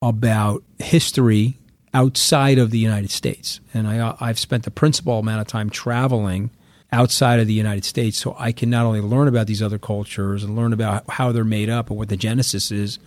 about 0.03 0.63
history 0.79 1.57
outside 1.95 2.59
of 2.59 2.71
the 2.71 2.79
United 2.79 3.11
States. 3.11 3.61
And 3.73 3.87
I, 3.89 4.17
I've 4.21 4.39
spent 4.39 4.65
the 4.65 4.71
principal 4.71 5.19
amount 5.19 5.41
of 5.41 5.47
time 5.47 5.71
traveling 5.71 6.51
outside 6.93 7.41
of 7.41 7.47
the 7.47 7.55
United 7.55 7.85
States 7.85 8.19
so 8.19 8.37
I 8.39 8.53
can 8.53 8.71
not 8.71 8.87
only 8.87 9.01
learn 9.01 9.29
about 9.29 9.47
these 9.47 9.63
other 9.63 9.79
cultures 9.79 10.45
and 10.45 10.55
learn 10.55 10.73
about 10.73 11.09
how 11.11 11.33
they're 11.33 11.45
made 11.45 11.71
up 11.71 11.91
and 11.91 11.99
what 11.99 12.09
the 12.09 12.17
genesis 12.17 12.71
is 12.71 12.99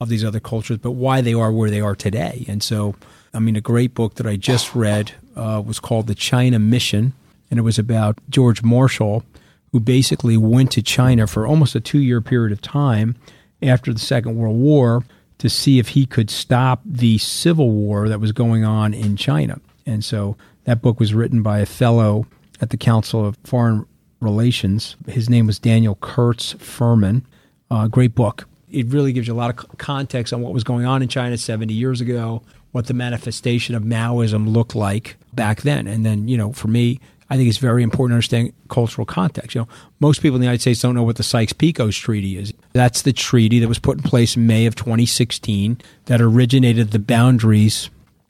of 0.00 0.08
these 0.08 0.24
other 0.24 0.40
cultures, 0.40 0.78
but 0.78 0.92
why 0.92 1.20
they 1.20 1.32
are 1.32 1.52
where 1.52 1.70
they 1.70 1.80
are 1.80 1.94
today. 1.94 2.44
And 2.48 2.62
so, 2.62 2.96
I 3.32 3.38
mean, 3.38 3.56
a 3.56 3.60
great 3.60 3.94
book 3.94 4.16
that 4.16 4.26
I 4.26 4.36
just 4.36 4.74
read 4.74 5.12
uh, 5.36 5.62
was 5.64 5.78
called 5.78 6.08
The 6.08 6.14
China 6.14 6.58
Mission, 6.58 7.12
and 7.50 7.58
it 7.58 7.62
was 7.62 7.78
about 7.78 8.18
George 8.28 8.62
Marshall, 8.62 9.24
who 9.70 9.80
basically 9.80 10.36
went 10.36 10.72
to 10.72 10.82
China 10.82 11.26
for 11.26 11.46
almost 11.46 11.74
a 11.74 11.80
two 11.80 12.00
year 12.00 12.20
period 12.20 12.52
of 12.52 12.60
time 12.60 13.16
after 13.62 13.92
the 13.92 14.00
Second 14.00 14.36
World 14.36 14.56
War 14.56 15.04
to 15.42 15.50
see 15.50 15.80
if 15.80 15.88
he 15.88 16.06
could 16.06 16.30
stop 16.30 16.80
the 16.84 17.18
civil 17.18 17.72
war 17.72 18.08
that 18.08 18.20
was 18.20 18.30
going 18.30 18.64
on 18.64 18.94
in 18.94 19.16
China. 19.16 19.60
And 19.84 20.04
so 20.04 20.36
that 20.66 20.80
book 20.80 21.00
was 21.00 21.14
written 21.14 21.42
by 21.42 21.58
a 21.58 21.66
fellow 21.66 22.28
at 22.60 22.70
the 22.70 22.76
Council 22.76 23.26
of 23.26 23.36
Foreign 23.42 23.84
Relations. 24.20 24.94
His 25.08 25.28
name 25.28 25.48
was 25.48 25.58
Daniel 25.58 25.96
Kurtz 25.96 26.52
Phelan. 26.60 27.26
Uh, 27.72 27.88
great 27.88 28.14
book. 28.14 28.46
It 28.70 28.86
really 28.86 29.12
gives 29.12 29.26
you 29.26 29.34
a 29.34 29.36
lot 29.36 29.50
of 29.50 29.78
context 29.78 30.32
on 30.32 30.42
what 30.42 30.52
was 30.52 30.62
going 30.62 30.86
on 30.86 31.02
in 31.02 31.08
China 31.08 31.36
70 31.36 31.74
years 31.74 32.00
ago, 32.00 32.44
what 32.70 32.86
the 32.86 32.94
manifestation 32.94 33.74
of 33.74 33.82
Maoism 33.82 34.46
looked 34.46 34.76
like 34.76 35.16
back 35.32 35.62
then. 35.62 35.88
And 35.88 36.06
then, 36.06 36.28
you 36.28 36.38
know, 36.38 36.52
for 36.52 36.68
me, 36.68 37.00
I 37.32 37.36
think 37.38 37.48
it's 37.48 37.56
very 37.56 37.82
important 37.82 38.10
to 38.10 38.16
understand 38.16 38.52
cultural 38.68 39.06
context. 39.06 39.54
You 39.54 39.62
know, 39.62 39.68
most 40.00 40.20
people 40.20 40.36
in 40.36 40.42
the 40.42 40.44
United 40.44 40.60
States 40.60 40.82
don't 40.82 40.94
know 40.94 41.02
what 41.02 41.16
the 41.16 41.22
Sykes-Picot 41.22 41.90
Treaty 41.94 42.36
is. 42.36 42.52
That's 42.74 43.00
the 43.00 43.12
treaty 43.14 43.58
that 43.58 43.68
was 43.68 43.78
put 43.78 43.96
in 43.96 44.02
place 44.02 44.36
in 44.36 44.46
May 44.46 44.66
of 44.66 44.74
2016 44.74 45.80
that 46.04 46.20
originated 46.20 46.90
the 46.90 46.98
boundaries 46.98 47.88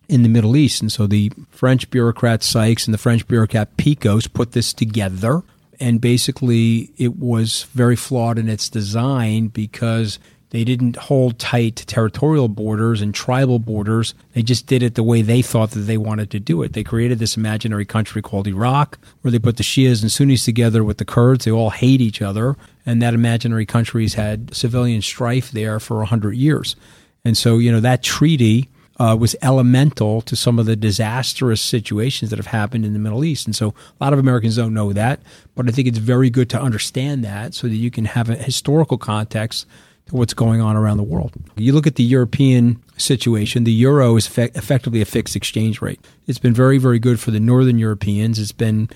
in 0.09 0.22
the 0.22 0.28
Middle 0.28 0.57
East. 0.57 0.82
And 0.82 0.92
so 0.92 1.09
the 1.09 1.32
French 1.50 1.90
bureaucrat 1.90 2.44
Sykes 2.44 2.86
and 2.86 2.94
the 2.94 2.98
French 2.98 3.26
bureaucrat 3.26 3.76
Picot 3.76 4.32
put 4.34 4.53
this 4.53 4.72
together 4.72 5.42
and 5.82 6.00
basically, 6.00 6.92
it 6.96 7.16
was 7.18 7.64
very 7.74 7.96
flawed 7.96 8.38
in 8.38 8.48
its 8.48 8.68
design 8.68 9.48
because 9.48 10.20
they 10.53 10.64
didn't 10.64 10.96
hold 10.96 11.38
tight 11.38 11.76
to 11.76 11.86
territorial 11.86 12.46
borders 12.46 13.00
and 13.00 13.14
tribal 13.14 13.59
borders. 13.59 14.12
They 14.34 14.42
just 14.42 14.66
did 14.66 14.82
it 14.82 14.96
the 14.96 15.03
way 15.03 15.22
they 15.22 15.40
thought 15.40 15.70
that 15.70 15.80
they 15.80 15.96
wanted 15.96 16.30
to 16.30 16.40
do 16.40 16.62
it. 16.62 16.74
They 16.74 16.84
created 16.84 17.18
this 17.18 17.38
imaginary 17.38 17.86
country 17.86 18.20
called 18.20 18.46
Iraq, 18.46 18.98
where 19.22 19.32
they 19.32 19.38
put 19.38 19.57
the 19.57 19.62
Shias 19.62 20.03
and 20.03 20.12
Sunnis 20.12 20.44
together 20.44 20.84
with 20.84 20.98
the 20.98 21.07
Kurds. 21.07 21.46
They 21.46 21.50
all 21.50 21.70
hate 21.70 22.03
each 22.03 22.20
other. 22.20 22.55
And 22.84 23.00
that 23.00 23.14
imaginary 23.14 23.64
country's 23.64 24.12
had 24.12 24.55
civilian 24.55 25.00
strife 25.00 25.50
there 25.50 25.80
for 25.80 25.96
100 25.96 26.36
years. 26.36 26.76
And 27.24 27.34
so, 27.34 27.57
you 27.57 27.72
know, 27.72 27.80
that 27.80 28.03
treaty 28.03 28.68
uh, 29.00 29.16
was 29.18 29.34
elemental 29.40 30.20
to 30.20 30.36
some 30.36 30.59
of 30.59 30.66
the 30.66 30.76
disastrous 30.76 31.62
situations 31.62 32.28
that 32.28 32.38
have 32.38 32.48
happened 32.48 32.84
in 32.84 32.92
the 32.92 32.98
Middle 32.98 33.24
East. 33.24 33.46
And 33.46 33.57
so 33.57 33.68
a 33.68 34.05
lot 34.05 34.12
of 34.12 34.18
Americans 34.18 34.57
don't 34.57 34.74
know 34.74 34.92
that, 34.92 35.20
but 35.55 35.66
I 35.66 35.72
think 35.72 35.88
it's 35.88 35.96
very 35.96 36.28
good 36.28 36.50
to 36.50 36.61
understand 36.61 37.24
that 37.24 37.55
so 37.55 37.68
that 37.68 37.76
you 37.76 37.90
can 37.90 38.05
have 38.05 38.28
a 38.28 38.34
historical 38.34 38.98
context 38.98 39.66
to 40.07 40.16
what's 40.16 40.34
going 40.34 40.61
on 40.61 40.76
around 40.76 40.96
the 40.96 41.03
world. 41.03 41.32
You 41.57 41.72
look 41.72 41.86
at 41.86 41.96
the 41.96 42.03
European 42.03 42.82
situation, 42.96 43.64
the 43.64 43.72
euro 43.72 44.16
is 44.16 44.26
fe- 44.26 44.50
effectively 44.55 45.00
a 45.00 45.05
fixed 45.05 45.36
exchange 45.36 45.80
rate. 45.80 46.00
It's 46.26 46.38
been 46.38 46.55
very, 46.55 46.78
very 46.78 46.98
good 46.98 47.20
for 47.20 47.30
the 47.30 47.40
Northern 47.40 47.78
Europeans. 47.78 48.38
It's 48.38 48.53
been 48.53 48.88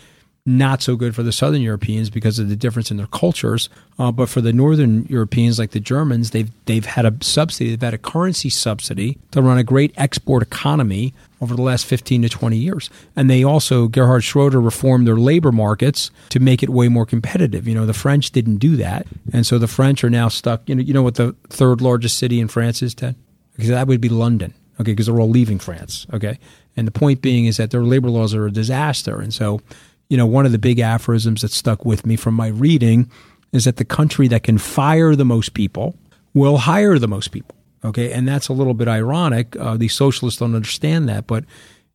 not 0.47 0.81
so 0.81 0.95
good 0.95 1.15
for 1.15 1.25
the 1.25 1.33
Southern 1.33 1.61
Europeans 1.61 2.09
because 2.09 2.39
of 2.39 2.49
the 2.49 2.55
difference 2.55 2.93
in 2.93 2.97
their 2.97 3.09
cultures. 3.09 3.69
Uh, 3.99 4.13
but 4.13 4.29
for 4.29 4.41
the 4.41 4.53
Northern 4.53 5.05
Europeans, 5.07 5.59
like 5.59 5.73
the 5.73 5.81
Germans, 5.81 6.31
they've 6.31 6.51
they've 6.67 6.87
had 6.87 7.05
a 7.05 7.15
subsidy, 7.21 7.71
they've 7.71 7.83
had 7.83 7.95
a 7.95 7.99
currency 7.99 8.49
subsidy 8.49 9.19
to 9.33 9.43
run 9.43 9.59
a 9.59 9.65
great 9.65 9.93
export 9.97 10.45
economy 10.45 11.13
over 11.41 11.55
the 11.55 11.63
last 11.63 11.85
15 11.85 12.23
to 12.23 12.29
20 12.29 12.57
years. 12.57 12.89
And 13.15 13.29
they 13.29 13.45
also, 13.45 13.89
Gerhard 13.89 14.25
Schroeder 14.25 14.61
reformed 14.61 15.07
their 15.07 15.17
labor 15.17 15.53
markets 15.53 16.11
to 16.31 16.41
make 16.41 16.63
it 16.63 16.71
way 16.71 16.89
more 16.89 17.05
competitive. 17.05 17.69
You 17.69 17.75
know, 17.75 17.85
the 17.85 17.93
French 17.93 18.31
didn't 18.31 18.57
do 18.57 18.77
that. 18.77 19.07
And 19.33 19.45
so 19.45 19.59
the 19.59 19.67
French 19.67 20.03
are 20.05 20.11
now 20.11 20.29
stuck. 20.29 20.67
You 20.67 20.77
know, 20.77 20.83
you 20.83 20.95
know 20.95 21.03
what 21.03 21.17
the 21.17 21.35
third 21.49 21.81
largest 21.81 22.19
city 22.19 22.41
in 22.41 22.49
France 22.49 22.83
is, 22.83 22.95
Ted? 22.95 23.17
Because 23.55 23.69
that 23.71 23.87
would 23.87 24.01
be 24.01 24.09
London. 24.09 24.55
Okay, 24.79 24.93
because 24.93 25.07
they're 25.07 25.21
all 25.21 25.31
leaving 25.31 25.59
France. 25.59 26.07
Okay. 26.13 26.39
And 26.77 26.87
the 26.87 26.93
point 26.93 27.23
being 27.23 27.47
is 27.47 27.57
that 27.57 27.71
their 27.71 27.83
labor 27.83 28.11
laws 28.11 28.35
are 28.35 28.47
a 28.47 28.51
disaster. 28.51 29.21
And 29.21 29.33
so 29.33 29.61
you 30.09 30.17
know, 30.17 30.27
one 30.27 30.47
of 30.47 30.53
the 30.53 30.59
big 30.59 30.79
aphorisms 30.79 31.43
that 31.43 31.51
stuck 31.51 31.85
with 31.85 32.07
me 32.07 32.17
from 32.17 32.35
my 32.35 32.49
reading 32.49 33.11
is 33.53 33.65
that 33.65 33.77
the 33.77 33.85
country 33.85 34.29
that 34.29 34.43
can 34.43 34.59
fire 34.59 35.17
the 35.17 35.25
most 35.25 35.55
people 35.55 35.97
will 36.35 36.59
hire 36.59 36.99
the 36.99 37.09
most 37.09 37.33
people. 37.33 37.57
Okay. 37.85 38.13
And 38.13 38.27
that's 38.27 38.49
a 38.49 38.53
little 38.53 38.75
bit 38.75 38.89
ironic. 38.89 39.57
Uh, 39.57 39.77
these 39.77 39.95
socialists 39.95 40.41
don't 40.41 40.55
understand 40.55 41.09
that. 41.09 41.27
But 41.27 41.45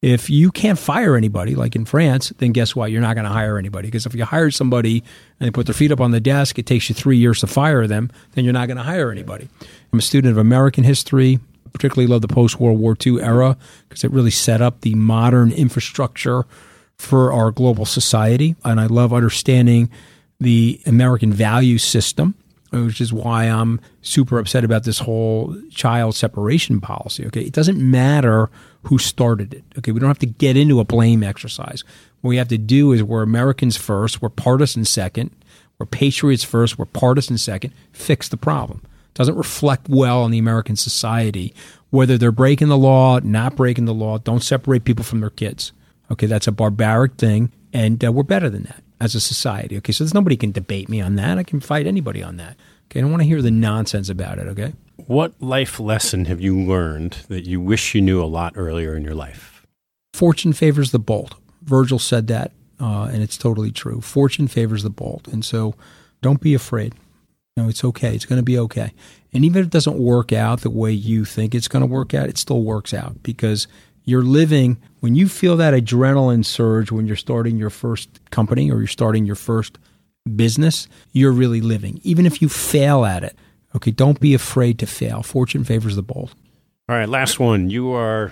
if 0.01 0.30
you 0.30 0.51
can't 0.51 0.80
fire 0.80 1.16
anybody, 1.16 1.53
like 1.53 1.76
in 1.76 1.86
France, 1.86 2.34
then 2.39 2.53
guess 2.53 2.76
what? 2.76 2.91
You're 2.91 3.01
not 3.01 3.14
going 3.14 3.26
to 3.26 3.32
hire 3.32 3.57
anybody. 3.57 3.88
Because 3.88 4.05
if 4.05 4.16
you 4.16 4.26
hire 4.26 4.49
somebody 4.49 5.03
and 5.39 5.47
they 5.47 5.51
put 5.51 5.68
their 5.68 5.76
feet 5.76 5.91
up 5.91 6.01
on 6.01 6.12
the 6.12 6.20
desk, 6.20 6.57
it 6.57 6.66
takes 6.66 6.89
you 6.89 6.95
three 6.95 7.18
years 7.18 7.41
to 7.41 7.47
fire 7.47 7.86
them, 7.88 8.09
then 8.32 8.43
you're 8.43 8.53
not 8.53 8.68
going 8.68 8.78
to 8.78 8.84
hire 8.84 9.12
anybody. 9.12 9.47
I'm 9.93 9.99
a 9.99 10.01
student 10.01 10.32
of 10.32 10.38
American 10.38 10.84
history, 10.84 11.39
particularly 11.72 12.07
love 12.07 12.22
the 12.22 12.28
post 12.28 12.59
World 12.59 12.80
War 12.80 12.97
II 13.05 13.22
era 13.22 13.57
because 13.88 14.03
it 14.03 14.12
really 14.12 14.32
set 14.32 14.62
up 14.62 14.82
the 14.82 14.95
modern 14.95 15.51
infrastructure 15.51 16.45
for 17.02 17.34
our 17.34 17.49
global 17.49 17.84
society. 17.84 18.56
And 18.64 18.80
I 18.80 18.86
love 18.86 19.12
understanding 19.12 19.89
the 20.39 20.80
American 20.86 21.34
value 21.34 21.80
system, 21.80 22.36
which 22.70 23.02
is 23.02 23.12
why 23.12 23.45
I'm 23.45 23.82
super 24.04 24.38
upset 24.38 24.64
about 24.64 24.84
this 24.84 24.99
whole 24.99 25.58
child 25.72 26.16
separation 26.16 26.80
policy. 26.80 27.26
Okay. 27.26 27.41
It 27.41 27.54
doesn't 27.54 27.80
matter 27.80 28.52
who 28.84 28.99
started 28.99 29.56
it. 29.56 29.64
Okay. 29.80 29.91
We 29.91 29.99
don't 29.99 30.10
have 30.10 30.20
to 30.20 30.28
get 30.28 30.56
into 30.56 30.80
a 30.80 30.86
blame 30.86 31.24
exercise. 31.24 31.84
What 32.22 32.30
we 32.30 32.38
have 32.38 32.49
to 32.49 32.58
do 32.60 32.91
is 32.91 33.02
we're 33.02 33.24
Americans 33.24 33.78
first, 33.78 34.22
we're 34.22 34.30
partisan 34.30 34.86
second, 34.86 35.32
we're 35.80 35.88
patriots 35.88 36.43
first, 36.43 36.78
we're 36.78 36.86
partisan 36.86 37.39
second, 37.39 37.74
fix 37.91 38.30
the 38.30 38.38
problem. 38.38 38.82
It 38.84 39.16
doesn't 39.16 39.36
reflect 39.36 39.89
well 39.89 40.22
on 40.22 40.30
the 40.30 40.38
American 40.38 40.76
society. 40.76 41.56
Whether 41.89 42.20
they're 42.20 42.32
breaking 42.32 42.68
the 42.68 42.78
law, 42.78 43.20
not 43.20 43.56
breaking 43.56 43.86
the 43.86 43.93
law, 43.93 44.20
don't 44.20 44.43
separate 44.43 44.86
people 44.86 45.04
from 45.04 45.20
their 45.20 45.32
kids. 45.32 45.74
Okay, 46.12 46.28
that's 46.28 46.47
a 46.47 46.51
barbaric 46.51 47.16
thing, 47.16 47.51
and 47.72 48.03
uh, 48.03 48.12
we're 48.12 48.24
better 48.24 48.49
than 48.49 48.64
that 48.64 48.84
as 48.99 49.16
a 49.16 49.22
society. 49.22 49.78
Okay, 49.78 49.93
so 49.93 50.03
there's 50.03 50.14
nobody 50.14 50.36
can 50.36 50.51
debate 50.51 50.89
me 50.89 50.99
on 51.01 51.16
that. 51.16 51.38
I 51.38 51.43
can 51.43 51.62
fight 51.62 51.88
anybody 51.88 52.22
on 52.22 52.38
that. 52.38 52.57
Okay, 52.86 52.99
I 52.99 53.01
don't 53.01 53.12
want 53.12 53.22
to 53.22 53.28
hear 53.28 53.41
the 53.41 53.51
nonsense 53.51 54.09
about 54.09 54.38
it. 54.38 54.47
Okay. 54.47 54.74
What 55.07 55.34
life 55.41 55.80
lesson 55.80 56.26
have 56.26 56.41
you 56.41 56.57
learned 56.57 57.14
that 57.30 57.47
you 57.47 57.62
wish 57.62 57.95
you 57.95 58.01
knew 58.01 58.22
a 58.22 58.26
lot 58.26 58.53
earlier 58.55 58.95
in 58.95 59.03
your 59.03 59.16
life? 59.16 59.66
Fortune 60.14 60.53
favors 60.53 60.91
the 60.91 60.99
bold. 60.99 61.36
Virgil 61.64 61.97
said 61.99 62.28
that, 62.28 62.51
uh, 62.80 63.09
and 63.12 63.24
it's 63.24 63.38
totally 63.38 63.72
true. 63.72 64.01
Fortune 64.01 64.47
favors 64.47 64.84
the 64.84 64.89
bold, 64.89 65.30
and 65.32 65.45
so 65.45 65.76
don't 66.22 66.41
be 66.41 66.53
afraid. 66.53 66.93
You 67.55 67.64
know, 67.64 67.70
it's 67.70 67.84
okay. 67.84 68.14
It's 68.14 68.26
going 68.26 68.39
to 68.39 68.43
be 68.43 68.59
okay. 68.59 68.93
And 69.34 69.45
even 69.45 69.62
if 69.62 69.68
it 69.68 69.72
doesn't 69.72 69.97
work 69.97 70.34
out 70.34 70.62
the 70.62 70.70
way 70.70 70.91
you 70.91 71.26
think 71.26 71.55
it's 71.55 71.68
going 71.68 71.82
to 71.82 71.88
work 71.88 72.14
out, 72.14 72.30
it 72.30 72.38
still 72.38 72.64
works 72.64 72.93
out 72.93 73.24
because 73.24 73.68
you're 74.04 74.24
living 74.24 74.78
when 75.02 75.16
you 75.16 75.28
feel 75.28 75.58
that 75.58 75.74
adrenaline 75.74 76.45
surge 76.45 76.91
when 76.91 77.08
you're 77.08 77.16
starting 77.16 77.58
your 77.58 77.70
first 77.70 78.10
company 78.30 78.72
or 78.72 78.78
you're 78.78 78.88
starting 78.88 79.26
your 79.26 79.36
first 79.36 79.78
business, 80.36 80.88
you're 81.12 81.32
really 81.32 81.62
living. 81.62 81.99
Even 82.04 82.26
if 82.26 82.41
you 82.41 82.49
fail 82.49 83.04
at 83.04 83.24
it, 83.24 83.36
okay, 83.76 83.91
don't 83.91 84.20
be 84.20 84.34
afraid 84.34 84.80
to 84.80 84.86
fail. 84.86 85.24
Fortune 85.24 85.64
favors 85.64 85.95
the 85.95 86.04
bold. 86.04 86.36
All 86.88 86.95
right, 86.95 87.10
last 87.10 87.39
one. 87.39 87.70
You 87.70 87.91
are 87.93 88.32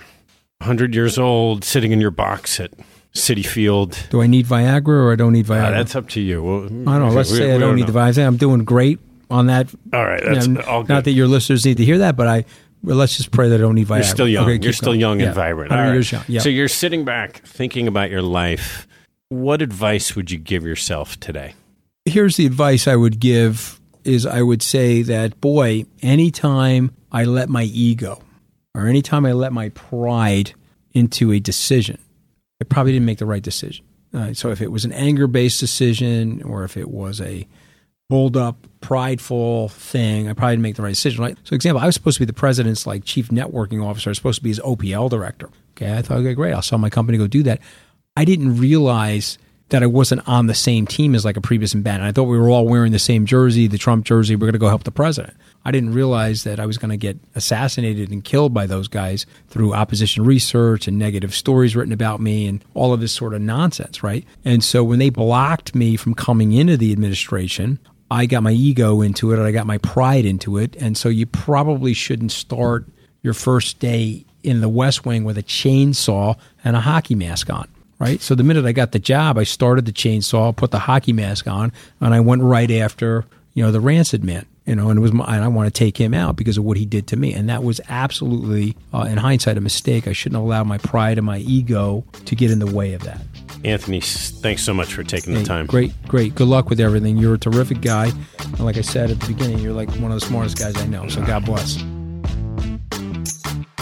100 0.58 0.94
years 0.94 1.18
old, 1.18 1.64
sitting 1.64 1.92
in 1.92 2.00
your 2.00 2.10
box 2.10 2.60
at 2.60 2.70
Citi 3.14 3.44
Field. 3.44 3.98
Do 4.10 4.22
I 4.22 4.26
need 4.26 4.46
Viagra 4.46 4.88
or 4.88 5.12
I 5.12 5.16
don't 5.16 5.32
need 5.32 5.46
Viagra? 5.46 5.68
Uh, 5.68 5.70
that's 5.70 5.96
up 5.96 6.08
to 6.10 6.20
you. 6.20 6.42
Well, 6.42 6.64
I 6.64 6.68
don't 6.68 6.84
know. 6.84 7.08
Let's 7.08 7.32
we, 7.32 7.38
say 7.38 7.46
we 7.46 7.50
I 7.50 7.52
don't, 7.54 7.60
don't 7.60 7.76
need 7.76 7.88
know. 7.88 7.92
the 7.92 7.98
Viagra. 7.98 8.26
I'm 8.26 8.36
doing 8.36 8.64
great 8.64 9.00
on 9.30 9.46
that. 9.46 9.74
All 9.92 10.04
right, 10.04 10.22
that's 10.22 10.46
you 10.46 10.54
know, 10.54 10.60
all 10.62 10.84
Not 10.84 11.04
that 11.04 11.12
your 11.12 11.26
listeners 11.26 11.64
need 11.64 11.78
to 11.78 11.84
hear 11.84 11.98
that, 11.98 12.16
but 12.16 12.28
I 12.28 12.44
well, 12.82 12.96
let's 12.96 13.16
just 13.16 13.30
pray 13.30 13.48
that 13.48 13.56
I 13.56 13.58
don't 13.58 13.74
need 13.74 13.88
Viagra. 13.88 13.96
You're 13.96 14.04
still 14.04 14.28
young. 14.28 14.44
Okay, 14.48 14.62
you're 14.62 14.72
still 14.72 14.88
going. 14.88 15.00
young 15.00 15.20
yeah. 15.20 15.26
and 15.26 15.34
vibrant. 15.34 15.70
Right. 15.70 15.92
Years 15.92 16.12
young. 16.12 16.24
So 16.40 16.48
you're 16.48 16.68
sitting 16.68 17.04
back 17.04 17.42
thinking 17.46 17.86
about 17.86 18.10
your 18.10 18.22
life. 18.22 18.86
What 19.28 19.62
advice 19.62 20.16
would 20.16 20.30
you 20.30 20.38
give 20.38 20.64
yourself 20.64 21.20
today? 21.20 21.54
Here's 22.04 22.36
the 22.36 22.46
advice 22.46 22.88
I 22.88 22.96
would 22.96 23.20
give 23.20 23.80
is 24.04 24.24
I 24.26 24.42
would 24.42 24.62
say 24.62 25.02
that 25.02 25.40
boy, 25.40 25.84
anytime 26.02 26.90
I 27.12 27.24
let 27.24 27.48
my 27.48 27.64
ego 27.64 28.22
or 28.74 28.86
anytime 28.86 29.26
I 29.26 29.32
let 29.32 29.52
my 29.52 29.68
pride 29.70 30.54
into 30.92 31.32
a 31.32 31.38
decision, 31.38 31.98
I 32.60 32.64
probably 32.64 32.92
didn't 32.92 33.06
make 33.06 33.18
the 33.18 33.26
right 33.26 33.42
decision. 33.42 33.84
Uh, 34.12 34.32
so 34.34 34.50
if 34.50 34.60
it 34.60 34.72
was 34.72 34.84
an 34.84 34.92
anger 34.92 35.26
based 35.26 35.60
decision 35.60 36.42
or 36.42 36.64
if 36.64 36.76
it 36.76 36.90
was 36.90 37.20
a 37.20 37.46
bulled 38.08 38.36
up, 38.36 38.66
prideful 38.80 39.68
thing, 39.68 40.28
I 40.28 40.32
probably 40.32 40.54
didn't 40.54 40.62
make 40.62 40.76
the 40.76 40.82
right 40.82 40.90
decision. 40.90 41.22
Right? 41.22 41.36
So, 41.44 41.54
example, 41.54 41.82
I 41.82 41.86
was 41.86 41.94
supposed 41.94 42.16
to 42.16 42.20
be 42.20 42.26
the 42.26 42.32
president's 42.32 42.86
like 42.86 43.04
chief 43.04 43.28
networking 43.28 43.84
officer. 43.84 44.10
I 44.10 44.12
was 44.12 44.18
supposed 44.18 44.38
to 44.38 44.42
be 44.42 44.50
his 44.50 44.60
OPL 44.60 45.10
director. 45.10 45.50
Okay, 45.76 45.96
I 45.96 46.02
thought, 46.02 46.18
okay, 46.18 46.34
great, 46.34 46.52
I'll 46.52 46.62
sell 46.62 46.78
my 46.78 46.90
company, 46.90 47.18
go 47.18 47.26
do 47.26 47.42
that. 47.44 47.60
I 48.16 48.24
didn't 48.24 48.58
realize 48.58 49.38
that 49.70 49.82
I 49.82 49.86
wasn't 49.86 50.26
on 50.28 50.46
the 50.46 50.54
same 50.54 50.86
team 50.86 51.14
as 51.14 51.24
like 51.24 51.36
a 51.36 51.40
previous 51.40 51.72
combatant. 51.72 52.04
I 52.04 52.12
thought 52.12 52.24
we 52.24 52.38
were 52.38 52.50
all 52.50 52.66
wearing 52.66 52.92
the 52.92 52.98
same 52.98 53.24
jersey, 53.24 53.66
the 53.66 53.78
Trump 53.78 54.04
jersey. 54.04 54.34
We're 54.34 54.40
going 54.40 54.52
to 54.52 54.58
go 54.58 54.68
help 54.68 54.84
the 54.84 54.90
president. 54.90 55.36
I 55.64 55.70
didn't 55.70 55.92
realize 55.92 56.44
that 56.44 56.58
I 56.58 56.66
was 56.66 56.78
going 56.78 56.90
to 56.90 56.96
get 56.96 57.18
assassinated 57.34 58.10
and 58.10 58.24
killed 58.24 58.52
by 58.52 58.66
those 58.66 58.88
guys 58.88 59.26
through 59.48 59.74
opposition 59.74 60.24
research 60.24 60.88
and 60.88 60.98
negative 60.98 61.34
stories 61.34 61.76
written 61.76 61.92
about 61.92 62.20
me 62.20 62.46
and 62.46 62.64
all 62.74 62.92
of 62.92 63.00
this 63.00 63.12
sort 63.12 63.34
of 63.34 63.42
nonsense, 63.42 64.02
right? 64.02 64.24
And 64.44 64.64
so 64.64 64.82
when 64.82 64.98
they 64.98 65.10
blocked 65.10 65.74
me 65.74 65.96
from 65.96 66.14
coming 66.14 66.52
into 66.52 66.76
the 66.76 66.92
administration, 66.92 67.78
I 68.10 68.26
got 68.26 68.42
my 68.42 68.52
ego 68.52 69.02
into 69.02 69.32
it 69.32 69.38
and 69.38 69.46
I 69.46 69.52
got 69.52 69.66
my 69.66 69.78
pride 69.78 70.24
into 70.24 70.58
it. 70.58 70.76
And 70.76 70.96
so 70.96 71.08
you 71.08 71.26
probably 71.26 71.94
shouldn't 71.94 72.32
start 72.32 72.86
your 73.22 73.34
first 73.34 73.78
day 73.78 74.24
in 74.42 74.60
the 74.60 74.68
West 74.68 75.04
Wing 75.04 75.24
with 75.24 75.38
a 75.38 75.42
chainsaw 75.42 76.36
and 76.64 76.74
a 76.74 76.80
hockey 76.80 77.14
mask 77.14 77.50
on, 77.50 77.68
right? 77.98 78.20
So 78.20 78.34
the 78.34 78.42
minute 78.42 78.64
I 78.64 78.72
got 78.72 78.92
the 78.92 78.98
job, 78.98 79.38
I 79.38 79.44
started 79.44 79.84
the 79.84 79.92
chainsaw, 79.92 80.56
put 80.56 80.70
the 80.70 80.78
hockey 80.78 81.12
mask 81.12 81.46
on, 81.46 81.72
and 82.00 82.14
I 82.14 82.20
went 82.20 82.42
right 82.42 82.70
after, 82.70 83.26
you 83.54 83.62
know, 83.62 83.70
the 83.70 83.80
rancid 83.80 84.24
man 84.24 84.46
you 84.70 84.76
know, 84.76 84.88
and 84.88 84.98
it 84.98 85.02
was 85.02 85.12
my, 85.12 85.24
and 85.34 85.42
I 85.42 85.48
want 85.48 85.66
to 85.66 85.76
take 85.76 85.96
him 85.96 86.14
out 86.14 86.36
because 86.36 86.56
of 86.56 86.62
what 86.62 86.76
he 86.76 86.84
did 86.84 87.08
to 87.08 87.16
me, 87.16 87.34
and 87.34 87.48
that 87.48 87.64
was 87.64 87.80
absolutely, 87.88 88.76
uh, 88.94 89.00
in 89.10 89.16
hindsight, 89.16 89.56
a 89.56 89.60
mistake. 89.60 90.06
I 90.06 90.12
shouldn't 90.12 90.40
allow 90.40 90.62
my 90.62 90.78
pride 90.78 91.18
and 91.18 91.26
my 91.26 91.38
ego 91.38 92.04
to 92.26 92.36
get 92.36 92.52
in 92.52 92.60
the 92.60 92.72
way 92.72 92.92
of 92.92 93.02
that. 93.02 93.20
Anthony, 93.64 94.00
thanks 94.00 94.62
so 94.62 94.72
much 94.72 94.92
for 94.94 95.02
taking 95.02 95.34
hey, 95.34 95.40
the 95.40 95.46
time. 95.46 95.66
Great, 95.66 95.92
great. 96.08 96.34
Good 96.34 96.48
luck 96.48 96.70
with 96.70 96.80
everything. 96.80 97.18
You're 97.18 97.34
a 97.34 97.38
terrific 97.38 97.82
guy, 97.82 98.10
and 98.38 98.60
like 98.60 98.78
I 98.78 98.80
said 98.80 99.10
at 99.10 99.20
the 99.20 99.26
beginning, 99.26 99.58
you're 99.58 99.74
like 99.74 99.90
one 99.96 100.10
of 100.10 100.18
the 100.18 100.26
smartest 100.26 100.58
guys 100.58 100.76
I 100.76 100.86
know. 100.86 101.08
So 101.08 101.24
God 101.24 101.44
bless. 101.44 101.82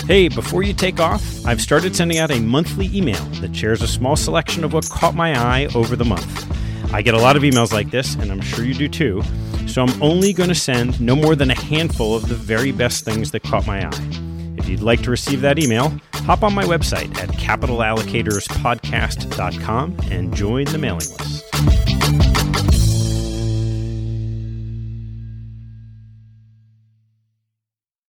Hey, 0.07 0.29
before 0.29 0.63
you 0.63 0.73
take 0.73 1.01
off, 1.01 1.23
I've 1.47 1.61
started 1.61 1.95
sending 1.95 2.19
out 2.19 2.31
a 2.31 2.41
monthly 2.41 2.87
email 2.97 3.23
that 3.41 3.55
shares 3.55 3.83
a 3.83 3.89
small 3.89 4.17
selection 4.17 4.65
of 4.65 4.73
what 4.73 4.89
caught 4.89 5.15
my 5.15 5.39
eye 5.39 5.69
over 5.75 5.95
the 5.95 6.05
month. 6.05 6.47
I 6.93 7.03
get 7.03 7.15
a 7.15 7.19
lot 7.19 7.37
of 7.37 7.43
emails 7.43 7.73
like 7.73 7.91
this, 7.91 8.15
and 8.15 8.33
I'm 8.33 8.41
sure 8.41 8.65
you 8.65 8.75
do 8.75 8.89
too. 8.89 9.23
So 9.67 9.83
I'm 9.85 10.03
only 10.03 10.33
going 10.33 10.49
to 10.49 10.55
send 10.55 10.99
no 11.01 11.15
more 11.15 11.37
than 11.37 11.51
a 11.51 11.55
handful 11.55 12.17
of 12.17 12.29
the 12.29 12.35
very 12.35 12.73
best 12.73 13.05
things 13.05 13.33
that 13.33 13.43
caught 13.43 13.67
my 13.67 13.87
eye. 13.87 14.28
If 14.69 14.73
you'd 14.73 14.83
like 14.83 15.01
to 15.05 15.11
receive 15.11 15.41
that 15.41 15.59
email, 15.59 15.99
hop 16.13 16.43
on 16.43 16.53
my 16.53 16.63
website 16.63 17.17
at 17.17 17.31
capitalallocatorspodcast.com 17.31 19.97
and 20.11 20.37
join 20.37 20.67
the 20.67 20.77
mailing 20.77 21.09
list. 21.09 21.88